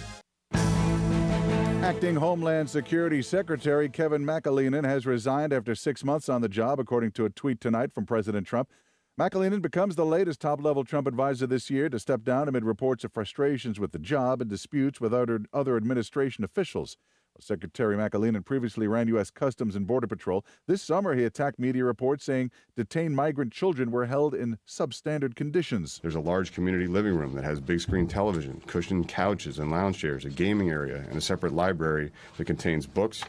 Acting 1.86 2.16
Homeland 2.16 2.68
Security 2.68 3.22
Secretary 3.22 3.88
Kevin 3.88 4.24
McAleenan 4.24 4.84
has 4.84 5.06
resigned 5.06 5.52
after 5.52 5.76
six 5.76 6.02
months 6.02 6.28
on 6.28 6.40
the 6.40 6.48
job, 6.48 6.80
according 6.80 7.12
to 7.12 7.26
a 7.26 7.30
tweet 7.30 7.60
tonight 7.60 7.94
from 7.94 8.04
President 8.04 8.44
Trump. 8.44 8.70
McAleenan 9.16 9.62
becomes 9.62 9.94
the 9.94 10.04
latest 10.04 10.40
top 10.40 10.60
level 10.60 10.82
Trump 10.82 11.06
advisor 11.06 11.46
this 11.46 11.70
year 11.70 11.88
to 11.88 12.00
step 12.00 12.24
down 12.24 12.48
amid 12.48 12.64
reports 12.64 13.04
of 13.04 13.12
frustrations 13.12 13.78
with 13.78 13.92
the 13.92 14.00
job 14.00 14.40
and 14.40 14.50
disputes 14.50 15.00
with 15.00 15.14
other, 15.14 15.42
other 15.52 15.76
administration 15.76 16.42
officials. 16.42 16.96
Secretary 17.40 17.96
McAleenan 17.96 18.44
previously 18.44 18.86
ran 18.86 19.08
U.S. 19.08 19.30
Customs 19.30 19.76
and 19.76 19.86
Border 19.86 20.06
Patrol. 20.06 20.44
This 20.66 20.82
summer, 20.82 21.14
he 21.14 21.24
attacked 21.24 21.58
media 21.58 21.84
reports 21.84 22.24
saying 22.24 22.50
detained 22.76 23.16
migrant 23.16 23.52
children 23.52 23.90
were 23.90 24.06
held 24.06 24.34
in 24.34 24.58
substandard 24.66 25.34
conditions. 25.34 26.00
There's 26.02 26.14
a 26.14 26.20
large 26.20 26.52
community 26.52 26.86
living 26.86 27.14
room 27.14 27.34
that 27.34 27.44
has 27.44 27.60
big 27.60 27.80
screen 27.80 28.06
television, 28.06 28.62
cushioned 28.66 29.08
couches 29.08 29.58
and 29.58 29.70
lounge 29.70 29.98
chairs, 29.98 30.24
a 30.24 30.30
gaming 30.30 30.70
area, 30.70 31.04
and 31.08 31.16
a 31.16 31.20
separate 31.20 31.52
library 31.52 32.12
that 32.36 32.46
contains 32.46 32.86
books, 32.86 33.22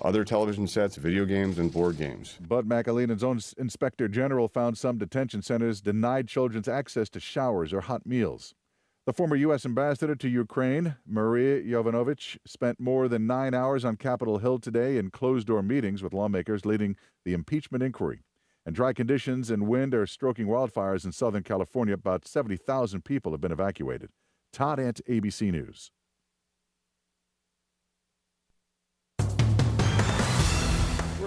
other 0.00 0.24
television 0.24 0.66
sets, 0.66 0.96
video 0.96 1.24
games, 1.24 1.58
and 1.58 1.72
board 1.72 1.98
games. 1.98 2.38
But 2.40 2.66
McAleenan's 2.68 3.22
own 3.22 3.40
inspector 3.58 4.08
general 4.08 4.48
found 4.48 4.78
some 4.78 4.98
detention 4.98 5.42
centers 5.42 5.80
denied 5.80 6.28
children's 6.28 6.68
access 6.68 7.08
to 7.10 7.20
showers 7.20 7.72
or 7.72 7.82
hot 7.82 8.06
meals. 8.06 8.54
The 9.04 9.12
former 9.12 9.34
U.S. 9.34 9.66
ambassador 9.66 10.14
to 10.14 10.28
Ukraine, 10.28 10.94
Maria 11.04 11.60
Yovanovitch, 11.60 12.38
spent 12.46 12.78
more 12.78 13.08
than 13.08 13.26
nine 13.26 13.52
hours 13.52 13.84
on 13.84 13.96
Capitol 13.96 14.38
Hill 14.38 14.60
today 14.60 14.96
in 14.96 15.10
closed 15.10 15.48
door 15.48 15.60
meetings 15.60 16.04
with 16.04 16.14
lawmakers 16.14 16.64
leading 16.64 16.94
the 17.24 17.32
impeachment 17.32 17.82
inquiry. 17.82 18.22
And 18.64 18.76
dry 18.76 18.92
conditions 18.92 19.50
and 19.50 19.66
wind 19.66 19.92
are 19.92 20.06
stroking 20.06 20.46
wildfires 20.46 21.04
in 21.04 21.10
Southern 21.10 21.42
California. 21.42 21.94
About 21.94 22.28
70,000 22.28 23.04
people 23.04 23.32
have 23.32 23.40
been 23.40 23.50
evacuated. 23.50 24.10
Todd 24.52 24.78
Ant, 24.78 25.00
ABC 25.10 25.50
News. 25.50 25.90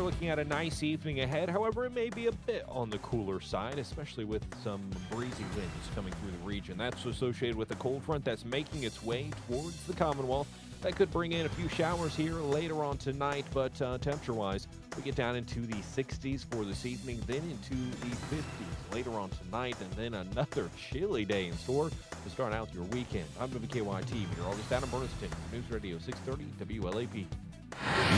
Looking 0.05 0.29
at 0.29 0.37
a 0.37 0.43
nice 0.43 0.83
evening 0.83 1.21
ahead. 1.21 1.49
However, 1.49 1.83
it 1.87 1.91
may 1.91 2.11
be 2.11 2.27
a 2.27 2.31
bit 2.31 2.63
on 2.69 2.91
the 2.91 2.99
cooler 2.99 3.41
side, 3.41 3.79
especially 3.79 4.23
with 4.23 4.45
some 4.63 4.87
breezy 5.09 5.43
winds 5.55 5.89
coming 5.95 6.13
through 6.13 6.29
the 6.29 6.45
region. 6.45 6.77
That's 6.77 7.03
associated 7.05 7.57
with 7.57 7.71
a 7.71 7.75
cold 7.77 8.03
front 8.03 8.23
that's 8.23 8.45
making 8.45 8.83
its 8.83 9.01
way 9.01 9.31
towards 9.47 9.83
the 9.85 9.93
Commonwealth. 9.93 10.47
That 10.83 10.95
could 10.95 11.09
bring 11.09 11.31
in 11.31 11.47
a 11.47 11.49
few 11.49 11.67
showers 11.69 12.15
here 12.15 12.35
later 12.35 12.83
on 12.83 12.99
tonight, 12.99 13.45
but 13.51 13.81
uh, 13.81 13.97
temperature 13.97 14.33
wise, 14.33 14.67
we 14.95 15.01
get 15.01 15.15
down 15.15 15.35
into 15.35 15.61
the 15.61 15.73
60s 15.73 16.45
for 16.51 16.63
this 16.65 16.85
evening, 16.85 17.19
then 17.25 17.41
into 17.49 17.73
the 18.01 18.15
50s 18.35 18.93
later 18.93 19.13
on 19.13 19.31
tonight, 19.31 19.75
and 19.81 19.91
then 19.93 20.13
another 20.13 20.69
chilly 20.91 21.25
day 21.25 21.47
in 21.47 21.57
store 21.57 21.89
to 21.89 22.29
start 22.29 22.53
out 22.53 22.71
your 22.75 22.83
weekend. 22.83 23.25
I'm 23.39 23.49
WKYT 23.49 24.29
meteorologist 24.29 24.71
Adam 24.71 24.89
Burniston, 24.89 25.31
News 25.51 25.71
Radio 25.71 25.97
630 25.97 26.79
WLAP. 26.79 27.25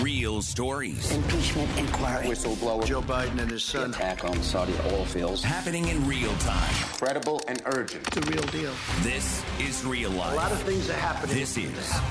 Real 0.01 0.41
stories. 0.41 1.11
Impeachment 1.11 1.77
inquiry. 1.77 2.27
Whistleblower. 2.27 2.85
Joe 2.85 3.01
Biden 3.01 3.39
and 3.39 3.51
his 3.51 3.63
son. 3.63 3.91
The 3.91 3.97
attack 3.97 4.23
on 4.23 4.41
Saudi 4.41 4.73
oil 4.91 5.05
fields. 5.05 5.43
Happening 5.43 5.87
in 5.87 6.05
real 6.07 6.33
time. 6.37 6.73
Credible 6.93 7.41
and 7.47 7.61
urgent. 7.65 8.07
It's 8.07 8.17
a 8.17 8.31
real 8.31 8.43
deal. 8.43 8.73
This 9.01 9.43
is 9.59 9.83
real 9.85 10.11
life. 10.11 10.33
A 10.33 10.35
lot 10.35 10.51
of 10.51 10.61
things 10.61 10.89
are 10.89 10.93
happening. 10.93 11.35
This 11.35 11.57
is 11.57 12.01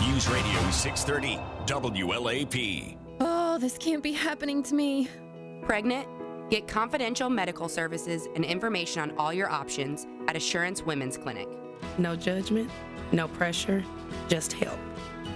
News 0.00 0.28
Radio 0.28 0.70
630 0.70 1.38
WLAP. 1.66 2.96
Oh, 3.20 3.58
this 3.58 3.78
can't 3.78 4.02
be 4.02 4.12
happening 4.12 4.62
to 4.64 4.74
me. 4.74 5.08
Pregnant? 5.62 6.06
Get 6.50 6.68
confidential 6.68 7.28
medical 7.28 7.68
services 7.68 8.28
and 8.36 8.44
information 8.44 9.02
on 9.02 9.16
all 9.18 9.32
your 9.32 9.50
options 9.50 10.06
at 10.28 10.36
Assurance 10.36 10.82
Women's 10.82 11.16
Clinic. 11.16 11.48
No 11.98 12.14
judgment, 12.14 12.70
no 13.10 13.26
pressure, 13.26 13.84
just 14.28 14.52
help. 14.52 14.78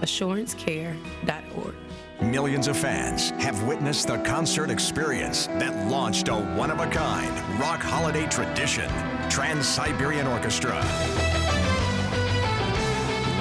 AssuranceCare.org. 0.01 1.75
Millions 2.21 2.67
of 2.67 2.77
fans 2.77 3.31
have 3.31 3.63
witnessed 3.63 4.07
the 4.07 4.17
concert 4.19 4.69
experience 4.69 5.47
that 5.47 5.89
launched 5.89 6.27
a 6.27 6.35
one 6.35 6.69
of 6.69 6.79
a 6.79 6.87
kind 6.87 7.31
rock 7.59 7.79
holiday 7.81 8.27
tradition 8.27 8.87
Trans 9.29 9.67
Siberian 9.67 10.27
Orchestra. 10.27 10.75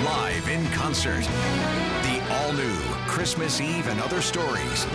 Live 0.04 0.48
in 0.48 0.66
concert, 0.72 1.24
the 2.04 2.22
all 2.30 2.52
new 2.54 2.78
Christmas 3.06 3.60
Eve 3.60 3.86
and 3.88 4.00
Other 4.00 4.22
Stories. 4.22 4.86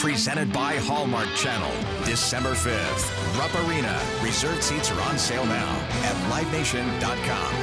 Presented 0.00 0.52
by 0.52 0.76
Hallmark 0.76 1.28
Channel, 1.36 1.70
December 2.04 2.52
5th, 2.52 3.38
Rupp 3.38 3.68
Arena. 3.68 4.00
Reserved 4.22 4.62
seats 4.62 4.90
are 4.90 5.00
on 5.02 5.18
sale 5.18 5.44
now 5.44 5.76
at 6.02 6.14
livenation.com. 6.32 7.54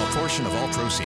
A 0.00 0.18
portion 0.18 0.46
of 0.46 0.54
all 0.54 0.68
proceeds. 0.68 1.05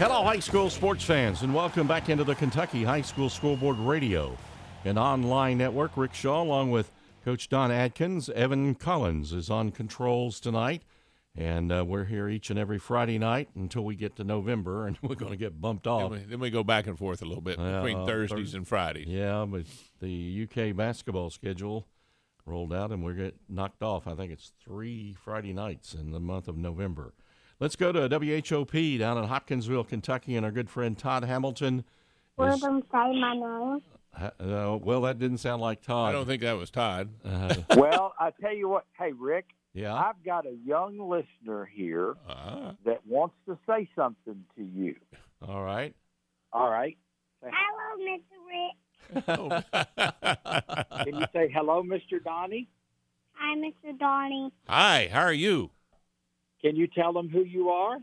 Hello, 0.00 0.24
high 0.24 0.38
school 0.38 0.70
sports 0.70 1.04
fans, 1.04 1.42
and 1.42 1.54
welcome 1.54 1.86
back 1.86 2.08
into 2.08 2.24
the 2.24 2.34
Kentucky 2.34 2.84
High 2.84 3.02
School 3.02 3.28
Scoreboard 3.28 3.78
Radio 3.78 4.34
and 4.86 4.98
online 4.98 5.58
network. 5.58 5.94
Rick 5.94 6.14
Shaw, 6.14 6.42
along 6.42 6.70
with 6.70 6.90
Coach 7.22 7.50
Don 7.50 7.70
Atkins. 7.70 8.30
Evan 8.30 8.74
Collins 8.76 9.34
is 9.34 9.50
on 9.50 9.70
controls 9.72 10.40
tonight, 10.40 10.84
and 11.36 11.70
uh, 11.70 11.84
we're 11.86 12.06
here 12.06 12.30
each 12.30 12.48
and 12.48 12.58
every 12.58 12.78
Friday 12.78 13.18
night 13.18 13.50
until 13.54 13.84
we 13.84 13.94
get 13.94 14.16
to 14.16 14.24
November, 14.24 14.86
and 14.86 14.96
we're 15.02 15.16
going 15.16 15.32
to 15.32 15.36
get 15.36 15.60
bumped 15.60 15.86
off. 15.86 16.12
Then 16.12 16.20
we, 16.22 16.26
then 16.30 16.40
we 16.40 16.48
go 16.48 16.64
back 16.64 16.86
and 16.86 16.98
forth 16.98 17.20
a 17.20 17.26
little 17.26 17.42
bit 17.42 17.58
between 17.58 17.98
Uh, 17.98 18.06
Thursdays 18.06 18.38
Thurs- 18.38 18.54
and 18.54 18.66
Fridays. 18.66 19.06
Yeah, 19.06 19.44
but 19.46 19.64
the 20.00 20.48
UK 20.50 20.74
basketball 20.74 21.28
schedule 21.28 21.86
rolled 22.46 22.72
out, 22.72 22.90
and 22.90 23.04
we're 23.04 23.12
get 23.12 23.34
knocked 23.50 23.82
off. 23.82 24.06
I 24.06 24.14
think 24.14 24.32
it's 24.32 24.52
three 24.64 25.12
Friday 25.12 25.52
nights 25.52 25.92
in 25.92 26.12
the 26.12 26.20
month 26.20 26.48
of 26.48 26.56
November. 26.56 27.12
Let's 27.60 27.76
go 27.76 27.92
to 27.92 28.08
WHOP 28.08 28.72
down 28.98 29.18
in 29.18 29.24
Hopkinsville, 29.24 29.84
Kentucky, 29.84 30.34
and 30.34 30.46
our 30.46 30.52
good 30.52 30.70
friend 30.70 30.96
Todd 30.98 31.24
Hamilton. 31.24 31.84
Will 32.38 32.46
is- 32.54 32.60
them 32.60 32.82
say 32.90 33.20
my 33.20 33.34
name? 33.34 33.80
Uh, 34.40 34.76
well, 34.82 35.02
that 35.02 35.18
didn't 35.20 35.38
sound 35.38 35.62
like 35.62 35.82
Todd. 35.82 36.08
I 36.08 36.12
don't 36.12 36.26
think 36.26 36.42
that 36.42 36.56
was 36.56 36.70
Todd. 36.70 37.10
Uh, 37.24 37.54
well, 37.76 38.12
I 38.18 38.30
tell 38.40 38.52
you 38.54 38.68
what. 38.68 38.84
Hey, 38.98 39.12
Rick. 39.12 39.50
Yeah. 39.72 39.94
I've 39.94 40.24
got 40.24 40.46
a 40.46 40.56
young 40.66 40.98
listener 40.98 41.64
here 41.72 42.16
Uh-huh. 42.28 42.72
that 42.84 43.06
wants 43.06 43.36
to 43.46 43.56
say 43.68 43.88
something 43.94 44.44
to 44.56 44.64
you. 44.64 44.96
all 45.46 45.62
right. 45.62 45.94
All 46.52 46.68
right. 46.70 46.96
Say- 47.42 47.50
Hello, 47.52 48.04
Mr. 48.08 48.36
Rick. 48.48 49.66
Can 51.04 51.20
you 51.20 51.26
say 51.32 51.50
hello, 51.54 51.82
Mr. 51.84 52.22
Donnie? 52.24 52.68
Hi, 53.34 53.56
Mr. 53.56 53.96
Donnie. 53.98 54.50
Hi, 54.68 55.08
how 55.12 55.20
are 55.22 55.32
you? 55.32 55.70
Can 56.62 56.76
you 56.76 56.86
tell 56.86 57.12
them 57.12 57.28
who 57.28 57.42
you 57.42 57.70
are? 57.70 57.98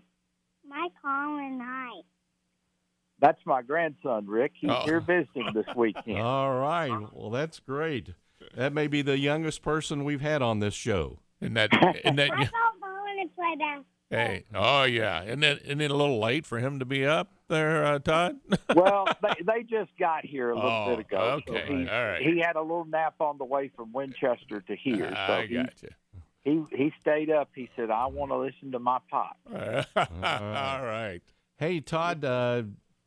Mike 0.68 0.92
Holland, 1.04 1.62
hi. 1.64 2.02
That's 3.20 3.40
my 3.46 3.62
grandson, 3.62 4.28
Rick. 4.28 4.54
He's 4.60 4.70
Oh. 4.72 4.82
here 4.86 5.00
visiting 5.00 5.52
this 5.54 5.66
weekend. 5.76 6.20
All 6.20 6.60
right. 6.60 7.08
Well, 7.14 7.30
that's 7.30 7.60
great. 7.60 8.10
That 8.56 8.74
may 8.74 8.88
be 8.88 9.02
the 9.02 9.18
youngest 9.18 9.62
person 9.62 10.04
we've 10.04 10.22
had 10.22 10.42
on 10.42 10.60
this 10.60 10.74
show. 10.74 11.20
And 11.42 11.56
that, 11.58 11.70
I 11.74 11.80
don't 11.80 11.96
want 11.96 13.30
to 13.30 13.36
play 13.36 13.56
Hey, 14.10 14.46
oh 14.56 14.84
yeah, 14.84 15.22
and 15.22 15.44
then 15.44 15.60
and 15.68 15.82
then 15.82 15.92
a 15.92 15.94
little 15.94 16.18
late 16.20 16.46
for 16.46 16.60
him 16.60 16.80
to 16.80 16.86
be 16.86 17.06
up 17.06 17.30
there, 17.50 17.84
uh, 17.84 18.00
Todd. 18.00 18.38
well, 18.76 19.06
they, 19.22 19.44
they 19.46 19.64
just 19.64 19.92
got 20.00 20.24
here 20.26 20.52
a 20.52 20.56
little 20.56 20.70
Oh, 20.72 20.96
bit 20.96 21.06
ago. 21.06 21.42
so 21.46 21.54
okay. 21.54 21.66
he, 21.68 21.90
All 21.90 22.06
right. 22.06 22.22
he 22.22 22.40
had 22.40 22.56
a 22.56 22.60
a 22.60 22.62
little 22.62 22.86
nap 22.86 23.16
on 23.20 23.38
the 23.38 23.44
way 23.44 23.70
from 23.76 23.92
Winchester 23.92 24.62
to 24.62 24.76
here. 24.78 25.10
So 25.12 25.34
I 25.34 25.46
he, 25.46 25.56
got 25.56 25.74
you. 25.84 25.90
He 26.48 26.64
he 26.76 26.94
stayed 27.02 27.30
up. 27.30 27.50
He 27.54 27.70
said, 27.76 27.92
"I 27.92 28.06
want 28.06 28.32
to 28.32 28.38
listen 28.38 28.72
to 28.72 28.80
my 28.80 29.00
pop." 29.10 29.38
All 29.54 30.86
right. 30.86 31.22
Hey, 31.58 31.82
Todd, 31.82 32.24
uh, 32.24 32.64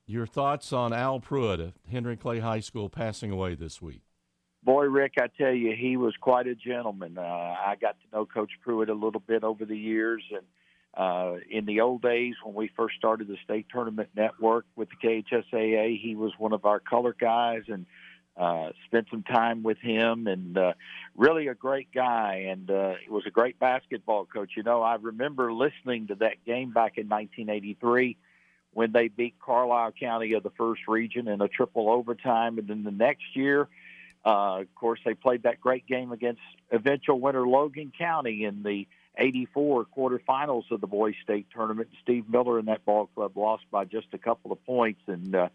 your 0.07 0.27
thoughts 0.27 0.73
on 0.73 0.93
Al 0.93 1.21
Pruitt 1.21 1.61
of 1.61 1.73
Henry 1.91 2.17
Clay 2.17 2.41
High 2.41 2.61
School 2.61 2.91
passing 2.91 3.31
away 3.31 3.55
this 3.55 3.81
week? 3.81 4.03
Boy, 4.63 4.85
Rick, 4.87 5.15
I 5.19 5.29
tell 5.39 5.55
you, 5.55 5.75
he 5.75 5.97
was 5.97 6.15
quite 6.21 6.47
a 6.47 6.55
gentleman. 6.55 7.17
Uh, 7.17 7.23
I 7.23 7.77
got 7.81 7.97
to 8.01 8.07
know 8.13 8.27
Coach 8.27 8.51
Pruitt 8.63 8.91
a 8.91 8.95
little 8.95 9.23
bit 9.27 9.43
over 9.43 9.65
the 9.65 9.77
years, 9.77 10.23
and 10.31 10.45
uh, 10.95 11.39
in 11.49 11.65
the 11.65 11.81
old 11.81 12.03
days 12.03 12.35
when 12.45 12.55
we 12.55 12.69
first 12.77 12.97
started 12.99 13.29
the 13.29 13.39
state 13.43 13.67
tournament 13.73 14.11
network 14.15 14.67
with 14.77 14.89
the 14.91 15.25
KHSAA, 15.33 15.99
he 15.99 16.15
was 16.15 16.33
one 16.37 16.53
of 16.53 16.67
our 16.67 16.81
color 16.81 17.17
guys, 17.19 17.63
and 17.69 17.87
uh, 18.37 18.71
spent 18.87 19.09
some 19.11 19.23
time 19.23 19.63
with 19.63 19.79
him, 19.79 20.27
and 20.27 20.57
uh, 20.57 20.73
really 21.17 21.49
a 21.49 21.55
great 21.55 21.93
guy, 21.93 22.47
and 22.49 22.71
uh, 22.71 22.95
was 23.09 23.27
a 23.27 23.31
great 23.31 23.59
basketball 23.59 24.25
coach. 24.25 24.53
You 24.57 24.63
know, 24.63 24.83
I 24.83 24.97
remember 24.97 25.53
listening 25.53 26.09
to 26.09 26.15
that 26.17 26.45
game 26.45 26.71
back 26.73 26.97
in 26.97 27.09
1983 27.09 28.17
when 28.73 28.93
they 28.93 29.09
beat 29.09 29.35
Carlisle 29.41 29.93
County 29.99 30.33
of 30.35 30.43
the 30.43 30.51
first 30.51 30.83
region 30.87 31.29
in 31.29 31.41
a 31.41 31.49
triple 31.49 31.91
overtime, 31.91 32.59
and 32.59 32.69
then 32.69 32.85
the 32.85 32.91
next 32.91 33.35
year. 33.35 33.69
Uh, 34.23 34.61
of 34.61 34.75
course, 34.75 35.01
they 35.05 35.15
played 35.15 35.45
that 35.45 35.61
great 35.61 35.87
game 35.87 36.13
against 36.13 36.43
eventual 36.71 37.19
winner 37.19 37.47
Logan 37.47 37.91
County 37.97 38.45
in 38.45 38.63
the 38.63 38.87
84 39.17 39.87
quarterfinals 39.97 40.71
of 40.71 40.81
the 40.81 40.87
boys 40.87 41.15
state 41.23 41.47
tournament. 41.55 41.89
Steve 42.03 42.29
Miller 42.29 42.59
and 42.59 42.69
that 42.69 42.85
ball 42.85 43.07
club 43.15 43.37
lost 43.37 43.65
by 43.71 43.85
just 43.85 44.09
a 44.13 44.19
couple 44.19 44.53
of 44.53 44.65
points. 44.65 45.01
And 45.07 45.35
uh, 45.35 45.49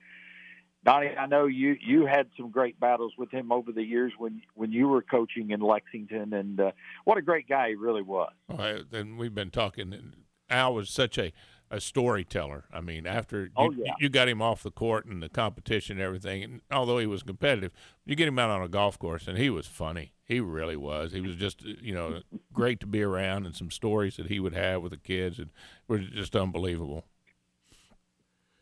Donnie, 0.86 1.10
I 1.18 1.26
know 1.26 1.46
you 1.48 1.76
you 1.82 2.06
had 2.06 2.28
some 2.38 2.52
great 2.52 2.80
battles 2.80 3.14
with 3.18 3.32
him 3.32 3.52
over 3.52 3.72
the 3.72 3.84
years 3.84 4.14
when 4.18 4.42
when 4.54 4.72
you 4.72 4.88
were 4.88 5.02
coaching 5.02 5.50
in 5.50 5.60
Lexington, 5.60 6.32
and 6.34 6.60
uh, 6.60 6.72
what 7.06 7.18
a 7.18 7.22
great 7.24 7.50
guy 7.50 7.70
he 7.70 7.76
really 7.76 8.04
was. 8.04 8.32
Right, 8.48 8.84
then 8.90 9.18
we've 9.18 9.34
been 9.34 9.50
talking. 9.52 9.92
and 9.94 10.14
Al 10.48 10.76
was 10.76 10.92
such 10.92 11.18
a, 11.18 11.34
a 11.72 11.82
storyteller. 11.82 12.66
I 12.72 12.82
mean, 12.82 13.08
after 13.08 13.46
you, 13.46 13.50
Oh, 13.58 13.72
yeah. 13.72 13.94
you 14.00 14.10
got 14.10 14.30
him 14.30 14.44
off 14.44 14.62
the 14.62 14.70
court 14.70 15.08
and 15.08 15.24
the 15.24 15.30
competition 15.30 15.98
and 15.98 16.06
everything, 16.06 16.44
and 16.44 16.62
although 16.72 17.00
he 17.00 17.08
was 17.08 17.24
competitive, 17.24 17.72
you 18.06 18.16
get 18.16 18.28
him 18.28 18.38
out 18.38 18.52
on 18.52 18.62
a 18.62 18.68
golf 18.68 19.00
course 19.00 19.28
and 19.28 19.40
he 19.40 19.50
was 19.50 19.66
funny. 19.66 20.14
He 20.24 20.40
really 20.40 20.76
was. 20.76 21.14
He 21.14 21.22
was 21.22 21.36
just, 21.36 21.64
you 21.64 21.96
know, 21.96 22.22
great 22.54 22.80
to 22.82 22.86
be 22.88 23.02
around 23.02 23.48
and 23.48 23.56
some 23.56 23.72
stories 23.72 24.18
that 24.18 24.28
he 24.28 24.40
would 24.40 24.54
have 24.54 24.84
with 24.84 24.92
the 24.92 24.98
kids 24.98 25.40
and 25.40 25.50
were 25.88 25.98
just 25.98 26.36
unbelievable. 26.36 27.06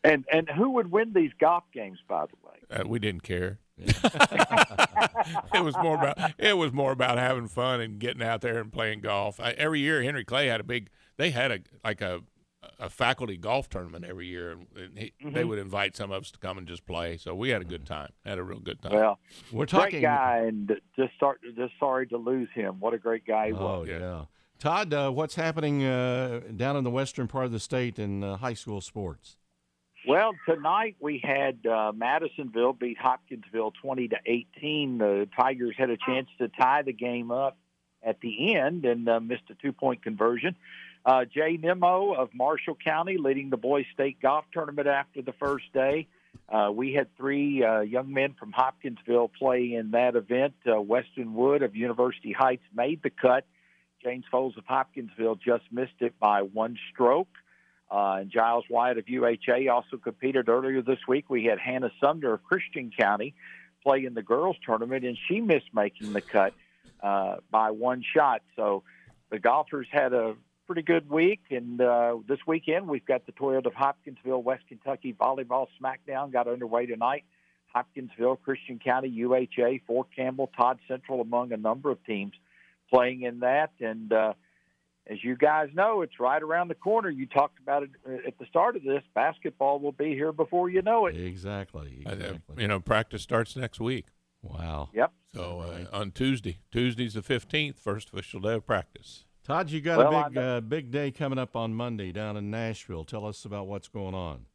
And 0.04 0.24
and 0.30 0.48
who 0.50 0.70
would 0.70 0.90
win 0.92 1.12
these 1.14 1.32
golf 1.40 1.64
games, 1.72 1.98
by 2.06 2.26
the 2.26 2.36
way? 2.46 2.80
Uh, 2.80 2.86
we 2.86 2.98
didn't 2.98 3.22
care. 3.22 3.58
it 3.78 5.64
was 5.64 5.74
more 5.82 5.94
about 5.96 6.18
it 6.38 6.56
was 6.56 6.72
more 6.72 6.92
about 6.92 7.18
having 7.18 7.48
fun 7.48 7.80
and 7.80 7.98
getting 7.98 8.22
out 8.22 8.40
there 8.40 8.58
and 8.60 8.72
playing 8.72 9.00
golf. 9.00 9.40
I, 9.40 9.50
every 9.52 9.80
year, 9.80 10.02
Henry 10.02 10.24
Clay 10.24 10.46
had 10.46 10.60
a 10.60 10.64
big. 10.64 10.90
They 11.16 11.30
had 11.30 11.50
a 11.50 11.58
like 11.82 12.00
a 12.00 12.20
a 12.78 12.88
faculty 12.90 13.36
golf 13.36 13.68
tournament 13.68 14.04
every 14.04 14.26
year, 14.26 14.52
and 14.52 14.98
he, 14.98 15.12
they 15.22 15.42
Mhm. 15.42 15.48
would 15.48 15.58
invite 15.58 15.96
some 15.96 16.10
of 16.10 16.22
us 16.22 16.30
to 16.32 16.38
come 16.38 16.58
and 16.58 16.66
just 16.66 16.86
play. 16.86 17.16
So 17.16 17.34
we 17.34 17.50
had 17.50 17.60
a 17.62 17.64
good 17.64 17.86
time. 17.86 18.10
Had 18.24 18.38
a 18.38 18.42
real 18.42 18.58
good 18.58 18.80
time. 18.82 18.94
Well, 18.94 19.18
We're 19.52 19.66
talking 19.66 20.00
great 20.00 20.02
talking- 20.02 20.36
guy, 20.36 20.46
and 20.48 20.80
just 20.96 21.14
start 21.14 21.40
just 21.56 21.72
sorry 21.78 22.06
to 22.08 22.16
lose 22.16 22.48
him. 22.54 22.80
What 22.80 22.94
a 22.94 22.98
great 22.98 23.26
guy 23.26 23.48
he 23.48 23.52
Oh, 23.52 23.80
was. 23.80 23.88
yeah. 23.88 24.24
Todd, 24.58 24.94
uh, 24.94 25.10
what's 25.10 25.34
happening 25.34 25.84
uh, 25.84 26.40
down 26.56 26.76
in 26.76 26.84
the 26.84 26.90
western 26.90 27.26
part 27.28 27.44
of 27.44 27.52
the 27.52 27.58
state 27.60 27.98
in 27.98 28.22
uh, 28.24 28.36
high 28.38 28.54
school 28.54 28.80
sports? 28.80 29.36
Well, 30.06 30.32
tonight 30.46 30.96
we 31.00 31.18
had 31.24 31.64
uh, 31.66 31.92
Madisonville 31.94 32.74
beat 32.74 32.98
Hopkinsville 32.98 33.72
twenty 33.80 34.08
to 34.08 34.16
eighteen. 34.26 34.98
The 34.98 35.26
Tigers 35.34 35.76
had 35.78 35.88
a 35.88 35.96
chance 35.96 36.28
to 36.38 36.48
tie 36.48 36.82
the 36.82 36.92
game 36.92 37.30
up 37.30 37.56
at 38.02 38.20
the 38.20 38.54
end 38.54 38.84
and 38.84 39.08
uh, 39.08 39.18
missed 39.18 39.44
a 39.50 39.54
two-point 39.54 40.02
conversion. 40.02 40.56
Uh, 41.06 41.24
Jay 41.24 41.56
Nemo 41.56 42.12
of 42.12 42.34
Marshall 42.34 42.76
County 42.84 43.16
leading 43.18 43.48
the 43.48 43.56
boys' 43.56 43.86
state 43.94 44.20
golf 44.20 44.44
tournament 44.52 44.88
after 44.88 45.22
the 45.22 45.32
first 45.32 45.72
day. 45.72 46.06
Uh, 46.50 46.70
we 46.70 46.92
had 46.92 47.08
three 47.16 47.64
uh, 47.64 47.80
young 47.80 48.12
men 48.12 48.34
from 48.38 48.52
Hopkinsville 48.52 49.30
play 49.38 49.72
in 49.72 49.92
that 49.92 50.16
event. 50.16 50.52
Uh, 50.70 50.82
Weston 50.82 51.32
Wood 51.32 51.62
of 51.62 51.74
University 51.74 52.32
Heights 52.32 52.64
made 52.74 53.02
the 53.02 53.10
cut. 53.10 53.46
James 54.02 54.26
Foles 54.30 54.58
of 54.58 54.66
Hopkinsville 54.66 55.36
just 55.36 55.64
missed 55.72 56.00
it 56.00 56.18
by 56.20 56.42
one 56.42 56.76
stroke. 56.92 57.28
Uh, 57.90 58.18
and 58.20 58.30
Giles 58.30 58.64
Wyatt 58.68 58.98
of 58.98 59.04
UHA 59.06 59.72
also 59.72 59.96
competed 59.98 60.48
earlier 60.48 60.82
this 60.82 60.98
week. 61.06 61.26
We 61.28 61.44
had 61.44 61.58
Hannah 61.58 61.92
Sumner 62.00 62.34
of 62.34 62.42
Christian 62.42 62.90
County 62.98 63.34
play 63.82 64.04
in 64.04 64.14
the 64.14 64.22
girls 64.22 64.56
tournament, 64.64 65.04
and 65.04 65.16
she 65.28 65.40
missed 65.40 65.72
making 65.74 66.12
the 66.12 66.20
cut 66.20 66.54
uh, 67.02 67.36
by 67.50 67.70
one 67.70 68.02
shot. 68.02 68.42
So 68.56 68.82
the 69.30 69.38
golfers 69.38 69.86
had 69.90 70.12
a 70.12 70.34
pretty 70.66 70.82
good 70.82 71.10
week. 71.10 71.40
And 71.50 71.80
uh, 71.80 72.16
this 72.26 72.38
weekend, 72.46 72.88
we've 72.88 73.04
got 73.04 73.26
the 73.26 73.32
Toyota 73.32 73.66
of 73.66 73.74
Hopkinsville, 73.74 74.42
West 74.42 74.64
Kentucky 74.68 75.12
volleyball 75.12 75.66
smackdown 75.80 76.32
got 76.32 76.48
underway 76.48 76.86
tonight. 76.86 77.24
Hopkinsville, 77.66 78.36
Christian 78.36 78.78
County, 78.78 79.10
UHA, 79.10 79.82
Fort 79.86 80.08
Campbell, 80.14 80.50
Todd 80.56 80.78
Central, 80.86 81.20
among 81.20 81.52
a 81.52 81.56
number 81.56 81.90
of 81.90 82.02
teams 82.04 82.32
playing 82.92 83.22
in 83.22 83.40
that. 83.40 83.72
And 83.80 84.12
uh, 84.12 84.34
as 85.06 85.22
you 85.22 85.36
guys 85.36 85.68
know, 85.74 86.02
it's 86.02 86.18
right 86.18 86.42
around 86.42 86.68
the 86.68 86.74
corner. 86.74 87.10
You 87.10 87.26
talked 87.26 87.58
about 87.58 87.82
it 87.82 87.90
uh, 88.08 88.26
at 88.26 88.38
the 88.38 88.46
start 88.46 88.76
of 88.76 88.82
this. 88.82 89.02
Basketball 89.14 89.78
will 89.78 89.92
be 89.92 90.14
here 90.14 90.32
before 90.32 90.70
you 90.70 90.82
know 90.82 91.06
it. 91.06 91.16
Exactly. 91.16 92.02
Uh, 92.06 92.34
you 92.56 92.68
know, 92.68 92.80
practice 92.80 93.22
starts 93.22 93.56
next 93.56 93.80
week. 93.80 94.06
Wow. 94.42 94.90
Yep. 94.92 95.12
So 95.34 95.60
uh, 95.60 95.96
on 95.96 96.10
Tuesday, 96.10 96.58
Tuesday's 96.70 97.14
the 97.14 97.22
fifteenth, 97.22 97.78
first 97.78 98.10
official 98.12 98.40
day 98.40 98.54
of 98.54 98.66
practice. 98.66 99.24
Todd, 99.42 99.70
you 99.70 99.80
got 99.80 99.98
Well, 99.98 100.12
a 100.12 100.16
I 100.16 100.28
big 100.28 100.38
uh, 100.38 100.60
big 100.60 100.90
day 100.90 101.10
coming 101.10 101.38
up 101.38 101.54
on 101.54 101.74
Monday 101.74 102.12
down 102.12 102.36
in 102.36 102.50
Nashville. 102.50 103.04
Tell 103.04 103.26
us 103.26 103.44
about 103.44 103.66
what's 103.66 103.88
going 103.88 104.14
on. 104.14 104.46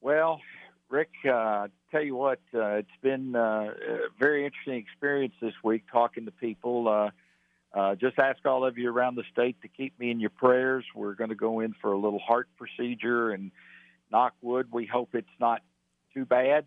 Well, 0.00 0.40
Rick, 0.88 1.10
uh, 1.30 1.68
tell 1.92 2.02
you 2.02 2.16
what, 2.16 2.40
uh, 2.54 2.78
it's 2.78 2.88
been 3.02 3.36
uh, 3.36 3.72
a 3.88 3.98
very 4.18 4.44
interesting 4.44 4.74
experience 4.74 5.34
this 5.40 5.52
week 5.62 5.84
talking 5.92 6.24
to 6.24 6.32
people. 6.32 7.10
Uh, 7.72 7.94
just 7.94 8.18
ask 8.18 8.44
all 8.44 8.64
of 8.64 8.78
you 8.78 8.90
around 8.90 9.14
the 9.14 9.22
state 9.32 9.56
to 9.62 9.68
keep 9.68 9.98
me 9.98 10.10
in 10.10 10.18
your 10.18 10.30
prayers. 10.30 10.84
We're 10.94 11.14
going 11.14 11.30
to 11.30 11.36
go 11.36 11.60
in 11.60 11.74
for 11.80 11.92
a 11.92 11.98
little 11.98 12.18
heart 12.18 12.48
procedure 12.56 13.30
and 13.30 13.52
knock 14.10 14.34
wood. 14.42 14.68
We 14.72 14.86
hope 14.86 15.14
it's 15.14 15.28
not 15.38 15.62
too 16.12 16.24
bad. 16.24 16.66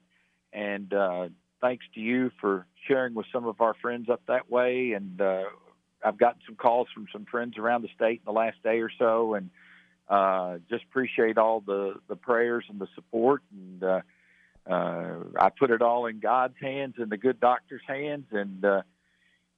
And 0.54 0.94
uh, 0.94 1.28
thanks 1.60 1.86
to 1.96 2.00
you 2.00 2.32
for 2.40 2.68
sharing 2.88 3.16
with 3.16 3.26
some 3.34 3.46
of 3.46 3.60
our 3.60 3.74
friends 3.74 4.10
up 4.10 4.22
that 4.28 4.50
way. 4.50 4.94
And 4.94 5.20
uh, 5.20 5.44
I've 6.04 6.18
gotten 6.18 6.42
some 6.46 6.56
calls 6.56 6.88
from 6.94 7.08
some 7.12 7.26
friends 7.26 7.58
around 7.58 7.82
the 7.82 7.90
state 7.96 8.22
in 8.22 8.26
the 8.26 8.32
last 8.32 8.62
day 8.64 8.80
or 8.80 8.90
so, 8.98 9.34
and 9.34 9.50
uh, 10.08 10.58
just 10.70 10.84
appreciate 10.84 11.38
all 11.38 11.62
the 11.62 11.96
the 12.08 12.16
prayers 12.16 12.66
and 12.70 12.80
the 12.80 12.88
support. 12.96 13.42
And 13.52 13.84
uh, 13.84 14.02
uh, 14.70 15.16
I 15.40 15.50
put 15.50 15.72
it 15.72 15.82
all 15.82 16.06
in 16.06 16.20
God's 16.20 16.56
hands 16.62 16.96
and 16.98 17.10
the 17.10 17.18
good 17.18 17.40
doctor's 17.40 17.82
hands. 17.88 18.26
And 18.32 18.64
uh, 18.64 18.82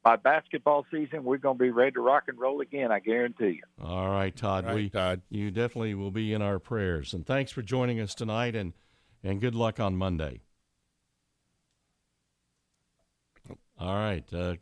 by 0.06 0.15
basketball 0.15 0.86
season, 0.91 1.24
we're 1.24 1.38
going 1.38 1.58
to 1.58 1.63
be 1.63 1.72
ready 1.72 1.91
to 1.94 2.00
rock 2.00 2.26
and 2.28 2.38
roll 2.38 2.62
again. 2.62 2.91
I 2.91 3.00
guarantee 3.00 3.60
you. 3.60 3.63
All 3.84 4.08
right, 4.08 4.34
Todd. 4.34 4.63
All 4.63 4.70
right, 4.70 4.84
we 4.84 4.89
Todd. 4.89 5.22
you 5.32 5.50
definitely 5.50 5.96
will 5.96 6.12
be 6.12 6.32
in 6.32 6.44
our 6.44 6.60
prayers. 6.60 7.12
And 7.12 7.26
thanks 7.26 7.52
for 7.52 7.63
joining 7.63 8.00
us 8.00 8.13
tonight. 8.13 8.56
And 8.56 8.74
and 9.24 9.41
good 9.41 9.56
luck 9.56 9.80
on 9.80 9.98
Monday. 9.98 10.41
All 13.80 13.96
right, 13.96 14.24
uh, 14.32 14.56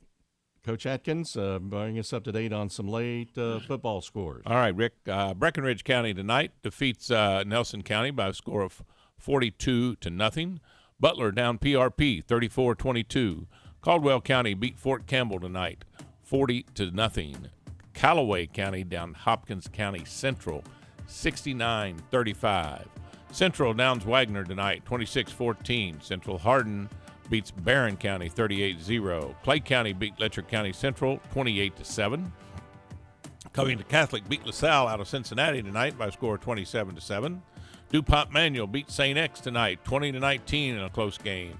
Coach 0.64 0.86
Atkins, 0.86 1.36
uh, 1.36 1.60
bring 1.60 2.00
us 2.00 2.14
up 2.14 2.24
to 2.24 2.32
date 2.32 2.54
on 2.54 2.70
some 2.70 2.88
late 2.88 3.38
uh, 3.38 3.60
football 3.60 4.00
scores. 4.02 4.44
All 4.48 4.56
right, 4.56 4.74
Rick. 4.74 4.94
Uh, 5.08 5.34
Breckinridge 5.34 5.84
County 5.84 6.14
tonight 6.14 6.52
defeats 6.64 7.12
uh, 7.12 7.44
Nelson 7.46 7.84
County 7.84 8.12
by 8.12 8.30
a 8.30 8.34
score 8.34 8.62
of 8.62 8.82
42 9.20 9.98
to 9.98 10.10
nothing. 10.10 10.62
Butler 11.00 11.32
down 11.34 11.60
PRP 11.60 12.24
34-22. 12.26 13.46
Caldwell 13.84 14.22
County 14.22 14.54
beat 14.54 14.80
Fort 14.80 15.08
Campbell 15.08 15.42
tonight 15.42 15.84
40 16.24 16.66
to 16.76 16.90
nothing. 16.92 17.36
Callaway 17.94 18.48
County 18.48 18.86
down 18.86 19.14
Hopkins 19.14 19.68
County 19.68 20.06
Central 20.06 20.64
69-35. 21.10 22.86
Central 23.34 23.74
downs 23.74 24.06
Waggener 24.06 24.48
tonight 24.48 24.86
26-14. 24.86 26.02
Central 26.02 26.38
Hardin 26.38 26.88
beats 27.30 27.52
Barren 27.52 27.98
County 27.98 28.30
38-0. 28.30 29.36
Clay 29.44 29.60
County 29.60 29.92
beat 29.92 30.18
Letcher 30.18 30.44
County 30.44 30.72
Central 30.72 31.20
28 31.34 31.76
to 31.76 31.84
7. 31.84 32.32
Covington 33.52 33.86
Catholic 33.90 34.30
beat 34.30 34.46
LaSalle 34.46 34.88
out 34.88 35.02
of 35.02 35.10
Cincinnati 35.10 35.62
tonight 35.62 35.98
by 35.98 36.08
a 36.08 36.12
score 36.12 36.36
of 36.36 36.42
27 36.42 36.96
to 36.96 37.02
7. 37.02 37.42
DuPont 37.92 38.32
Manual 38.32 38.66
beat 38.66 38.90
St. 38.90 39.18
X 39.18 39.42
tonight 39.42 39.84
20 39.84 40.14
to 40.14 40.22
19 40.22 40.76
in 40.76 40.84
a 40.84 40.90
close 40.90 41.18
game. 41.18 41.58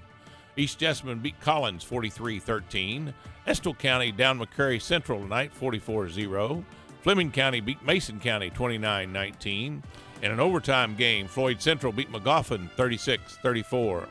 East 0.56 0.78
Jessamine 0.78 1.18
beat 1.18 1.40
Collins 1.40 1.82
43 1.82 2.38
13. 2.38 3.14
Estill 3.46 3.74
County 3.74 4.12
down 4.12 4.38
McCreary 4.38 4.80
Central 4.80 5.20
tonight 5.20 5.52
44 5.54 6.08
0. 6.08 6.64
Fleming 7.02 7.30
County 7.30 7.60
beat 7.60 7.84
Mason 7.84 8.18
County 8.18 8.50
29 8.50 9.12
19. 9.12 9.82
In 10.22 10.30
an 10.30 10.40
overtime 10.40 10.94
game, 10.94 11.28
Floyd 11.28 11.60
Central 11.60 11.92
beat 11.92 12.10
Magoffin 12.10 12.70
36 12.72 13.36
34. 13.42 14.08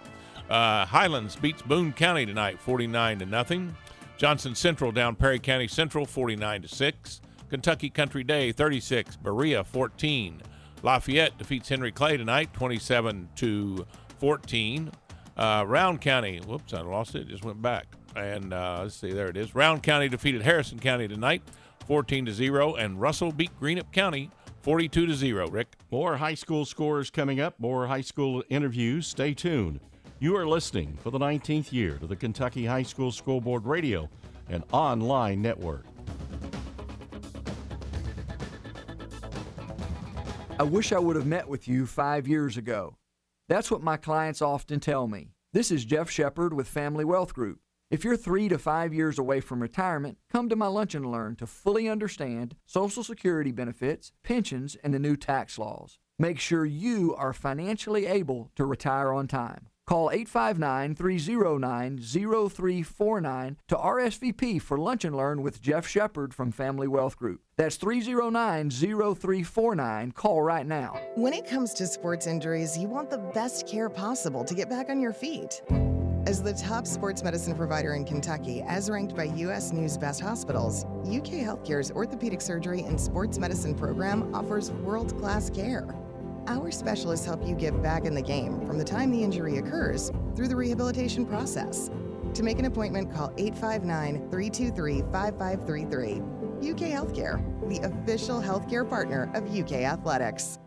Uh, 0.50 0.86
Highlands 0.86 1.36
beats 1.36 1.62
Boone 1.62 1.94
County 1.94 2.26
tonight 2.26 2.60
49 2.60 3.20
to 3.20 3.26
nothing. 3.26 3.76
Johnson 4.18 4.54
Central 4.54 4.92
down 4.92 5.16
Perry 5.16 5.40
County 5.40 5.68
Central 5.68 6.06
49 6.06 6.64
to 6.64 6.68
6. 6.68 7.22
Kentucky 7.50 7.90
Country 7.90 8.24
Day 8.24 8.52
36, 8.52 9.16
Berea 9.18 9.64
14. 9.64 10.42
Lafayette 10.82 11.38
defeats 11.38 11.70
Henry 11.70 11.92
Clay 11.92 12.18
tonight 12.18 12.54
27 12.54 13.30
to 13.36 13.86
14. 14.20 14.92
Uh, 15.36 15.66
Rowan 15.68 15.98
County, 15.98 16.40
whoops, 16.40 16.74
I 16.74 16.82
lost 16.82 17.16
it. 17.16 17.24
it. 17.24 17.28
Just 17.30 17.44
went 17.44 17.62
back. 17.62 17.88
And 18.16 18.54
uh, 18.54 18.82
let's 18.84 18.96
see, 18.96 19.12
there 19.12 19.28
it 19.28 19.38
is. 19.38 19.56
Rowan 19.56 19.82
County 19.82 20.08
defeated 20.08 20.44
Harrison 20.44 20.80
County 20.80 21.08
tonight, 21.08 21.42
14 21.88 22.26
to 22.26 22.34
zero, 22.34 22.76
and 22.76 23.02
Russell 23.02 23.32
beat 23.32 23.50
Greenup 23.60 23.92
County, 23.92 24.30
42 24.62 25.08
to 25.08 25.16
zero. 25.16 25.48
Rick, 25.48 25.76
more 25.92 26.18
high 26.18 26.36
school 26.36 26.66
scores 26.66 27.10
coming 27.10 27.40
up. 27.40 27.60
More 27.60 27.88
high 27.88 28.02
school 28.02 28.44
interviews. 28.50 29.08
Stay 29.08 29.34
tuned. 29.34 29.80
You 30.20 30.38
are 30.38 30.48
listening 30.48 30.98
for 31.02 31.10
the 31.10 31.20
19th 31.20 31.74
year 31.74 31.98
to 31.98 32.08
the 32.08 32.16
Kentucky 32.16 32.66
High 32.66 32.84
School 32.84 33.12
Scoreboard 33.12 33.66
Radio 33.66 34.10
and 34.48 34.64
online 34.72 35.42
network. 35.42 35.86
I 40.60 40.64
wish 40.64 40.94
I 40.94 41.00
would 41.00 41.16
have 41.16 41.26
met 41.26 41.48
with 41.48 41.68
you 41.68 41.86
five 41.88 42.28
years 42.28 42.58
ago. 42.58 42.96
That's 43.50 43.70
what 43.70 43.82
my 43.82 43.98
clients 43.98 44.42
often 44.42 44.80
tell 44.80 45.06
me. 45.08 45.34
This 45.52 45.70
is 45.70 45.84
Jeff 45.84 46.10
Shepard 46.10 46.54
with 46.54 46.68
Family 46.68 47.04
Wealth 47.04 47.34
Group. 47.34 47.60
If 47.92 48.06
you're 48.06 48.16
three 48.16 48.48
to 48.48 48.58
five 48.58 48.94
years 48.94 49.20
away 49.20 49.42
from 49.42 49.62
retirement, 49.62 50.18
come 50.32 50.48
to 50.48 50.56
my 50.56 50.68
Lunch 50.68 50.96
and 50.96 51.12
Learn 51.12 51.36
to 51.36 51.46
fully 51.46 51.90
understand 51.90 52.56
Social 52.66 53.04
Security 53.04 53.52
benefits, 53.52 54.14
pensions, 54.24 54.78
and 54.82 54.94
the 54.94 55.00
new 55.00 55.18
tax 55.18 55.60
laws. 55.60 56.00
Make 56.18 56.40
sure 56.40 56.66
you 56.66 57.14
are 57.16 57.34
financially 57.34 58.06
able 58.06 58.50
to 58.56 58.66
retire 58.66 59.12
on 59.12 59.28
time. 59.28 59.68
Call 59.86 60.12
859 60.12 60.96
309 60.96 61.98
0349 62.00 63.58
to 63.68 63.76
RSVP 63.76 64.62
for 64.62 64.78
Lunch 64.78 65.04
and 65.04 65.16
Learn 65.16 65.42
with 65.42 65.62
Jeff 65.62 65.86
Shepard 65.86 66.34
from 66.34 66.52
Family 66.52 66.88
Wealth 66.88 67.18
Group. 67.18 67.42
That's 67.58 67.76
309 67.76 68.70
0349. 68.70 70.12
Call 70.14 70.42
right 70.42 70.66
now. 70.66 70.98
When 71.16 71.34
it 71.34 71.46
comes 71.46 71.74
to 71.76 71.86
sports 71.86 72.28
injuries, 72.28 72.78
you 72.78 72.88
want 72.88 73.10
the 73.10 73.18
best 73.18 73.68
care 73.68 73.90
possible 73.90 74.46
to 74.46 74.56
get 74.56 74.70
back 74.70 74.90
on 74.90 75.02
your 75.02 75.14
feet. 75.14 75.62
As 76.26 76.42
the 76.42 76.54
top 76.54 76.88
sports 76.88 77.22
medicine 77.22 77.54
provider 77.54 77.94
in 77.94 78.06
Kentucky, 78.06 78.62
as 78.66 78.90
ranked 78.90 79.14
by 79.18 79.26
U.S. 79.26 79.74
News 79.74 79.98
Best 79.98 80.22
Hospitals, 80.22 80.86
UK 81.06 81.44
Healthcare's 81.44 81.92
orthopedic 81.92 82.40
surgery 82.40 82.84
and 82.84 83.00
sports 83.00 83.38
medicine 83.38 83.76
program 83.76 84.34
offers 84.34 84.72
world 84.72 85.18
class 85.20 85.50
care. 85.50 85.94
Our 86.48 86.72
specialists 86.72 87.26
help 87.26 87.48
you 87.48 87.56
get 87.56 87.82
back 87.82 88.04
in 88.04 88.14
the 88.14 88.22
game 88.22 88.66
from 88.66 88.78
the 88.78 88.84
time 88.84 89.12
the 89.12 89.24
injury 89.24 89.60
occurs 89.60 90.12
through 90.36 90.50
the 90.50 90.56
rehabilitation 90.56 91.26
process. 91.26 91.90
To 92.34 92.44
make 92.44 92.60
an 92.60 92.66
appointment, 92.66 93.14
call 93.14 93.32
859 93.38 94.30
323 94.30 95.02
5533. 95.12 96.22
UK 96.70 96.92
Healthcare, 96.92 97.70
the 97.70 97.80
official 97.88 98.42
healthcare 98.42 98.88
partner 98.88 99.32
of 99.34 99.56
UK 99.56 99.84
Athletics. 99.84 100.60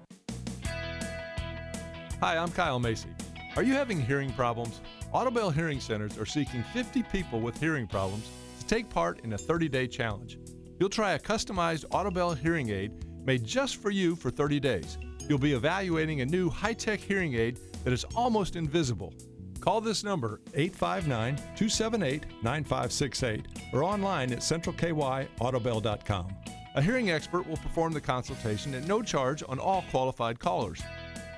Hi, 2.20 2.39
I'm 2.39 2.51
Kyle 2.53 2.79
Macy. 2.79 3.11
Are 3.57 3.62
you 3.62 3.74
having 3.74 4.01
hearing 4.01 4.33
problems? 4.33 4.81
Audibel 5.12 5.53
Hearing 5.53 5.81
Centers 5.81 6.16
are 6.16 6.27
seeking 6.27 6.62
50 6.72 7.03
people 7.05 7.41
with 7.41 7.59
hearing 7.61 7.87
problems 7.87 8.31
to 8.61 8.66
take 8.66 8.89
part 8.89 9.20
in 9.24 9.35
a 9.35 9.39
30 9.39 9.68
day 9.68 9.87
challenge. 9.87 10.39
You'll 10.81 10.89
try 10.89 11.12
a 11.12 11.18
customized 11.18 11.85
Audibel 11.89 12.37
hearing 12.37 12.70
aid 12.70 12.93
made 13.27 13.45
just 13.45 13.77
for 13.77 13.91
you 13.91 14.16
for 14.16 14.31
30 14.31 14.61
days. 14.61 14.99
You'll 15.29 15.39
be 15.39 15.55
evaluating 15.55 16.20
a 16.20 16.27
new 16.27 16.49
high 16.49 16.74
tech 16.74 17.01
hearing 17.01 17.35
aid 17.35 17.59
that 17.85 17.93
is 17.93 18.05
almost 18.14 18.57
invisible. 18.57 19.12
Call 19.61 19.81
this 19.81 20.05
number 20.05 20.41
859 20.55 21.37
278 21.37 22.24
9568 22.43 23.47
or 23.72 23.83
online 23.83 24.33
at 24.33 24.39
centralkyaudibel.com. 24.39 26.37
A 26.77 26.83
hearing 26.83 27.11
expert 27.11 27.49
will 27.49 27.57
perform 27.57 27.93
the 27.93 28.01
consultation 28.01 28.74
at 28.74 28.87
no 28.87 29.03
charge 29.03 29.43
on 29.49 29.59
all 29.59 29.85
qualified 29.91 30.39
callers. 30.39 30.81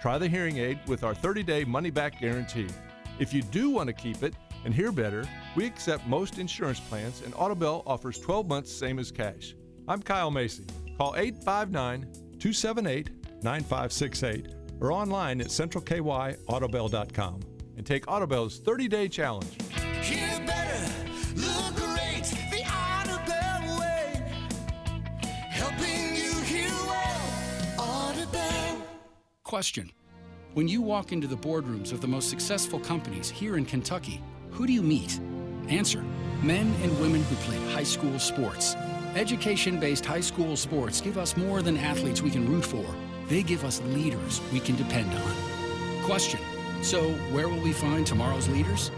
Try 0.02 0.18
the 0.18 0.28
hearing 0.28 0.58
aid 0.58 0.80
with 0.86 1.04
our 1.04 1.14
30 1.14 1.42
day 1.42 1.64
money 1.64 1.90
back 1.90 2.20
guarantee. 2.20 2.68
If 3.18 3.32
you 3.32 3.42
do 3.42 3.70
want 3.70 3.86
to 3.86 3.92
keep 3.92 4.22
it 4.22 4.34
and 4.64 4.74
hear 4.74 4.92
better, 4.92 5.24
we 5.56 5.64
accept 5.64 6.06
most 6.06 6.38
insurance 6.38 6.80
plans 6.80 7.22
and 7.24 7.32
Audibel 7.34 7.82
offers 7.86 8.18
12 8.18 8.48
months 8.48 8.72
same 8.72 8.98
as 8.98 9.10
cash. 9.10 9.54
I'm 9.86 10.02
Kyle 10.02 10.30
Macy. 10.30 10.66
Call 10.98 11.14
859 11.16 12.02
278 12.38 13.17
9568 13.42 14.48
or 14.80 14.92
online 14.92 15.40
at 15.40 15.48
centralkyaudibel.com 15.48 17.40
and 17.76 17.86
take 17.86 18.06
Audibel's 18.06 18.58
30 18.58 18.88
day 18.88 19.08
challenge. 19.08 19.56
Hear 20.02 20.40
better, 20.46 20.92
look 21.36 21.74
great, 21.76 22.24
the 22.50 22.62
Audibel 22.64 23.80
way. 23.80 24.42
Helping 25.50 26.16
you 26.16 26.32
hear 26.42 26.70
well, 26.86 27.30
Audubell. 27.76 28.82
Question 29.44 29.90
When 30.54 30.68
you 30.68 30.82
walk 30.82 31.12
into 31.12 31.26
the 31.26 31.36
boardrooms 31.36 31.92
of 31.92 32.00
the 32.00 32.08
most 32.08 32.30
successful 32.30 32.80
companies 32.80 33.30
here 33.30 33.56
in 33.56 33.64
Kentucky, 33.64 34.22
who 34.50 34.66
do 34.66 34.72
you 34.72 34.82
meet? 34.82 35.20
Answer 35.68 36.02
Men 36.42 36.72
and 36.82 37.00
women 37.00 37.22
who 37.24 37.34
play 37.36 37.58
high 37.72 37.82
school 37.82 38.16
sports. 38.20 38.76
Education 39.16 39.80
based 39.80 40.06
high 40.06 40.20
school 40.20 40.56
sports 40.56 41.00
give 41.00 41.18
us 41.18 41.36
more 41.36 41.62
than 41.62 41.76
athletes 41.76 42.22
we 42.22 42.30
can 42.30 42.48
root 42.48 42.64
for, 42.64 42.84
they 43.28 43.42
give 43.42 43.64
us 43.64 43.80
leaders 43.82 44.40
we 44.52 44.60
can 44.60 44.76
depend 44.76 45.12
on. 45.12 46.02
Question 46.02 46.40
So, 46.82 47.12
where 47.32 47.48
will 47.48 47.60
we 47.60 47.72
find 47.72 48.06
tomorrow's 48.06 48.48
leaders? 48.48 48.90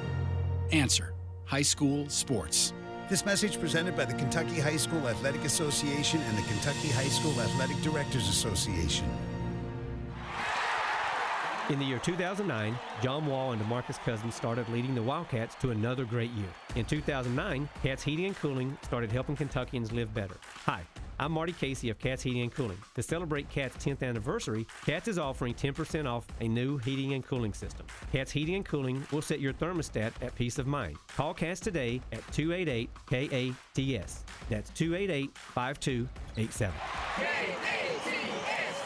Answer 0.72 1.12
High 1.45 1.62
school 1.62 2.09
sports. 2.09 2.72
This 3.09 3.26
message 3.26 3.59
presented 3.59 3.97
by 3.97 4.05
the 4.05 4.14
Kentucky 4.14 4.61
High 4.61 4.76
School 4.76 5.09
Athletic 5.09 5.45
Association 5.45 6.20
and 6.20 6.39
the 6.39 6.43
Kentucky 6.43 6.87
High 6.91 7.09
School 7.09 7.33
Athletic 7.41 7.76
Directors 7.83 8.28
Association. 8.28 9.05
In 11.70 11.81
the 11.81 11.85
year 11.85 11.99
2009, 11.99 12.78
John 13.03 13.26
Wall 13.26 13.51
and 13.51 13.61
DeMarcus 13.62 13.99
Cousins 14.05 14.37
started 14.37 14.68
leading 14.68 14.95
the 14.95 15.03
Wildcats 15.03 15.57
to 15.57 15.70
another 15.70 16.05
great 16.05 16.31
year. 16.33 16.49
In 16.76 16.85
2009, 16.85 17.68
Cats 17.83 18.05
Heating 18.05 18.26
and 18.26 18.37
Cooling 18.37 18.78
started 18.83 19.11
helping 19.11 19.35
Kentuckians 19.35 19.91
live 19.91 20.14
better. 20.14 20.37
Hi, 20.66 20.83
I'm 21.20 21.32
Marty 21.32 21.52
Casey 21.52 21.90
of 21.90 21.98
Cats 21.98 22.22
Heating 22.22 22.40
and 22.40 22.50
Cooling. 22.50 22.78
To 22.94 23.02
celebrate 23.02 23.50
Cats' 23.50 23.76
10th 23.84 24.02
anniversary, 24.02 24.66
Cats 24.86 25.06
is 25.06 25.18
offering 25.18 25.52
10% 25.52 26.06
off 26.06 26.26
a 26.40 26.48
new 26.48 26.78
heating 26.78 27.12
and 27.12 27.22
cooling 27.22 27.52
system. 27.52 27.84
Cats 28.10 28.32
Heating 28.32 28.54
and 28.54 28.64
Cooling 28.64 29.06
will 29.12 29.20
set 29.20 29.38
your 29.38 29.52
thermostat 29.52 30.12
at 30.22 30.34
peace 30.34 30.58
of 30.58 30.66
mind. 30.66 30.96
Call 31.08 31.34
Cats 31.34 31.60
today 31.60 32.00
at 32.12 32.26
288 32.32 32.88
KATS. 33.10 34.24
That's 34.48 34.70
288 34.70 35.36
5287. 35.36 36.74
K-A-T-S. 37.16 38.80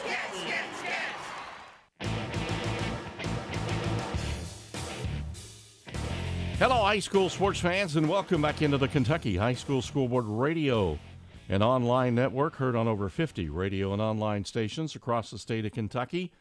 Hello, 6.59 6.75
high 6.83 6.99
school 6.99 7.29
sports 7.29 7.61
fans, 7.61 7.95
and 7.95 8.09
welcome 8.09 8.41
back 8.41 8.61
into 8.61 8.77
the 8.77 8.89
Kentucky 8.89 9.37
High 9.37 9.53
School 9.53 9.81
Scoreboard 9.81 10.25
Radio 10.25 10.99
and 11.47 11.61
online 11.61 12.15
network, 12.15 12.55
heard 12.55 12.75
on 12.75 12.87
over 12.87 13.09
50 13.09 13.49
radio 13.49 13.93
and 13.93 14.01
online 14.01 14.45
stations 14.45 14.95
across 14.95 15.31
the 15.31 15.37
state 15.37 15.65
of 15.65 15.71
Kentucky. 15.71 16.31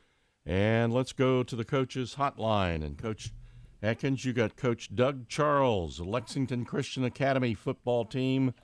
And 0.46 0.92
let's 0.92 1.12
go 1.12 1.42
to 1.42 1.56
the 1.56 1.64
coaches' 1.64 2.16
hotline. 2.18 2.84
And 2.84 2.98
Coach 2.98 3.32
Atkins, 3.82 4.24
you 4.24 4.32
got 4.32 4.56
Coach 4.56 4.94
Doug 4.94 5.28
Charles, 5.28 6.00
Lexington 6.00 6.64
Christian 6.64 7.04
Academy 7.04 7.54
football 7.54 8.04
team 8.04 8.54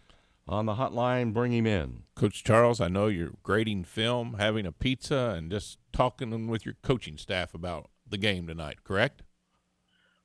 on 0.48 0.66
the 0.66 0.74
hotline. 0.74 1.32
Bring 1.32 1.52
him 1.52 1.66
in. 1.66 2.02
Coach 2.14 2.44
Charles, 2.44 2.80
I 2.80 2.88
know 2.88 3.06
you're 3.08 3.32
grading 3.42 3.84
film, 3.84 4.36
having 4.38 4.66
a 4.66 4.72
pizza, 4.72 5.34
and 5.36 5.50
just 5.50 5.78
talking 5.92 6.48
with 6.48 6.64
your 6.64 6.76
coaching 6.82 7.16
staff 7.16 7.54
about 7.54 7.90
the 8.08 8.18
game 8.18 8.46
tonight, 8.46 8.82
correct? 8.84 9.22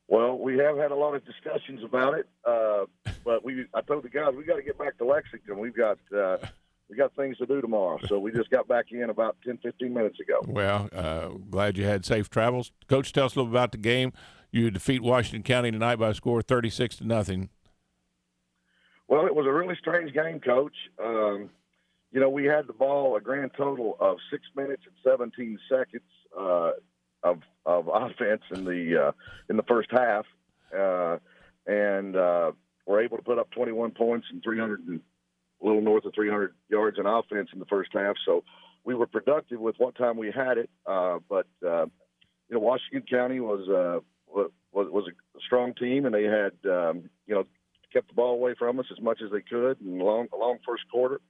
Well, 0.07 0.37
we 0.37 0.57
have 0.59 0.77
had 0.77 0.91
a 0.91 0.95
lot 0.95 1.15
of 1.15 1.25
discussions 1.25 1.83
about 1.83 2.13
it, 2.13 2.27
uh, 2.45 2.85
but 3.25 3.43
we 3.43 3.65
I 3.73 3.81
told 3.81 4.03
the 4.03 4.09
guys 4.09 4.33
we 4.37 4.43
got 4.43 4.57
to 4.57 4.63
get 4.63 4.77
back 4.77 4.97
to 4.99 5.05
Lexington. 5.05 5.57
We've 5.57 5.75
got 5.75 5.97
uh, 6.15 6.37
we 6.89 6.95
got 6.95 7.15
things 7.15 7.37
to 7.37 7.45
do 7.45 7.61
tomorrow, 7.61 7.99
so 8.07 8.19
we 8.19 8.31
just 8.31 8.51
got 8.51 8.67
back 8.67 8.91
in 8.91 9.09
about 9.09 9.37
10, 9.43 9.57
15 9.63 9.93
minutes 9.93 10.19
ago. 10.19 10.39
Well, 10.45 10.89
uh, 10.93 11.29
glad 11.49 11.77
you 11.77 11.85
had 11.85 12.05
safe 12.05 12.29
travels. 12.29 12.71
Coach, 12.87 13.11
tell 13.11 13.25
us 13.25 13.35
a 13.35 13.39
little 13.39 13.51
about 13.51 13.71
the 13.71 13.79
game. 13.79 14.13
You 14.51 14.69
defeat 14.69 15.01
Washington 15.01 15.43
County 15.43 15.71
tonight 15.71 15.97
by 15.97 16.09
a 16.09 16.13
score 16.13 16.39
of 16.39 16.45
thirty 16.45 16.69
six 16.69 16.95
to 16.97 17.05
nothing. 17.05 17.49
Well, 19.07 19.25
it 19.25 19.35
was 19.35 19.45
a 19.45 19.51
really 19.51 19.75
strange 19.79 20.13
game, 20.13 20.39
Coach. 20.39 20.75
Um, 21.03 21.49
you 22.11 22.19
know, 22.21 22.29
we 22.29 22.45
had 22.45 22.65
the 22.65 22.73
ball 22.73 23.17
a 23.17 23.21
grand 23.21 23.51
total 23.57 23.97
of 23.99 24.17
six 24.31 24.43
minutes 24.55 24.83
and 24.85 24.95
seventeen 25.03 25.59
seconds. 25.67 26.03
Of 27.25 27.41
of 27.65 27.89
offense 27.91 28.43
in 28.53 28.65
the 28.65 29.07
uh, 29.07 29.11
in 29.49 29.57
the 29.57 29.63
first 29.63 29.89
half, 29.91 30.25
uh, 30.77 31.17
and 31.65 32.15
uh, 32.15 32.51
we're 32.85 33.01
able 33.01 33.17
to 33.17 33.23
put 33.23 33.39
up 33.39 33.49
21 33.51 33.91
points 33.91 34.27
in 34.31 34.41
300 34.41 34.79
and 34.87 35.01
a 35.61 35.65
little 35.65 35.81
north 35.81 36.05
of 36.05 36.13
300 36.13 36.53
yards 36.69 36.99
in 36.99 37.07
offense 37.07 37.49
in 37.51 37.59
the 37.59 37.65
first 37.65 37.89
half. 37.93 38.15
So 38.25 38.43
we 38.83 38.93
were 38.93 39.07
productive 39.07 39.59
with 39.59 39.75
what 39.79 39.95
time 39.95 40.17
we 40.17 40.31
had 40.31 40.59
it. 40.59 40.69
Uh, 40.85 41.17
but 41.27 41.47
uh, 41.65 41.85
you 42.47 42.55
know, 42.55 42.59
Washington 42.59 43.03
County 43.09 43.39
was 43.39 43.67
uh, 43.67 43.99
was 44.31 44.51
was 44.71 45.07
a 45.07 45.39
strong 45.45 45.73
team, 45.73 46.05
and 46.05 46.13
they 46.13 46.25
had 46.25 46.53
um, 46.69 47.09
you 47.25 47.33
know 47.33 47.45
kept 47.91 48.09
the 48.09 48.13
ball 48.13 48.33
away 48.33 48.53
from 48.57 48.79
us 48.79 48.85
as 48.91 49.01
much 49.01 49.21
as 49.23 49.31
they 49.31 49.41
could 49.41 49.81
in 49.81 49.99
a 49.99 50.03
long, 50.03 50.27
long 50.37 50.57
first 50.67 50.83
quarter. 50.91 51.21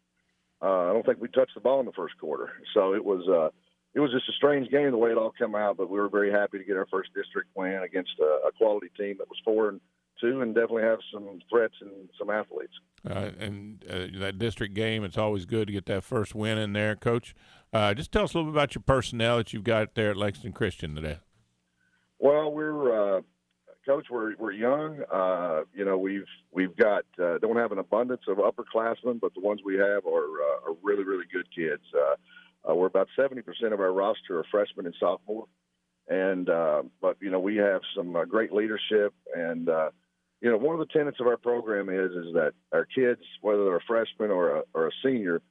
Uh, 0.62 0.90
I 0.90 0.94
don't 0.94 1.06
think 1.06 1.22
we 1.22 1.28
touched 1.28 1.54
the 1.54 1.62
ball 1.62 1.80
in 1.80 1.86
the 1.86 1.92
first 1.92 2.18
quarter, 2.20 2.52
so 2.74 2.94
it 2.96 3.06
was 3.06 3.28
uh, 3.30 3.50
it 3.96 4.02
was 4.02 4.12
just 4.12 4.30
a 4.30 4.34
strange 4.34 4.70
game 4.70 4.92
the 4.92 4.98
way 4.98 5.10
it 5.10 5.18
all 5.18 5.32
came 5.32 5.56
out. 5.56 5.78
But 5.78 5.90
we 5.90 6.00
were 6.00 6.10
very 6.10 6.32
happy 6.32 6.58
to 6.58 6.64
get 6.64 6.76
our 6.76 6.86
first 6.92 7.10
district 7.16 7.50
win 7.56 7.82
against 7.84 8.12
a, 8.20 8.48
a 8.48 8.52
quality 8.52 8.90
team 8.98 9.16
that 9.20 9.30
was 9.30 9.40
four 9.44 9.70
and 9.70 9.82
two, 10.20 10.42
and 10.42 10.54
definitely 10.54 10.84
have 10.84 11.00
some 11.12 11.40
threats 11.50 11.74
and 11.82 12.10
some 12.20 12.30
athletes. 12.30 12.74
Uh, 13.10 13.32
and 13.40 13.84
uh, 13.90 14.20
that 14.20 14.38
district 14.38 14.74
game, 14.74 15.04
it's 15.04 15.18
always 15.18 15.46
good 15.46 15.68
to 15.68 15.74
get 15.74 15.86
that 15.86 16.04
first 16.04 16.36
win 16.36 16.58
in 16.58 16.74
there, 16.74 16.96
Coach. 16.96 17.34
Uh, 17.74 17.94
just 17.94 18.12
tell 18.12 18.24
us 18.24 18.34
a 18.34 18.38
little 18.38 18.52
bit 18.52 18.58
about 18.58 18.76
your 18.76 18.84
personnel 18.86 19.38
that 19.38 19.54
you've 19.54 19.64
got 19.64 19.96
there 19.96 20.12
at 20.12 20.18
Lexington 20.18 20.54
Christian 20.54 20.96
today. 20.96 21.20
Well, 22.20 22.52
we're 22.52 23.18
uh, 23.18 23.22
coach. 23.86 24.08
We're 24.10 24.36
we're 24.38 24.52
young. 24.52 25.04
Uh, 25.12 25.62
you 25.74 25.86
know, 25.86 25.98
we've 25.98 26.26
we've 26.52 26.76
got 26.76 27.06
uh, 27.22 27.38
don't 27.38 27.58
have 27.58 27.72
an 27.72 27.80
abundance 27.80 28.24
of 28.28 28.38
upperclassmen, 28.38 29.20
but 29.22 29.34
the 29.34 29.42
ones 29.42 29.62
we 29.64 29.76
have 29.76 30.06
are 30.06 30.26
uh, 30.26 30.70
are 30.70 30.76
really 30.84 31.04
really 31.04 31.26
good 31.32 31.48
kids. 31.56 31.84
Uh, 32.68 32.76
we're 32.76 32.88
about 32.88 33.08
seventy 33.16 33.42
percent 33.42 33.74
of 33.74 33.80
our 33.80 33.92
roster 33.92 34.40
are 34.40 34.46
freshmen 34.50 34.86
and 34.86 34.96
sophomore, 35.00 35.46
and 36.08 36.50
uh, 36.50 36.84
but 37.02 37.18
you 37.22 37.30
know 37.30 37.40
we 37.40 37.58
have 37.58 37.82
some 37.96 38.16
uh, 38.16 38.26
great 38.26 38.52
leadership 38.52 39.14
and. 39.36 39.70
Uh, 39.70 39.90
you 40.42 40.52
know, 40.52 40.58
one 40.58 40.80
of 40.80 40.86
the 40.86 40.94
tenets 40.94 41.20
of 41.20 41.28
our 41.28 41.38
program 41.38 41.90
is 41.90 42.12
is 42.12 42.34
that 42.34 42.52
our 42.72 42.86
kids, 42.86 43.22
whether 43.42 43.64
they're 43.64 43.78
a 43.78 43.88
freshman 43.88 44.30
or 44.30 44.58
a, 44.58 44.64
or 44.76 44.88
a 44.88 44.92
senior, 45.04 45.42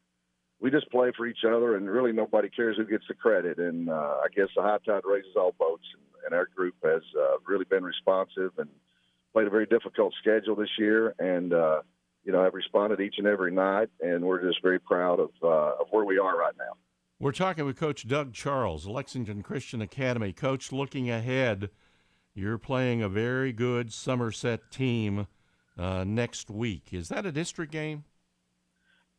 we 0.61 0.71
just 0.71 0.89
play 0.91 1.11
for 1.17 1.27
each 1.27 1.43
other, 1.45 1.75
and 1.75 1.91
really 1.91 2.13
nobody 2.13 2.49
cares 2.49 2.77
who 2.77 2.85
gets 2.85 3.03
the 3.09 3.15
credit. 3.15 3.59
And 3.59 3.89
uh, 3.89 3.93
I 4.23 4.27
guess 4.37 4.49
the 4.55 4.63
high 4.63 4.79
tide 4.87 5.03
raises 5.05 5.33
all 5.37 5.55
boats, 5.59 5.83
and, 5.95 6.03
and 6.27 6.35
our 6.35 6.47
group 6.55 6.75
has 6.85 7.03
uh, 7.19 7.39
really 7.49 7.65
been 7.65 7.83
responsive 7.83 8.53
and 8.59 8.69
played 9.33 9.49
a 9.49 9.51
very 9.51 9.67
difficult 9.67 10.15
schedule 10.21 10.55
this 10.55 10.79
year, 10.79 11.15
and 11.19 11.51
you 12.25 12.33
know 12.33 12.43
have 12.43 12.55
responded 12.55 13.01
each 13.01 13.17
and 13.19 13.27
every 13.27 13.53
night, 13.53 13.89
and 14.01 14.25
we're 14.25 14.43
just 14.43 14.63
very 14.63 14.79
proud 14.79 15.19
of 15.19 15.31
uh, 15.43 15.81
of 15.81 15.89
where 15.91 16.05
we 16.05 16.19
are 16.19 16.39
right 16.39 16.55
now. 16.59 16.75
We're 17.21 17.33
talking 17.33 17.65
with 17.65 17.79
Coach 17.79 18.09
Doug 18.09 18.33
Charles, 18.33 18.87
Lexington 18.87 19.43
Christian 19.43 19.81
Academy. 19.81 20.33
Coach, 20.33 20.73
looking 20.73 21.09
ahead, 21.09 21.71
you're 22.35 22.59
playing 22.59 23.03
a 23.03 23.09
very 23.09 23.53
good 23.53 23.93
Somerset 23.93 24.69
team 24.73 25.29
uh, 25.79 26.03
next 26.03 26.51
week. 26.51 26.89
Is 26.93 27.09
that 27.11 27.25
a 27.25 27.31
district 27.31 27.71
game? 27.71 28.05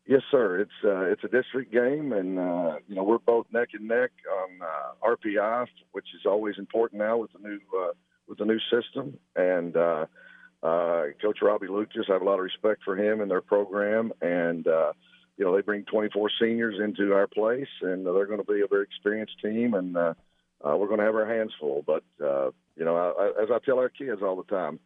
Yes, 0.05 0.21
sir. 0.29 0.59
It's 0.59 0.83
uh, 0.83 1.05
it's 1.05 1.23
a 1.23 1.29
district 1.29 1.71
game, 1.71 2.11
and 2.11 2.37
uh, 2.37 2.75
you 2.87 2.95
know 2.95 3.03
we're 3.03 3.17
both 3.17 3.47
neck 3.51 3.69
and 3.73 3.87
neck 3.87 4.11
on 4.29 4.59
uh, 4.61 5.15
RPI, 5.15 5.65
which 5.93 6.07
is 6.13 6.25
always 6.25 6.55
important 6.59 7.01
now 7.01 7.17
with 7.17 7.31
the 7.31 7.39
new 7.39 7.59
uh, 7.79 7.93
with 8.27 8.37
the 8.37 8.45
new 8.45 8.59
system. 8.69 9.17
And 9.37 9.75
uh, 9.75 10.05
uh, 10.61 11.03
Coach 11.21 11.39
Robbie 11.41 11.69
Lucas, 11.69 12.05
I 12.09 12.13
have 12.13 12.21
a 12.21 12.25
lot 12.25 12.35
of 12.35 12.41
respect 12.41 12.83
for 12.83 12.97
him 12.97 13.21
and 13.21 13.31
their 13.31 13.41
program, 13.41 14.11
and 14.21 14.67
you 15.37 15.45
know 15.45 15.55
they 15.55 15.61
bring 15.61 15.83
24 15.85 16.29
seniors 16.39 16.75
into 16.83 17.13
our 17.13 17.27
place, 17.27 17.67
and 17.81 18.05
they're 18.05 18.25
going 18.25 18.43
to 18.43 18.51
be 18.53 18.61
a 18.61 18.67
very 18.67 18.83
experienced 18.83 19.35
team, 19.41 19.73
and 19.73 19.95
uh, 19.95 20.13
uh, 20.63 20.75
we're 20.75 20.87
going 20.87 20.99
to 20.99 21.05
have 21.05 21.15
our 21.15 21.27
hands 21.27 21.53
full. 21.59 21.83
But 21.85 22.03
uh, 22.23 22.51
you 22.75 22.85
know, 22.85 22.95
I, 22.95 23.43
as 23.43 23.49
I 23.51 23.59
tell 23.65 23.79
our 23.79 23.89
kids 23.89 24.21
all 24.21 24.35
the 24.35 24.43
time, 24.43 24.79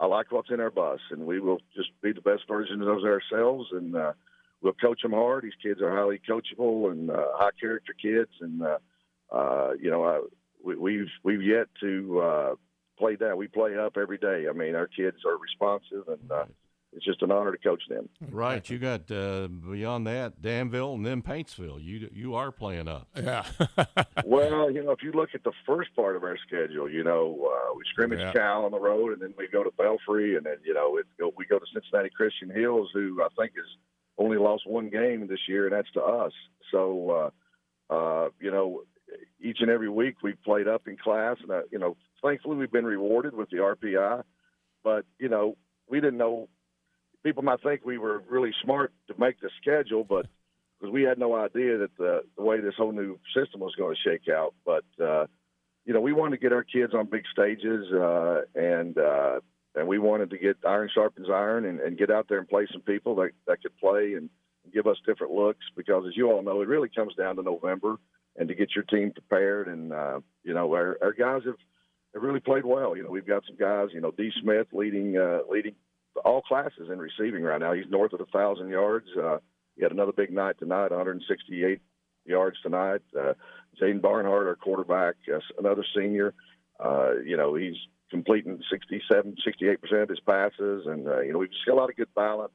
I 0.00 0.06
like 0.06 0.32
what's 0.32 0.50
in 0.50 0.60
our 0.60 0.70
bus, 0.70 1.00
and 1.10 1.26
we 1.26 1.40
will 1.40 1.58
just 1.76 1.90
be 2.02 2.12
the 2.12 2.20
best 2.20 2.42
versions 2.48 2.82
of 2.82 3.04
ourselves, 3.04 3.68
and 3.72 3.96
uh, 3.96 4.12
we'll 4.60 4.74
coach 4.74 5.02
them 5.02 5.12
hard. 5.12 5.44
These 5.44 5.52
kids 5.62 5.80
are 5.80 5.94
highly 5.94 6.20
coachable 6.28 6.90
and 6.90 7.10
uh, 7.10 7.26
high 7.34 7.50
character 7.60 7.94
kids, 8.00 8.30
and 8.40 8.62
uh, 8.62 8.78
uh, 9.32 9.72
you 9.80 9.90
know, 9.90 10.04
I, 10.04 10.20
we, 10.62 10.76
we've 10.76 11.10
we've 11.22 11.42
yet 11.42 11.68
to 11.80 12.20
uh, 12.20 12.54
play 12.98 13.16
down. 13.16 13.36
We 13.36 13.48
play 13.48 13.76
up 13.78 13.96
every 13.96 14.18
day. 14.18 14.46
I 14.48 14.52
mean, 14.52 14.74
our 14.74 14.88
kids 14.88 15.18
are 15.26 15.38
responsive, 15.38 16.08
and 16.08 16.30
uh, 16.30 16.44
it's 16.94 17.04
just 17.04 17.22
an 17.22 17.32
honor 17.32 17.52
to 17.52 17.58
coach 17.58 17.82
them. 17.88 18.08
Right. 18.30 18.68
You 18.68 18.78
got 18.78 19.10
uh, 19.10 19.48
beyond 19.48 20.06
that 20.06 20.40
Danville 20.40 20.94
and 20.94 21.04
then 21.04 21.22
Paintsville. 21.22 21.82
You 21.82 22.08
you 22.12 22.34
are 22.34 22.52
playing 22.52 22.88
up. 22.88 23.08
Yeah. 23.16 23.44
well, 24.24 24.70
you 24.70 24.82
know, 24.82 24.92
if 24.92 25.02
you 25.02 25.12
look 25.12 25.30
at 25.34 25.44
the 25.44 25.52
first 25.66 25.94
part 25.96 26.16
of 26.16 26.22
our 26.22 26.38
schedule, 26.46 26.88
you 26.88 27.04
know, 27.04 27.50
uh, 27.52 27.74
we 27.74 27.82
scrimmage 27.90 28.20
Yeah. 28.20 28.32
Cal 28.32 28.64
on 28.64 28.70
the 28.70 28.80
road, 28.80 29.12
and 29.12 29.20
then 29.22 29.34
we 29.36 29.48
go 29.48 29.64
to 29.64 29.70
Belfry, 29.72 30.36
and 30.36 30.46
then 30.46 30.56
you 30.64 30.74
know, 30.74 30.98
it, 30.98 31.06
we 31.36 31.44
go 31.46 31.58
to 31.58 31.66
Cincinnati 31.72 32.10
Christian 32.10 32.50
Hills, 32.50 32.90
who 32.94 33.22
I 33.22 33.28
think 33.36 33.52
has 33.56 33.66
only 34.18 34.38
lost 34.38 34.66
one 34.66 34.88
game 34.90 35.26
this 35.26 35.40
year, 35.48 35.66
and 35.66 35.74
that's 35.74 35.90
to 35.92 36.02
us. 36.02 36.32
So, 36.70 37.30
uh, 37.90 37.94
uh, 37.94 38.28
you 38.40 38.50
know, 38.50 38.82
each 39.40 39.58
and 39.60 39.70
every 39.70 39.88
week 39.88 40.16
we've 40.22 40.40
played 40.42 40.68
up 40.68 40.86
in 40.86 40.96
class, 40.96 41.36
and 41.42 41.50
uh, 41.50 41.62
you 41.70 41.78
know, 41.78 41.96
thankfully 42.22 42.56
we've 42.56 42.72
been 42.72 42.86
rewarded 42.86 43.34
with 43.34 43.50
the 43.50 43.56
RPI. 43.58 44.22
But 44.82 45.04
you 45.18 45.28
know, 45.28 45.56
we 45.88 46.00
didn't 46.00 46.18
know. 46.18 46.48
People 47.24 47.42
might 47.42 47.62
think 47.62 47.84
we 47.84 47.98
were 47.98 48.22
really 48.28 48.52
smart 48.62 48.92
to 49.08 49.14
make 49.18 49.40
the 49.40 49.50
schedule, 49.60 50.04
but 50.04 50.26
because 50.78 50.92
we 50.92 51.02
had 51.02 51.18
no 51.18 51.34
idea 51.34 51.78
that 51.78 51.96
the, 51.96 52.22
the 52.36 52.42
way 52.42 52.60
this 52.60 52.74
whole 52.76 52.92
new 52.92 53.18
system 53.34 53.60
was 53.60 53.74
going 53.76 53.94
to 53.94 54.10
shake 54.10 54.28
out. 54.28 54.54
But 54.64 54.84
uh, 55.02 55.26
you 55.84 55.94
know, 55.94 56.00
we 56.00 56.12
wanted 56.12 56.36
to 56.36 56.42
get 56.42 56.52
our 56.52 56.64
kids 56.64 56.94
on 56.94 57.06
big 57.06 57.24
stages, 57.32 57.90
uh, 57.92 58.42
and 58.54 58.96
uh, 58.98 59.40
and 59.74 59.88
we 59.88 59.98
wanted 59.98 60.30
to 60.30 60.38
get 60.38 60.56
iron 60.66 60.90
sharpens 60.92 61.28
iron, 61.30 61.64
and, 61.64 61.80
and 61.80 61.98
get 61.98 62.10
out 62.10 62.26
there 62.28 62.38
and 62.38 62.48
play 62.48 62.66
some 62.72 62.82
people 62.82 63.14
that 63.16 63.30
that 63.46 63.62
could 63.62 63.76
play 63.78 64.14
and 64.14 64.28
give 64.72 64.86
us 64.86 64.96
different 65.06 65.32
looks. 65.32 65.64
Because 65.76 66.04
as 66.06 66.16
you 66.16 66.30
all 66.30 66.42
know, 66.42 66.60
it 66.60 66.68
really 66.68 66.88
comes 66.88 67.14
down 67.14 67.36
to 67.36 67.42
November, 67.42 67.96
and 68.36 68.48
to 68.48 68.54
get 68.54 68.74
your 68.74 68.84
team 68.84 69.12
prepared. 69.12 69.68
And 69.68 69.92
uh, 69.92 70.20
you 70.42 70.54
know, 70.54 70.72
our, 70.74 70.98
our 71.02 71.12
guys 71.12 71.42
have 71.44 71.56
have 72.14 72.22
really 72.22 72.40
played 72.40 72.64
well. 72.64 72.96
You 72.96 73.04
know, 73.04 73.10
we've 73.10 73.26
got 73.26 73.44
some 73.46 73.56
guys. 73.56 73.88
You 73.92 74.00
know, 74.00 74.10
D. 74.10 74.30
Smith 74.42 74.68
leading 74.72 75.16
uh, 75.16 75.40
leading 75.50 75.74
all 76.24 76.42
classes 76.42 76.88
in 76.90 76.98
receiving 76.98 77.42
right 77.42 77.60
now. 77.60 77.72
He's 77.72 77.84
north 77.90 78.12
of 78.12 78.20
a 78.20 78.26
thousand 78.26 78.68
yards. 78.68 79.06
Uh, 79.20 79.38
he 79.76 79.82
had 79.82 79.92
another 79.92 80.12
big 80.12 80.32
night 80.32 80.56
tonight, 80.58 80.90
168 80.90 81.80
yards 82.24 82.56
tonight. 82.62 83.02
Uh, 83.18 83.34
Jaden 83.80 84.00
Barnhart, 84.00 84.46
our 84.46 84.56
quarterback, 84.56 85.16
uh, 85.32 85.40
another 85.58 85.84
senior. 85.96 86.34
Uh, 86.78 87.14
you 87.24 87.36
know, 87.36 87.54
he's 87.54 87.76
completing 88.10 88.60
67, 88.70 89.36
68 89.44 89.80
percent 89.80 90.02
of 90.02 90.08
his 90.08 90.20
passes, 90.20 90.86
and 90.86 91.08
uh, 91.08 91.20
you 91.20 91.32
know 91.32 91.38
we've 91.38 91.50
just 91.50 91.66
got 91.66 91.74
a 91.74 91.80
lot 91.80 91.90
of 91.90 91.96
good 91.96 92.14
balance 92.14 92.54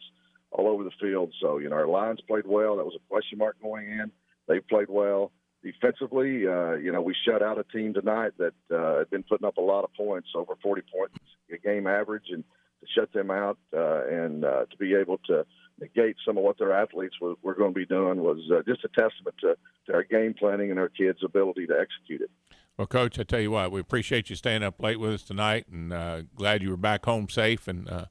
all 0.52 0.68
over 0.68 0.84
the 0.84 0.92
field. 1.02 1.34
So 1.42 1.58
you 1.58 1.70
know 1.70 1.76
our 1.76 1.88
lines 1.88 2.20
played 2.28 2.48
well. 2.48 2.78
That 2.78 2.86
was 2.86 2.96
a 2.96 3.10
question 3.10 3.38
mark 3.38 3.58
going 3.62 3.90
in. 3.90 4.12
They 4.48 4.60
played 4.60 4.90
well 4.90 5.32
defensively. 5.64 6.48
Uh, 6.48 6.74
you 6.76 6.92
know 6.92 7.02
we 7.02 7.16
shut 7.28 7.42
out 7.42 7.60
a 7.60 7.66
team 7.66 7.94
tonight 7.94 8.32
that 8.38 8.54
uh, 8.74 9.00
had 9.00 9.10
been 9.10 9.24
putting 9.24 9.48
up 9.48 9.58
a 9.58 9.62
lot 9.62 9.84
of 9.84 9.94
points, 9.94 10.30
over 10.36 10.54
40 10.62 10.82
points 10.94 11.16
a 11.54 11.58
game 11.58 11.88
average, 11.88 12.28
and 12.32 12.44
to 12.82 12.88
shut 12.96 13.12
them 13.14 13.32
out 13.32 13.58
uh, 13.76 14.06
and 14.08 14.46
uh, 14.46 14.66
to 14.66 14.78
be 14.78 14.96
able 14.96 15.18
to 15.28 15.46
negate 15.80 16.16
some 16.26 16.38
of 16.38 16.44
what 16.44 16.58
their 16.58 16.74
athletes 16.74 17.16
were, 17.22 17.36
were 17.42 17.54
going 17.54 17.74
to 17.74 17.80
be 17.80 17.86
doing 17.86 18.22
was 18.22 18.40
uh, 18.54 18.62
just 18.68 18.84
a 18.84 18.90
testament 18.90 19.36
to, 19.40 19.56
to 19.86 19.94
our 19.94 20.04
game 20.04 20.34
planning 20.34 20.72
and 20.72 20.80
our 20.80 20.90
kids' 20.90 21.20
ability 21.24 21.66
to 21.68 21.74
execute 21.74 22.22
it. 22.22 22.30
Well, 22.78 22.88
Coach, 22.88 23.20
I 23.20 23.24
tell 23.24 23.42
you 23.42 23.52
what, 23.52 23.72
we 23.72 23.82
appreciate 23.82 24.30
you 24.30 24.36
staying 24.36 24.64
up 24.64 24.82
late 24.82 25.00
with 25.00 25.12
us 25.12 25.24
tonight, 25.24 25.66
and 25.70 25.92
uh, 25.92 26.22
glad 26.36 26.62
you 26.64 26.70
were 26.70 26.78
back 26.78 27.06
home 27.06 27.28
safe. 27.28 27.68
And 27.68 27.90
uh, 27.90 28.06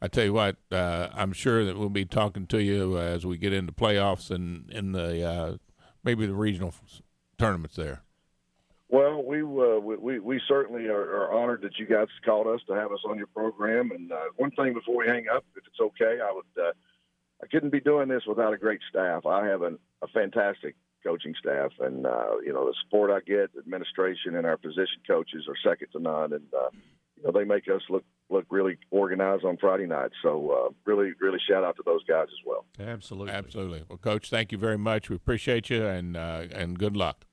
I 0.00 0.08
tell 0.08 0.24
you 0.24 0.32
what, 0.32 0.56
uh, 0.70 1.08
I'm 1.12 1.32
sure 1.32 1.64
that 1.64 1.76
we'll 1.76 1.88
be 1.88 2.04
talking 2.04 2.46
to 2.46 2.62
you 2.62 2.98
as 2.98 3.26
we 3.26 3.36
get 3.36 3.52
into 3.52 3.72
playoffs 3.72 4.30
and 4.30 4.70
in 4.70 4.92
the 4.92 5.24
uh, 5.24 5.56
maybe 6.04 6.26
the 6.26 6.34
regional 6.34 6.72
tournaments 7.38 7.76
there. 7.76 8.02
Well, 8.92 9.22
we 9.24 9.40
uh, 9.40 9.80
we- 9.80 9.96
we 9.96 10.18
we 10.20 10.40
certainly 10.46 10.86
are, 10.88 11.00
are 11.00 11.32
honored 11.32 11.62
that 11.62 11.78
you 11.78 11.86
guys 11.86 12.08
called 12.26 12.46
us 12.46 12.60
to 12.68 12.74
have 12.74 12.92
us 12.92 13.00
on 13.08 13.16
your 13.16 13.26
program. 13.28 13.90
And 13.90 14.12
uh, 14.12 14.16
one 14.36 14.50
thing 14.50 14.74
before 14.74 14.96
we 14.98 15.06
hang 15.06 15.24
up, 15.34 15.44
if 15.56 15.64
it's 15.66 15.80
okay, 15.80 16.18
I 16.22 16.30
would 16.30 16.62
uh, 16.62 16.72
I 17.42 17.46
couldn't 17.46 17.70
be 17.70 17.80
doing 17.80 18.08
this 18.08 18.24
without 18.26 18.52
a 18.52 18.58
great 18.58 18.80
staff. 18.90 19.24
I 19.24 19.46
have 19.46 19.62
an, 19.62 19.78
a 20.02 20.08
fantastic 20.08 20.76
coaching 21.02 21.34
staff, 21.40 21.72
and 21.80 22.04
uh, 22.06 22.36
you 22.44 22.52
know 22.52 22.66
the 22.66 22.74
support 22.84 23.10
I 23.10 23.20
get, 23.26 23.50
administration, 23.58 24.36
and 24.36 24.46
our 24.46 24.58
position 24.58 25.00
coaches 25.06 25.48
are 25.48 25.56
second 25.68 25.88
to 25.92 25.98
none. 25.98 26.34
And 26.34 26.44
uh, 26.54 26.68
you 27.16 27.22
know 27.24 27.32
they 27.32 27.44
make 27.44 27.68
us 27.68 27.80
look 27.88 28.04
look 28.28 28.44
really 28.50 28.76
organized 28.90 29.46
on 29.46 29.56
Friday 29.56 29.86
nights. 29.86 30.16
So 30.22 30.50
uh, 30.50 30.72
really 30.84 31.12
really 31.18 31.38
shout 31.48 31.64
out 31.64 31.76
to 31.76 31.82
those 31.86 32.04
guys 32.04 32.26
as 32.28 32.44
well. 32.44 32.66
Absolutely. 32.78 33.32
Absolutely. 33.32 33.84
Well, 33.88 33.96
Coach, 33.96 34.28
thank 34.28 34.52
you 34.52 34.58
very 34.58 34.76
much. 34.78 35.08
We 35.08 35.16
appreciate 35.16 35.70
you, 35.70 35.86
and 35.86 36.14
uh, 36.14 36.44
and 36.54 36.78
good 36.78 36.94
luck. 36.94 37.24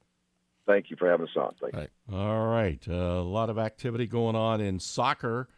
Thank 0.70 0.92
you 0.92 0.98
for 0.98 1.10
having 1.10 1.26
us 1.26 1.36
on. 1.36 1.56
Thank 1.60 1.74
you. 1.74 2.16
All 2.16 2.46
right. 2.46 2.80
Uh, 2.88 2.94
a 2.94 3.24
lot 3.24 3.50
of 3.50 3.58
activity 3.58 4.06
going 4.06 4.36
on 4.36 4.62
in 4.62 4.80
soccer. 4.80 5.50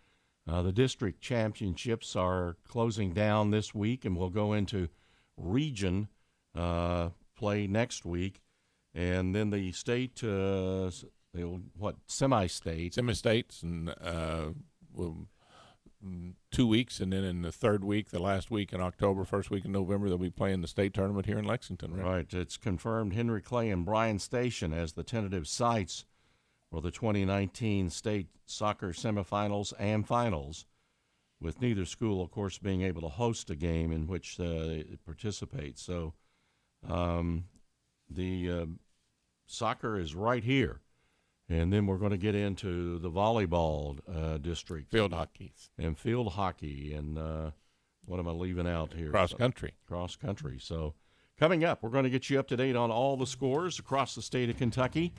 Uh, 0.48 0.62
the 0.62 0.72
district 0.72 1.20
championships 1.20 2.16
are 2.16 2.56
closing 2.66 3.12
down 3.12 3.52
this 3.52 3.76
week, 3.76 4.06
and 4.06 4.16
we'll 4.16 4.30
go 4.30 4.54
into 4.54 4.88
region 5.36 6.08
uh, 6.56 7.10
play 7.38 7.68
next 7.68 8.06
week. 8.06 8.40
And 8.96 9.36
then 9.36 9.50
the 9.50 9.74
state, 9.74 10.24
uh, 10.24 10.90
they'll, 11.34 11.60
what, 11.78 11.98
semi 12.08 12.48
state? 12.48 12.94
Semi 12.94 13.14
states, 13.14 13.64
and 13.64 13.90
uh, 13.90 14.52
we'll, 14.94 15.10
in 15.10 15.28
two 16.52 16.68
weeks, 16.68 17.00
and 17.00 17.14
then 17.14 17.24
in 17.24 17.42
the 17.42 17.52
third 17.52 17.84
week, 17.84 18.10
the 18.10 18.20
last 18.20 18.52
week 18.52 18.74
in 18.74 18.82
October, 18.82 19.24
first 19.24 19.50
week 19.52 19.66
in 19.66 19.72
November, 19.72 20.10
they'll 20.10 20.18
be 20.18 20.30
playing 20.30 20.62
the 20.62 20.68
state 20.68 20.94
tournament 20.94 21.26
here 21.26 21.38
in 21.38 21.46
Lexington. 21.46 21.96
Right. 21.96 22.06
Right. 22.06 22.34
It's 22.34 22.58
confirmed 22.58 23.14
Henry 23.14 23.42
Clay 23.42 23.70
and 23.70 23.86
Bryan 23.86 24.20
Station 24.20 24.74
as 24.74 24.94
the 24.94 25.04
tentative 25.04 25.48
sites 25.48 26.06
for 26.70 26.82
the 26.82 26.92
2019 26.92 27.90
state 27.90 28.28
soccer 28.46 28.90
semifinals 28.90 29.74
and 29.78 30.08
finals, 30.08 30.66
with 31.40 31.62
neither 31.62 31.86
school, 31.86 32.22
of 32.22 32.32
course, 32.32 32.58
being 32.58 32.82
able 32.82 33.02
to 33.02 33.10
host 33.10 33.50
a 33.50 33.56
game 33.56 33.92
in 33.92 34.08
which 34.08 34.40
uh, 34.40 34.44
they 34.44 34.86
participate. 35.06 35.78
So 35.78 36.14
um, 36.88 37.46
the 38.10 38.52
uh, 38.52 38.66
soccer 39.46 40.00
is 40.00 40.16
right 40.16 40.44
here. 40.44 40.81
And 41.52 41.74
then 41.74 41.86
we're 41.86 41.98
going 41.98 42.12
to 42.12 42.18
get 42.18 42.34
into 42.34 42.98
the 43.00 43.12
volleyball 43.12 44.00
uh, 44.08 44.38
district. 44.38 44.90
Field 44.90 45.12
hockey. 45.12 45.52
And 45.78 45.98
field 45.98 46.32
hockey. 46.32 46.94
And 46.94 47.18
uh, 47.18 47.52
what 48.06 48.22
am 48.22 48.28
I 48.30 48.32
leaving 48.32 48.68
out 48.68 48.94
here? 48.94 49.10
Cross 49.10 49.34
country. 49.34 49.74
Cross 49.86 50.16
country. 50.16 50.60
So 50.62 50.94
coming 51.38 51.66
up, 51.66 51.84
we're 51.84 51.90
going 51.90 52.06
to 52.06 52.10
get 52.10 52.30
you 52.30 52.40
up 52.40 52.48
to 52.48 52.56
date 52.56 52.78
on 52.78 52.90
all 52.90 53.18
the 53.18 53.28
scores 53.28 53.80
across 53.80 54.16
the 54.16 54.22
state 54.22 54.50
of 54.50 54.56
Kentucky. 54.56 55.12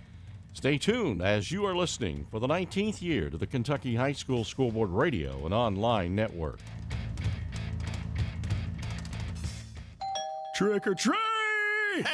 Stay 0.55 0.79
tuned 0.79 1.21
as 1.21 1.53
you 1.53 1.67
are 1.67 1.77
listening 1.77 2.27
for 2.31 2.41
the 2.41 2.49
19th 2.49 3.03
year 3.03 3.29
to 3.29 3.37
the 3.37 3.47
Kentucky 3.47 3.95
High 3.95 4.13
School 4.13 4.43
Scoreboard 4.43 4.89
Radio 4.89 5.45
and 5.45 5.53
online 5.53 6.15
network. 6.15 6.61
Trick 10.55 10.87
or 10.87 10.95
treat! 10.95 11.19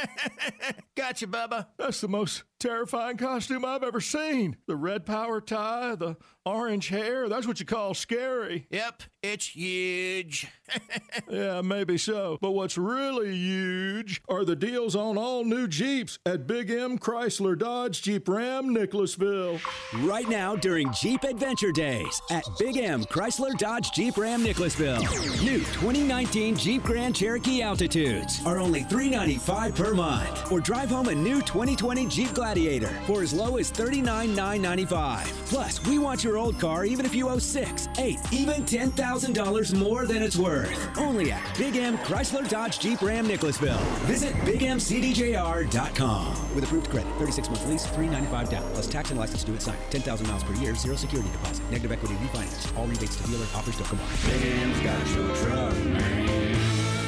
Gotcha, 0.96 1.28
Bubba. 1.28 1.66
That's 1.76 2.00
the 2.00 2.08
most 2.08 2.42
terrifying 2.58 3.16
costume 3.16 3.64
I've 3.64 3.82
ever 3.82 4.00
seen. 4.00 4.56
The 4.66 4.76
red 4.76 5.06
power 5.06 5.40
tie, 5.40 5.94
the 5.94 6.16
orange 6.44 6.88
hair, 6.88 7.28
that's 7.28 7.46
what 7.46 7.60
you 7.60 7.66
call 7.66 7.94
scary. 7.94 8.66
Yep, 8.70 9.02
it's 9.22 9.46
huge. 9.46 10.46
yeah, 11.30 11.60
maybe 11.60 11.98
so. 11.98 12.38
But 12.40 12.52
what's 12.52 12.78
really 12.78 13.34
huge 13.34 14.22
are 14.28 14.44
the 14.44 14.56
deals 14.56 14.96
on 14.96 15.18
all 15.18 15.44
new 15.44 15.68
Jeeps 15.68 16.18
at 16.26 16.46
Big 16.46 16.70
M 16.70 16.98
Chrysler 16.98 17.58
Dodge 17.58 18.02
Jeep 18.02 18.28
Ram 18.28 18.72
Nicholasville. 18.72 19.58
Right 20.00 20.28
now 20.28 20.56
during 20.56 20.92
Jeep 20.92 21.24
Adventure 21.24 21.72
Days 21.72 22.20
at 22.30 22.44
Big 22.58 22.76
M 22.76 23.04
Chrysler 23.04 23.56
Dodge 23.56 23.92
Jeep 23.92 24.16
Ram 24.16 24.42
Nicholasville. 24.42 25.02
New 25.42 25.58
2019 25.58 26.56
Jeep 26.56 26.82
Grand 26.82 27.14
Cherokee 27.14 27.62
Altitudes 27.62 28.44
are 28.46 28.58
only 28.58 28.82
395 28.84 29.74
per 29.74 29.94
month. 29.94 30.50
Or 30.52 30.60
drive 30.60 30.90
home 30.90 31.08
a 31.08 31.14
new 31.14 31.40
2020 31.42 32.06
Jeep 32.06 32.32
Gladiator 32.48 32.88
for 33.06 33.20
as 33.20 33.34
low 33.34 33.58
as 33.58 33.70
$39,995. 33.70 35.26
Plus, 35.50 35.84
we 35.84 35.98
want 35.98 36.24
your 36.24 36.38
old 36.38 36.58
car 36.58 36.86
even 36.86 37.04
if 37.04 37.14
you 37.14 37.28
owe 37.28 37.38
six, 37.38 37.90
eight, 37.98 38.18
even 38.32 38.64
$10,000 38.64 39.78
more 39.78 40.06
than 40.06 40.22
it's 40.22 40.38
worth. 40.38 40.96
Only 40.96 41.30
at 41.30 41.42
Big 41.58 41.76
M 41.76 41.98
Chrysler 41.98 42.48
Dodge 42.48 42.78
Jeep 42.78 43.02
Ram 43.02 43.28
Nicholasville. 43.28 43.76
Visit 44.06 44.32
BigMCDJR.com. 44.46 46.54
With 46.54 46.64
approved 46.64 46.88
credit, 46.88 47.12
36 47.18 47.50
month 47.50 47.66
lease, 47.66 47.84
395 47.84 48.48
down, 48.48 48.62
plus 48.72 48.86
tax 48.86 49.10
and 49.10 49.20
license 49.20 49.44
due 49.44 49.54
at 49.54 49.60
sign. 49.60 49.76
10,000 49.90 50.26
miles 50.26 50.42
per 50.42 50.54
year, 50.54 50.74
zero 50.74 50.96
security 50.96 51.30
deposit. 51.30 51.62
Negative 51.70 51.92
equity 51.92 52.14
refinance. 52.14 52.74
All 52.78 52.86
rebates 52.86 53.16
to 53.16 53.28
dealer 53.28 53.44
offers 53.54 53.74
still 53.74 53.84
come 53.84 54.00
on. 54.00 54.08
Big 54.24 54.42
M's 54.62 54.80
got 54.80 55.06
your 55.14 55.36
truck, 55.36 55.76
man. 55.84 56.56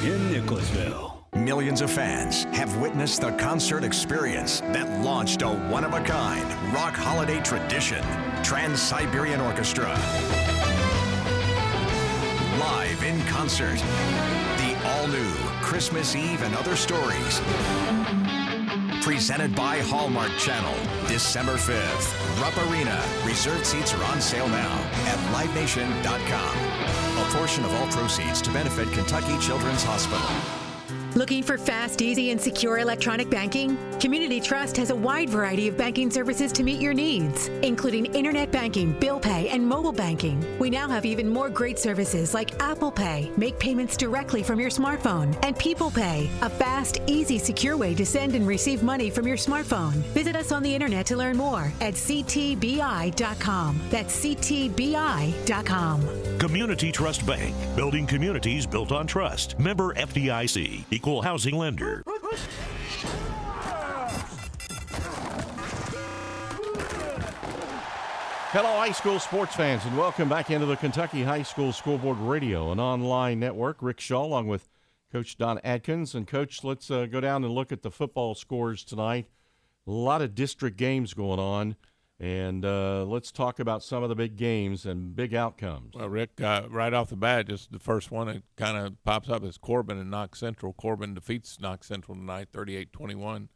In 0.05 0.33
Nicholasville. 0.33 1.20
Millions 1.37 1.81
of 1.81 1.93
fans 1.93 2.43
have 2.53 2.77
witnessed 2.79 3.21
the 3.21 3.31
concert 3.33 3.85
experience 3.85 4.63
that 4.73 5.01
launched 5.05 5.43
a 5.43 5.49
one 5.71 5.85
of 5.85 5.95
a 5.95 6.01
kind 6.01 6.45
rock 6.75 6.93
holiday 6.93 7.41
tradition 7.41 8.05
Trans 8.43 8.83
Siberian 8.83 9.41
Orchestra. 9.41 9.91
Live 12.59 13.05
in 13.05 13.21
concert. 13.27 13.79
The 14.59 14.77
all 14.85 15.07
new 15.07 15.33
Christmas 15.63 16.17
Eve 16.17 16.43
and 16.43 16.53
Other 16.57 16.75
Stories. 16.75 17.41
Presented 19.01 19.55
by 19.55 19.79
Hallmark 19.79 20.37
Channel. 20.37 20.75
December 21.07 21.55
5th. 21.55 22.43
Rupp 22.43 22.57
Arena. 22.73 23.01
Reserved 23.25 23.65
seats 23.65 23.95
are 23.95 24.03
on 24.07 24.21
sale 24.21 24.49
now 24.49 24.79
at 25.07 25.19
livenation.com. 25.33 26.57
A 27.25 27.39
portion 27.39 27.65
of 27.65 27.73
all 27.75 27.87
proceeds 27.87 28.43
to 28.43 28.51
benefit 28.51 28.91
Kentucky 28.93 29.39
Children's 29.39 29.85
Hospital. 29.85 30.60
Looking 31.17 31.43
for 31.43 31.59
fast, 31.59 32.03
easy, 32.03 32.31
and 32.31 32.41
secure 32.41 32.79
electronic 32.79 33.29
banking? 33.29 33.77
Community 34.01 34.41
Trust 34.41 34.79
has 34.79 34.89
a 34.89 34.97
wide 34.97 35.29
variety 35.29 35.69
of 35.69 35.77
banking 35.77 36.11
services 36.11 36.53
to 36.53 36.63
meet 36.63 36.81
your 36.81 36.95
needs, 36.95 37.49
including 37.63 38.07
internet 38.15 38.51
banking, 38.51 38.93
bill 38.93 39.21
pay, 39.21 39.51
and 39.51 39.63
mobile 39.67 39.93
banking. 39.93 40.43
We 40.59 40.71
now 40.71 40.89
have 40.89 41.05
even 41.05 41.29
more 41.29 41.51
great 41.51 41.79
services 41.79 42.33
like 42.33 42.59
Apple 42.63 42.91
Pay, 42.91 43.31
make 43.37 43.59
payments 43.59 43.99
directly 43.99 44.43
from 44.43 44.59
your 44.59 44.71
smartphone, 44.71 45.39
and 45.45 45.55
People 45.59 45.91
Pay, 45.91 46.31
a 46.41 46.49
fast, 46.49 47.03
easy, 47.07 47.37
secure 47.37 47.77
way 47.77 47.95
to 47.95 48.07
send 48.07 48.35
and 48.35 48.47
receive 48.47 48.83
money 48.83 49.11
from 49.11 49.29
your 49.29 49.37
smartphone. 49.37 49.97
Visit 50.15 50.35
us 50.35 50.51
on 50.51 50.63
the 50.63 50.75
internet 50.75 51.05
to 51.07 51.17
learn 51.19 51.37
more 51.37 51.71
at 51.83 51.93
ctbi.com. 51.93 53.81
That's 53.91 54.25
ctbi.com. 54.25 56.01
Community 56.39 56.91
Trust 56.91 57.27
Bank, 57.27 57.55
building 57.77 58.07
communities 58.07 58.65
built 58.67 58.93
on 58.93 59.07
trust. 59.07 59.59
Member 59.59 59.93
FDIC, 59.93 60.85
equal 60.91 61.21
housing 61.21 61.55
lender. 61.55 62.03
Hello, 68.53 68.69
high 68.69 68.91
school 68.91 69.21
sports 69.21 69.55
fans, 69.55 69.85
and 69.85 69.97
welcome 69.97 70.29
back 70.29 70.51
into 70.51 70.67
the 70.67 70.75
Kentucky 70.75 71.23
High 71.23 71.45
School 71.45 71.73
Scoreboard 71.73 72.19
Radio, 72.19 72.73
an 72.73 72.81
online 72.81 73.39
network. 73.39 73.77
Rick 73.81 74.01
Shaw, 74.01 74.25
along 74.25 74.49
with 74.49 74.69
Coach 75.13 75.39
Don 75.39 75.61
Atkins. 75.63 76.17
And, 76.17 76.27
Coach, 76.27 76.65
let's 76.65 76.91
uh, 76.91 77.07
go 77.07 77.21
down 77.21 77.45
and 77.45 77.55
look 77.55 77.71
at 77.71 77.83
the 77.83 77.93
football 77.93 78.35
scores 78.35 78.83
tonight. 78.83 79.29
A 79.87 79.93
lot 79.93 80.21
of 80.21 80.35
district 80.35 80.77
games 80.77 81.15
going 81.15 81.39
on, 81.39 81.77
and 82.19 82.65
uh, 82.65 83.05
let's 83.05 83.31
talk 83.31 83.61
about 83.61 83.85
some 83.85 84.03
of 84.03 84.09
the 84.09 84.17
big 84.17 84.35
games 84.35 84.85
and 84.85 85.15
big 85.15 85.33
outcomes. 85.33 85.95
Well, 85.95 86.09
Rick, 86.09 86.41
uh, 86.41 86.63
right 86.69 86.93
off 86.93 87.11
the 87.11 87.17
bat, 87.17 87.47
just 87.47 87.71
the 87.71 87.79
first 87.79 88.11
one 88.11 88.27
that 88.27 88.43
kind 88.57 88.77
of 88.77 89.01
pops 89.05 89.29
up 89.29 89.45
is 89.45 89.59
Corbin 89.59 89.97
and 89.97 90.11
Knox 90.11 90.41
Central. 90.41 90.73
Corbin 90.73 91.15
defeats 91.15 91.61
Knox 91.61 91.87
Central 91.87 92.17
tonight, 92.17 92.49
38-21. 92.53 93.47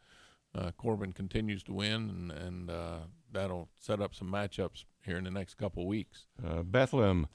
Uh, 0.55 0.71
Corbin 0.77 1.13
continues 1.13 1.65
to 1.65 1.73
win, 1.73 2.31
and, 2.31 2.31
and 2.31 2.71
uh, 2.71 2.99
that'll 3.35 3.69
set 3.79 4.01
up 4.01 4.15
some 4.15 4.31
matchups 4.31 4.85
here 5.05 5.17
in 5.17 5.25
the 5.25 5.31
next 5.31 5.55
couple 5.55 5.83
of 5.83 5.89
weeks. 5.89 6.27
Uh, 6.45 6.63
Bethlehem 6.63 7.27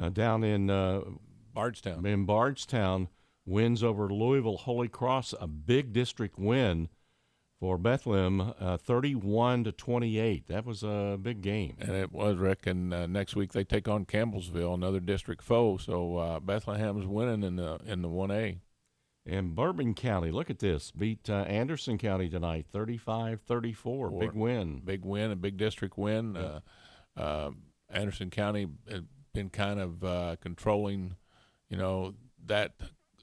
uh, 0.00 0.08
down 0.08 0.44
in 0.44 0.70
uh, 0.70 1.00
Bardstown. 1.52 2.04
In 2.04 2.24
Bardstown 2.24 3.08
wins 3.46 3.82
over 3.82 4.08
Louisville 4.08 4.58
Holy 4.58 4.88
Cross, 4.88 5.34
a 5.40 5.46
big 5.46 5.92
district 5.92 6.38
win 6.38 6.88
for 7.60 7.78
Bethlehem, 7.78 8.52
uh, 8.60 8.76
31 8.76 9.64
to 9.64 9.72
28. 9.72 10.48
That 10.48 10.66
was 10.66 10.82
a 10.82 11.18
big 11.20 11.40
game. 11.40 11.76
And 11.80 11.92
it 11.92 12.12
was, 12.12 12.36
Rick. 12.36 12.66
And 12.66 12.92
uh, 12.92 13.06
next 13.06 13.36
week 13.36 13.52
they 13.52 13.64
take 13.64 13.88
on 13.88 14.04
Campbellsville, 14.04 14.74
another 14.74 15.00
district 15.00 15.42
foe. 15.42 15.76
So 15.76 16.16
uh, 16.16 16.40
Bethlehem's 16.40 17.06
winning 17.06 17.42
in 17.42 17.56
the 17.56 17.78
in 17.86 18.02
the 18.02 18.08
1A. 18.08 18.58
And 19.26 19.54
Bourbon 19.54 19.94
County, 19.94 20.30
look 20.30 20.50
at 20.50 20.58
this, 20.58 20.90
beat 20.90 21.30
uh, 21.30 21.44
Anderson 21.48 21.96
County 21.96 22.28
tonight, 22.28 22.66
35-34. 22.74 24.20
Big 24.20 24.32
win. 24.32 24.82
Big 24.84 25.04
win, 25.04 25.30
a 25.30 25.36
big 25.36 25.56
district 25.56 25.96
win. 25.96 26.36
Uh, 26.36 26.60
uh, 27.16 27.50
Anderson 27.88 28.28
County 28.28 28.68
had 28.90 29.06
been 29.32 29.48
kind 29.48 29.80
of 29.80 30.04
uh, 30.04 30.36
controlling, 30.40 31.16
you 31.70 31.78
know, 31.78 32.14
that 32.44 32.72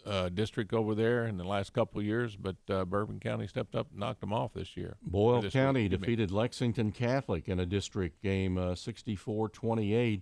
uh, 0.05 0.29
district 0.29 0.73
over 0.73 0.95
there 0.95 1.25
in 1.25 1.37
the 1.37 1.43
last 1.43 1.73
couple 1.73 1.99
of 1.99 2.05
years, 2.05 2.35
but 2.35 2.55
uh, 2.69 2.85
Bourbon 2.85 3.19
County 3.19 3.45
stepped 3.47 3.75
up 3.75 3.87
and 3.91 3.99
knocked 3.99 4.21
them 4.21 4.33
off 4.33 4.53
this 4.53 4.75
year. 4.75 4.97
Boyle 5.03 5.41
This 5.41 5.53
County 5.53 5.83
week, 5.83 5.91
defeated 5.91 6.31
Lexington 6.31 6.91
Catholic 6.91 7.47
in 7.47 7.59
a 7.59 7.65
district 7.65 8.21
game, 8.23 8.57
uh, 8.57 8.71
64-28. 8.73 10.21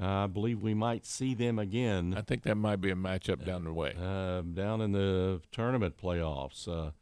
Uh, 0.00 0.24
I 0.24 0.26
believe 0.26 0.62
we 0.62 0.74
might 0.74 1.04
see 1.04 1.34
them 1.34 1.58
again. 1.58 2.14
I 2.16 2.22
think 2.22 2.42
that 2.44 2.56
might 2.56 2.80
be 2.80 2.90
a 2.90 2.96
matchup 2.96 3.44
down 3.44 3.64
the 3.64 3.72
way. 3.72 3.94
Uh, 3.98 4.40
down 4.40 4.80
in 4.80 4.92
the 4.92 5.40
tournament 5.52 5.96
playoffs. 5.96 6.66
Uh, 6.66 6.92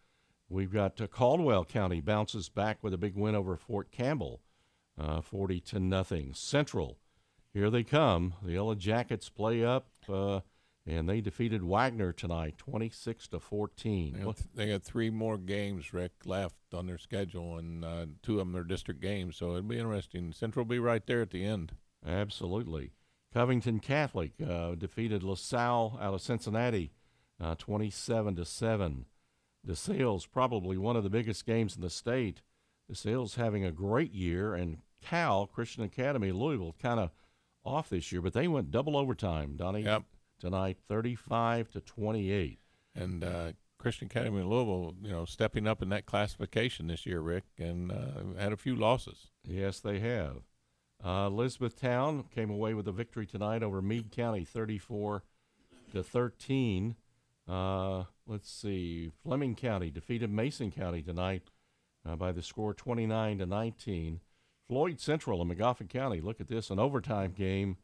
we've 0.49 0.73
got 0.73 1.01
uh, 1.01 1.07
Caldwell 1.07 1.65
County 1.65 2.01
bounces 2.01 2.49
back 2.49 2.79
with 2.83 2.93
a 2.93 2.99
big 2.99 3.17
win 3.17 3.35
over 3.35 3.57
Fort 3.57 3.93
Campbell, 3.93 4.41
uh, 4.99 5.21
40 5.21 5.61
to 5.61 5.81
nothing. 5.81 6.35
Central, 6.35 6.99
here 7.55 7.71
they 7.71 7.85
come. 7.85 8.35
The 8.43 8.53
Yellow 8.53 8.75
Jackets 8.75 9.29
play 9.29 9.65
up, 9.65 9.87
uh, 10.09 10.41
and 10.85 11.09
they 11.09 11.21
defeated 11.21 11.63
Waggener 11.63 12.15
tonight, 12.15 12.59
26 12.59 13.29
to 13.29 13.39
14. 13.39 14.13
They 14.13 14.25
got, 14.25 14.37
they 14.55 14.69
got 14.69 14.83
three 14.83 15.11
more 15.11 15.39
games, 15.39 15.93
Rick, 15.95 16.13
left 16.25 16.57
on 16.75 16.87
their 16.87 16.99
schedule, 16.99 17.57
and 17.57 17.85
uh, 17.85 18.07
two 18.23 18.41
of 18.41 18.47
them 18.49 18.57
are 18.57 18.65
district 18.65 19.01
games. 19.01 19.37
So 19.37 19.51
it'll 19.51 19.63
be 19.63 19.79
interesting. 19.79 20.33
Central 20.33 20.65
will 20.65 20.71
be 20.71 20.81
right 20.81 21.07
there 21.07 21.23
at 21.23 21.31
the 21.31 21.45
end. 21.45 21.73
Absolutely. 22.07 22.93
Covington 23.33 23.79
Catholic 23.79 24.33
uh, 24.47 24.75
defeated 24.75 25.23
LaSalle 25.23 25.99
out 26.01 26.15
of 26.15 26.21
Cincinnati, 26.21 26.91
uh, 27.41 27.55
27 27.57 28.37
to 28.37 28.45
seven. 28.45 29.07
DeSales 29.67 30.27
probably 30.31 30.77
one 30.77 30.97
of 30.97 31.05
the 31.05 31.11
biggest 31.11 31.47
games 31.47 31.77
in 31.77 31.83
the 31.83 31.91
state. 31.91 32.43
DeSales 32.91 33.37
having 33.37 33.65
a 33.65 33.71
great 33.71 34.13
year, 34.13 34.55
and 34.55 34.79
Cal 35.01 35.47
Christian 35.47 35.85
Academy 35.85 36.33
Louisville 36.33 36.75
kind 36.81 36.99
of 36.99 37.11
off 37.65 37.91
this 37.91 38.11
year, 38.11 38.21
but 38.21 38.33
they 38.33 38.49
went 38.49 38.71
double 38.71 38.97
overtime, 38.97 39.55
Donnie. 39.57 39.83
Yep. 39.83 40.05
Tonight, 40.41 40.79
35 40.89 41.71
to 41.73 41.81
28. 41.81 42.59
And 42.95 43.23
uh, 43.23 43.53
Christian 43.79 44.07
Academy 44.07 44.43
Louisville, 44.43 44.95
you 45.03 45.11
know, 45.11 45.27
stepping 45.27 45.67
up 45.67 45.83
in 45.83 45.91
that 45.91 46.07
classification 46.07 46.87
this 46.87 47.05
year, 47.05 47.21
Rick, 47.21 47.45
and 47.59 47.93
uh, 47.93 48.41
had 48.41 48.53
a 48.53 48.57
few 48.57 48.75
losses. 48.75 49.29
Yes, 49.45 49.81
they 49.81 49.99
have. 50.01 50.39
Uh, 51.05 51.27
Elizabethtown 51.27 52.25
came 52.35 52.51
away 52.51 52.75
with 52.75 52.87
a 52.87 52.93
victory 52.93 53.27
tonight 53.27 53.63
over 53.63 53.81
Meade 53.81 54.11
County, 54.11 54.45
34 54.45 55.23
to 55.93 56.03
13. 56.03 56.97
Uh, 57.49 58.05
let's 58.27 58.51
see, 58.51 59.11
Fleming 59.23 59.55
County 59.55 59.91
defeated 59.91 60.31
Mason 60.31 60.71
County 60.71 61.03
tonight 61.03 61.51
uh, 62.07 62.17
by 62.17 62.33
the 62.33 62.43
score 62.43 62.75
29 62.75 63.39
to 63.39 63.47
19. 63.47 64.21
Floyd 64.69 65.01
Central 65.01 65.43
in 65.43 65.49
Magoffin 65.49 65.89
County. 65.89 66.21
Look 66.21 66.41
at 66.41 66.49
this, 66.49 66.71
an 66.71 66.79
overtime 66.79 67.33
game. 67.33 67.77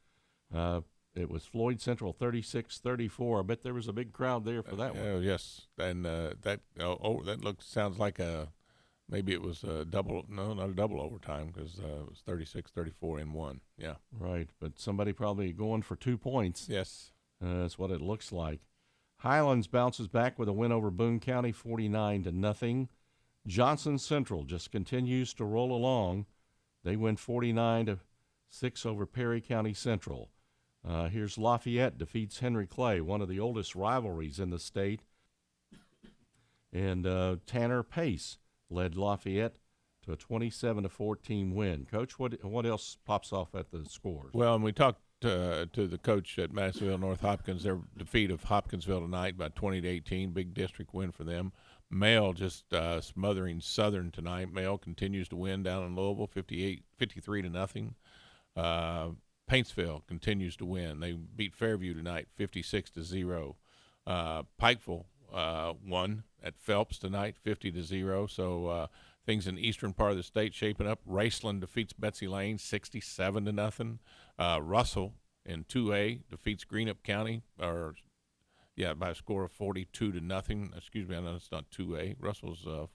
Uh, 0.54 0.82
it 1.16 1.30
was 1.30 1.44
Floyd 1.44 1.80
Central 1.80 2.14
36-34. 2.14 3.40
I 3.40 3.42
bet 3.42 3.62
there 3.62 3.74
was 3.74 3.88
a 3.88 3.92
big 3.92 4.12
crowd 4.12 4.44
there 4.44 4.62
for 4.62 4.76
that 4.76 4.94
one. 4.94 5.04
Oh 5.06 5.18
yes, 5.18 5.62
and 5.78 6.06
uh, 6.06 6.34
that 6.42 6.60
oh, 6.78 6.98
oh 7.02 7.22
that 7.22 7.42
looks 7.42 7.66
sounds 7.66 7.98
like 7.98 8.18
a 8.18 8.48
maybe 9.08 9.32
it 9.32 9.42
was 9.42 9.62
a 9.64 9.84
double. 9.84 10.24
No, 10.28 10.54
not 10.54 10.70
a 10.70 10.74
double 10.74 11.00
overtime 11.00 11.52
because 11.52 11.78
uh, 11.78 12.02
it 12.02 12.08
was 12.08 12.22
36-34 12.26 13.20
in 13.20 13.32
one. 13.32 13.60
Yeah, 13.78 13.94
Right, 14.18 14.48
but 14.60 14.78
somebody 14.78 15.12
probably 15.12 15.52
going 15.52 15.82
for 15.82 15.96
two 15.96 16.18
points. 16.18 16.68
Yes. 16.68 17.12
Uh, 17.44 17.62
that's 17.62 17.78
what 17.78 17.90
it 17.90 18.00
looks 18.00 18.32
like. 18.32 18.60
Highlands 19.18 19.66
bounces 19.66 20.08
back 20.08 20.38
with 20.38 20.48
a 20.48 20.52
win 20.52 20.72
over 20.72 20.90
Boone 20.90 21.20
County, 21.20 21.52
49 21.52 22.24
to 22.24 22.32
nothing. 22.32 22.88
Johnson 23.46 23.98
Central 23.98 24.44
just 24.44 24.70
continues 24.70 25.32
to 25.34 25.44
roll 25.44 25.72
along. 25.72 26.26
They 26.84 26.96
win 26.96 27.16
49 27.16 27.86
to 27.86 27.98
6 28.48 28.86
over 28.86 29.06
Perry 29.06 29.40
County 29.40 29.74
Central. 29.74 30.30
Uh, 30.86 31.08
here's 31.08 31.38
Lafayette 31.38 31.98
defeats 31.98 32.38
Henry 32.38 32.66
Clay, 32.66 33.00
one 33.00 33.20
of 33.20 33.28
the 33.28 33.40
oldest 33.40 33.74
rivalries 33.74 34.38
in 34.38 34.50
the 34.50 34.58
state. 34.58 35.00
And 36.72 37.06
uh, 37.06 37.36
Tanner 37.46 37.82
Pace 37.82 38.38
led 38.70 38.96
Lafayette 38.96 39.58
to 40.04 40.12
a 40.12 40.16
27 40.16 40.84
to 40.84 40.88
14 40.88 41.54
win. 41.54 41.86
Coach, 41.90 42.18
what 42.18 42.42
what 42.44 42.66
else 42.66 42.96
pops 43.04 43.32
off 43.32 43.54
at 43.54 43.70
the 43.70 43.84
scores? 43.88 44.32
Well, 44.32 44.54
and 44.54 44.64
we 44.64 44.72
talked 44.72 45.00
uh, 45.24 45.66
to 45.72 45.86
the 45.86 45.98
coach 45.98 46.38
at 46.38 46.52
Madisonville 46.52 46.98
North 46.98 47.20
Hopkins. 47.20 47.64
Their 47.64 47.78
defeat 47.96 48.30
of 48.30 48.44
Hopkinsville 48.44 49.00
tonight 49.00 49.36
by 49.36 49.48
20 49.48 49.80
to 49.80 49.88
18, 49.88 50.30
big 50.30 50.54
district 50.54 50.94
win 50.94 51.10
for 51.10 51.24
them. 51.24 51.52
Male 51.90 52.32
just 52.32 52.72
uh, 52.72 53.00
smothering 53.00 53.60
Southern 53.60 54.10
tonight. 54.10 54.52
Male 54.52 54.78
continues 54.78 55.28
to 55.28 55.36
win 55.36 55.62
down 55.62 55.84
in 55.84 55.94
Louisville, 55.94 56.26
58, 56.26 56.82
53 56.96 57.42
to 57.42 57.48
nothing. 57.48 57.94
Uh, 58.56 59.10
Paintsville 59.50 60.06
continues 60.06 60.56
to 60.56 60.66
win. 60.66 61.00
They 61.00 61.12
beat 61.12 61.54
Fairview 61.54 61.94
tonight, 61.94 62.26
56 62.34 62.90
to 62.90 63.02
zero. 63.02 63.56
Uh, 64.06 64.42
Pikeville 64.60 65.04
uh, 65.32 65.74
won 65.86 66.24
at 66.46 66.58
Phelps 66.58 66.98
tonight, 66.98 67.36
50 67.36 67.72
to 67.72 67.82
zero. 67.82 68.26
So 68.26 68.66
uh, 68.68 68.86
things 69.26 69.46
in 69.46 69.56
the 69.56 69.66
eastern 69.66 69.92
part 69.92 70.12
of 70.12 70.16
the 70.16 70.22
state 70.22 70.54
shaping 70.54 70.86
up. 70.86 71.00
Raceland 71.08 71.60
defeats 71.60 71.92
Betsy 71.92 72.28
Lane, 72.28 72.58
67 72.58 73.44
to 73.44 73.52
nothing. 73.52 73.98
Uh, 74.38 74.60
Russell 74.62 75.14
in 75.44 75.64
2A 75.64 76.20
defeats 76.30 76.64
Greenup 76.64 77.02
County, 77.02 77.42
or 77.60 77.94
yeah, 78.76 78.94
by 78.94 79.10
a 79.10 79.14
score 79.14 79.44
of 79.44 79.52
42 79.52 80.12
to 80.12 80.20
nothing. 80.20 80.72
Excuse 80.76 81.08
me, 81.08 81.16
I 81.16 81.20
know 81.20 81.34
it's 81.34 81.50
not 81.50 81.70
2A. 81.70 82.16
Russell's 82.20 82.66
uh, 82.66 82.86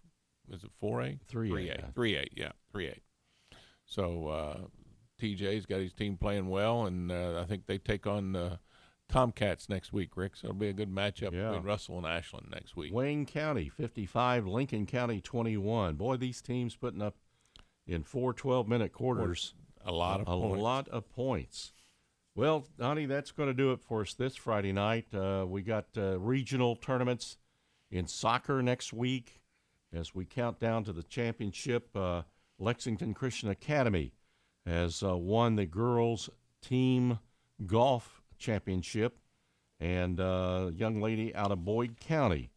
is 0.51 0.63
it 0.63 0.71
4A? 0.81 1.19
3A, 1.31 1.51
3A. 1.51 1.93
3A. 1.93 2.27
Yeah, 2.35 2.51
3A. 2.73 2.95
So 3.85 4.27
uh, 4.27 4.57
TJ's 5.21 5.65
got 5.65 5.81
his 5.81 5.93
team 5.93 6.17
playing 6.17 6.49
well, 6.49 6.85
and 6.85 7.11
uh, 7.11 7.39
I 7.41 7.45
think 7.45 7.65
they 7.65 7.77
take 7.77 8.07
on 8.07 8.35
uh, 8.35 8.57
Tomcats 9.11 9.69
next 9.69 9.91
week, 9.93 10.15
Rick. 10.15 10.35
So 10.35 10.47
it'll 10.47 10.57
be 10.57 10.69
a 10.69 10.73
good 10.73 10.89
matchup 10.93 11.31
Yeah. 11.33 11.49
between 11.49 11.63
Russell 11.63 11.97
and 11.97 12.07
Ashland 12.07 12.47
next 12.51 12.75
week. 12.75 12.93
Wayne 12.93 13.25
County 13.25 13.69
55, 13.69 14.47
Lincoln 14.47 14.85
County 14.85 15.21
21. 15.21 15.95
Boy, 15.95 16.17
these 16.17 16.41
teams 16.41 16.75
putting 16.75 17.01
up 17.01 17.15
in 17.85 18.03
four 18.03 18.33
12 18.33 18.67
minute 18.67 18.93
quarters 18.93 19.53
A 19.85 19.91
lot 19.91 20.21
of 20.21 20.27
a 20.27 20.31
points. 20.39 20.61
lot 20.61 20.87
of 20.89 21.09
points. 21.09 21.73
Well, 22.35 22.65
Donnie, 22.79 23.05
that's 23.07 23.31
going 23.31 23.49
to 23.49 23.53
do 23.53 23.71
it 23.73 23.81
for 23.81 24.01
us 24.01 24.13
this 24.13 24.35
Friday 24.37 24.71
night. 24.71 25.13
Uh, 25.13 25.45
we 25.47 25.61
got 25.61 25.87
uh, 25.97 26.17
regional 26.17 26.75
tournaments 26.77 27.37
in 27.89 28.07
soccer 28.07 28.61
next 28.63 28.93
week 28.93 29.41
as 29.91 30.15
we 30.15 30.23
count 30.23 30.57
down 30.59 30.85
to 30.85 30.93
the 30.93 31.03
championship. 31.03 31.89
Uh, 31.95 32.21
Lexington 32.57 33.13
Christian 33.13 33.49
Academy 33.49 34.13
has 34.65 35.03
uh, 35.03 35.17
won 35.17 35.55
the 35.57 35.65
girls 35.65 36.29
team 36.61 37.19
golf 37.65 38.20
championship, 38.41 39.17
and 39.79 40.19
uh, 40.19 40.67
a 40.67 40.71
young 40.73 40.99
lady 40.99 41.33
out 41.33 41.51
of 41.51 41.63
Boyd 41.63 41.99
County, 41.99 42.51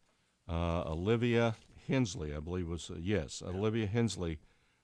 uh, 0.48 0.82
Olivia 0.86 1.54
Hensley, 1.86 2.34
I 2.34 2.40
believe 2.40 2.68
was 2.68 2.90
uh, 2.90 2.96
yes, 2.98 3.42
Olivia 3.46 3.86
Hensley 3.86 4.38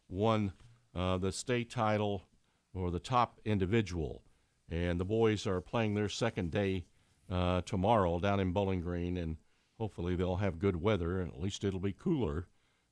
won 0.09 0.53
uh, 0.95 1.19
the 1.19 1.33
state 1.33 1.71
title 1.71 2.23
or 2.75 2.91
the 2.91 3.01
top 3.01 3.41
individual, 3.45 4.23
and 4.71 5.01
the 5.01 5.05
boys 5.05 5.47
are 5.47 5.61
playing 5.61 5.95
their 5.95 6.09
second 6.09 6.51
day 6.51 6.85
uh, 7.31 7.63
tomorrow 7.63 8.19
down 8.21 8.41
in 8.41 8.53
Bowling 8.53 8.81
Green, 8.81 9.17
and 9.17 9.37
hopefully 9.79 10.15
they'll 10.15 10.37
have 10.37 10.59
good 10.59 10.81
weather, 10.81 11.21
and 11.21 11.33
at 11.33 11.41
least 11.41 11.65
it'll 11.65 11.81
be 11.81 11.93
cooler 11.93 12.47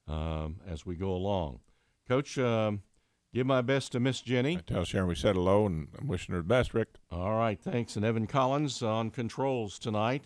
um, 0.06 0.56
as 0.66 0.86
we 0.86 0.96
go 0.96 1.10
along. 1.10 1.60
Coach, 2.08 2.38
um, 2.38 2.82
give 3.32 3.46
my 3.46 3.62
best 3.62 3.92
to 3.92 4.00
Miss 4.00 4.20
Jenny. 4.20 4.56
I 4.56 4.60
tell 4.60 4.84
Sharon 4.84 5.08
we 5.08 5.14
said 5.14 5.36
hello, 5.36 5.66
and 5.66 5.88
I'm 5.98 6.08
wishing 6.08 6.34
her 6.34 6.40
the 6.40 6.46
best, 6.46 6.74
Rick. 6.74 6.88
All 7.10 7.36
right, 7.36 7.60
thanks. 7.60 7.96
And 7.96 8.04
Evan 8.04 8.26
Collins 8.26 8.82
on 8.82 9.10
controls 9.10 9.78
tonight. 9.78 10.24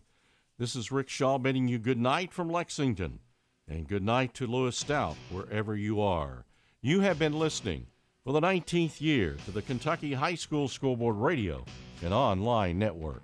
This 0.59 0.77
is 0.77 0.93
Rick 0.93 1.09
Shaw 1.09 1.39
bidding 1.39 1.69
you 1.69 1.79
good 1.79 1.99
night 1.99 2.33
from 2.33 2.49
Lexington 2.49 3.19
and 3.67 3.89
good 3.89 4.03
night 4.03 4.35
to 4.35 4.47
Lewis 4.47 4.77
Stout 4.77 5.17
wherever 5.31 5.75
you 5.77 6.01
are. 6.01 6.45
You 6.81 7.01
have 7.01 7.19
been 7.19 7.39
listening 7.39 7.87
for 8.25 8.33
the 8.33 8.41
19th 8.41 9.01
year 9.01 9.37
to 9.45 9.51
the 9.51 9.63
Kentucky 9.63 10.15
High 10.15 10.37
School 10.37 10.69
Scoreboard 10.69 11.17
Radio 11.17 11.65
and 12.03 12.15
online 12.15 12.79
network. 12.79 13.23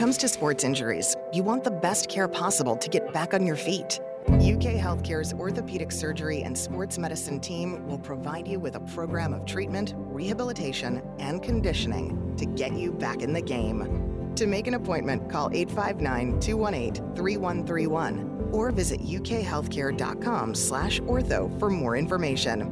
Comes 0.00 0.16
to 0.16 0.26
sports 0.28 0.64
injuries, 0.64 1.14
you 1.30 1.42
want 1.42 1.62
the 1.62 1.70
best 1.70 2.08
care 2.08 2.26
possible 2.26 2.74
to 2.74 2.88
get 2.88 3.12
back 3.12 3.34
on 3.34 3.46
your 3.46 3.54
feet. 3.54 4.00
UK 4.28 4.80
Healthcare's 4.80 5.34
orthopedic 5.34 5.92
surgery 5.92 6.40
and 6.40 6.56
sports 6.56 6.96
medicine 6.96 7.38
team 7.38 7.86
will 7.86 7.98
provide 7.98 8.48
you 8.48 8.58
with 8.58 8.76
a 8.76 8.80
program 8.80 9.34
of 9.34 9.44
treatment, 9.44 9.92
rehabilitation, 9.96 11.02
and 11.18 11.42
conditioning 11.42 12.34
to 12.38 12.46
get 12.46 12.72
you 12.72 12.92
back 12.92 13.20
in 13.20 13.34
the 13.34 13.42
game. 13.42 14.32
To 14.36 14.46
make 14.46 14.66
an 14.66 14.72
appointment, 14.72 15.28
call 15.28 15.50
859 15.52 16.40
218 16.40 17.14
3131 17.14 18.48
or 18.52 18.70
visit 18.70 19.02
ukhealthcare.com 19.02 20.54
slash 20.54 20.98
ortho 21.00 21.60
for 21.60 21.68
more 21.68 21.94
information. 21.94 22.62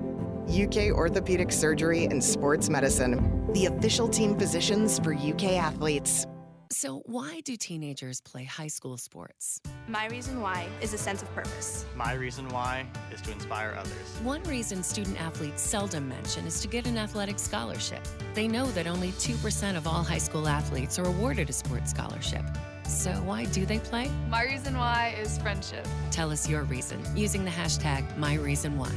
UK 0.49 0.97
Orthopedic 0.97 1.53
Surgery 1.53 2.07
and 2.07 2.25
Sports 2.25 2.71
Medicine, 2.71 3.53
the 3.53 3.67
official 3.67 4.09
team 4.09 4.39
physicians 4.39 4.99
for 5.01 5.13
UK 5.13 5.59
athletes. 5.59 6.27
So, 6.71 7.03
why 7.07 7.41
do 7.41 7.57
teenagers 7.57 8.21
play 8.21 8.45
high 8.45 8.67
school 8.67 8.99
sports? 8.99 9.61
My 9.87 10.07
reason 10.09 10.43
why 10.43 10.69
is 10.83 10.93
a 10.93 10.99
sense 10.99 11.23
of 11.23 11.35
purpose. 11.35 11.87
My 11.97 12.13
reason 12.13 12.47
why 12.49 12.87
is 13.11 13.23
to 13.23 13.33
inspire 13.33 13.75
others. 13.79 13.95
One 14.23 14.43
reason 14.43 14.83
student 14.83 15.19
athletes 15.19 15.63
seldom 15.63 16.11
mention 16.11 16.47
is 16.47 16.61
to 16.61 16.69
get 16.69 16.87
an 16.87 16.99
athletic 16.99 17.39
scholarship. 17.39 18.07
They 18.35 18.49
know 18.49 18.67
that 18.73 18.87
only 18.87 19.13
2% 19.13 19.77
of 19.79 19.87
all 19.87 20.03
high 20.03 20.19
school 20.19 20.47
athletes 20.47 20.99
are 20.99 21.07
awarded 21.07 21.49
a 21.49 21.55
sports 21.55 21.91
scholarship. 21.91 22.45
So, 22.87 23.13
why 23.13 23.47
do 23.47 23.65
they 23.65 23.79
play? 23.79 24.11
My 24.29 24.45
reason 24.45 24.77
why 24.77 25.17
is 25.19 25.39
friendship. 25.39 25.87
Tell 26.11 26.31
us 26.31 26.49
your 26.49 26.65
reason 26.65 27.03
using 27.17 27.45
the 27.45 27.51
hashtag 27.51 28.07
MyReasonWhy. 28.19 28.95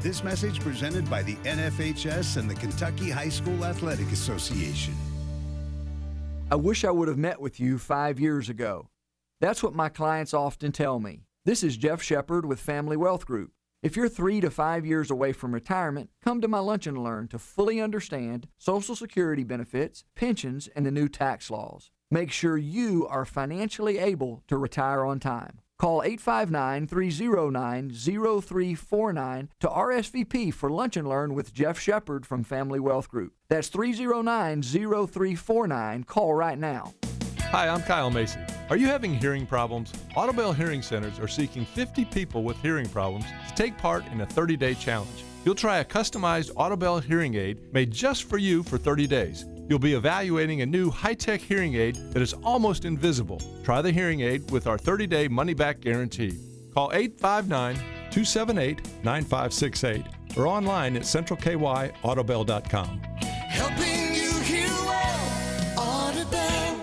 This 0.00 0.22
message 0.22 0.60
presented 0.60 1.10
by 1.10 1.22
the 1.24 1.34
NFHS 1.36 2.36
and 2.36 2.48
the 2.48 2.54
Kentucky 2.54 3.10
High 3.10 3.30
School 3.30 3.64
Athletic 3.64 4.12
Association. 4.12 4.94
I 6.50 6.56
wish 6.56 6.84
I 6.84 6.90
would 6.90 7.08
have 7.08 7.18
met 7.18 7.40
with 7.40 7.58
you 7.58 7.78
five 7.78 8.20
years 8.20 8.50
ago. 8.50 8.90
That's 9.40 9.62
what 9.62 9.74
my 9.74 9.88
clients 9.88 10.34
often 10.34 10.72
tell 10.72 11.00
me. 11.00 11.22
This 11.46 11.64
is 11.64 11.78
Jeff 11.78 12.02
Shepard 12.02 12.44
with 12.44 12.60
Family 12.60 12.98
Wealth 12.98 13.26
Group. 13.26 13.52
If 13.82 13.96
you're 13.96 14.10
three 14.10 14.40
to 14.42 14.50
five 14.50 14.84
years 14.86 15.10
away 15.10 15.32
from 15.32 15.54
retirement, 15.54 16.10
come 16.22 16.42
to 16.42 16.48
my 16.48 16.58
Lunch 16.58 16.86
and 16.86 17.02
Learn 17.02 17.28
to 17.28 17.38
fully 17.38 17.80
understand 17.80 18.48
Social 18.58 18.94
Security 18.94 19.42
benefits, 19.42 20.04
pensions, 20.14 20.68
and 20.68 20.84
the 20.84 20.90
new 20.90 21.08
tax 21.08 21.50
laws. 21.50 21.90
Make 22.10 22.30
sure 22.30 22.58
you 22.58 23.06
are 23.08 23.24
financially 23.24 23.98
able 23.98 24.42
to 24.48 24.58
retire 24.58 25.04
on 25.04 25.20
time. 25.20 25.60
Call 25.78 26.02
859 26.02 26.86
309 26.86 27.90
0349 27.90 29.48
to 29.60 29.68
RSVP 29.68 30.54
for 30.54 30.70
Lunch 30.70 30.96
and 30.96 31.08
Learn 31.08 31.34
with 31.34 31.52
Jeff 31.52 31.80
Shepard 31.80 32.24
from 32.24 32.44
Family 32.44 32.78
Wealth 32.78 33.08
Group. 33.08 33.32
That's 33.48 33.68
309 33.68 34.62
0349. 34.62 36.04
Call 36.04 36.34
right 36.34 36.58
now. 36.58 36.94
Hi, 37.40 37.68
I'm 37.68 37.82
Kyle 37.82 38.10
Macy. 38.10 38.38
Are 38.70 38.76
you 38.76 38.86
having 38.86 39.14
hearing 39.14 39.46
problems? 39.46 39.92
Audibel 40.16 40.54
Hearing 40.54 40.80
Centers 40.80 41.18
are 41.18 41.28
seeking 41.28 41.64
50 41.64 42.04
people 42.06 42.44
with 42.44 42.56
hearing 42.62 42.88
problems 42.88 43.26
to 43.48 43.54
take 43.54 43.76
part 43.76 44.06
in 44.12 44.20
a 44.20 44.26
30 44.26 44.56
day 44.56 44.74
challenge. 44.74 45.24
You'll 45.44 45.54
try 45.54 45.78
a 45.78 45.84
customized 45.84 46.52
Audibel 46.54 47.02
hearing 47.02 47.34
aid 47.34 47.72
made 47.72 47.90
just 47.90 48.24
for 48.24 48.38
you 48.38 48.62
for 48.62 48.78
30 48.78 49.06
days. 49.06 49.44
You'll 49.68 49.78
be 49.78 49.94
evaluating 49.94 50.60
a 50.60 50.66
new 50.66 50.90
high 50.90 51.14
tech 51.14 51.40
hearing 51.40 51.74
aid 51.74 51.96
that 52.12 52.20
is 52.20 52.34
almost 52.44 52.84
invisible. 52.84 53.40
Try 53.64 53.80
the 53.80 53.90
hearing 53.90 54.20
aid 54.20 54.50
with 54.50 54.66
our 54.66 54.76
30 54.76 55.06
day 55.06 55.28
money 55.28 55.54
back 55.54 55.80
guarantee. 55.80 56.38
Call 56.74 56.90
859 56.92 57.76
278 58.10 59.04
9568 59.04 60.04
or 60.36 60.46
online 60.46 60.96
at 60.96 61.02
centralkyaudibel.com. 61.02 63.00
Helping 63.20 64.14
you 64.14 64.32
hear 64.40 64.68
well, 64.68 66.12
Audibel. 66.12 66.80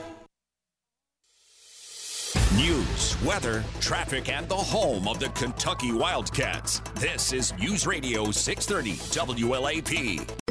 News, 2.57 3.21
weather, 3.23 3.63
traffic, 3.79 4.29
and 4.29 4.47
the 4.49 4.55
home 4.55 5.07
of 5.07 5.19
the 5.19 5.29
Kentucky 5.29 5.91
Wildcats. 5.91 6.79
This 6.95 7.31
is 7.33 7.53
News 7.59 7.85
Radio 7.85 8.31
630 8.31 8.95
WLAP. 9.43 10.50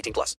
18 0.00 0.12
plus. 0.12 0.36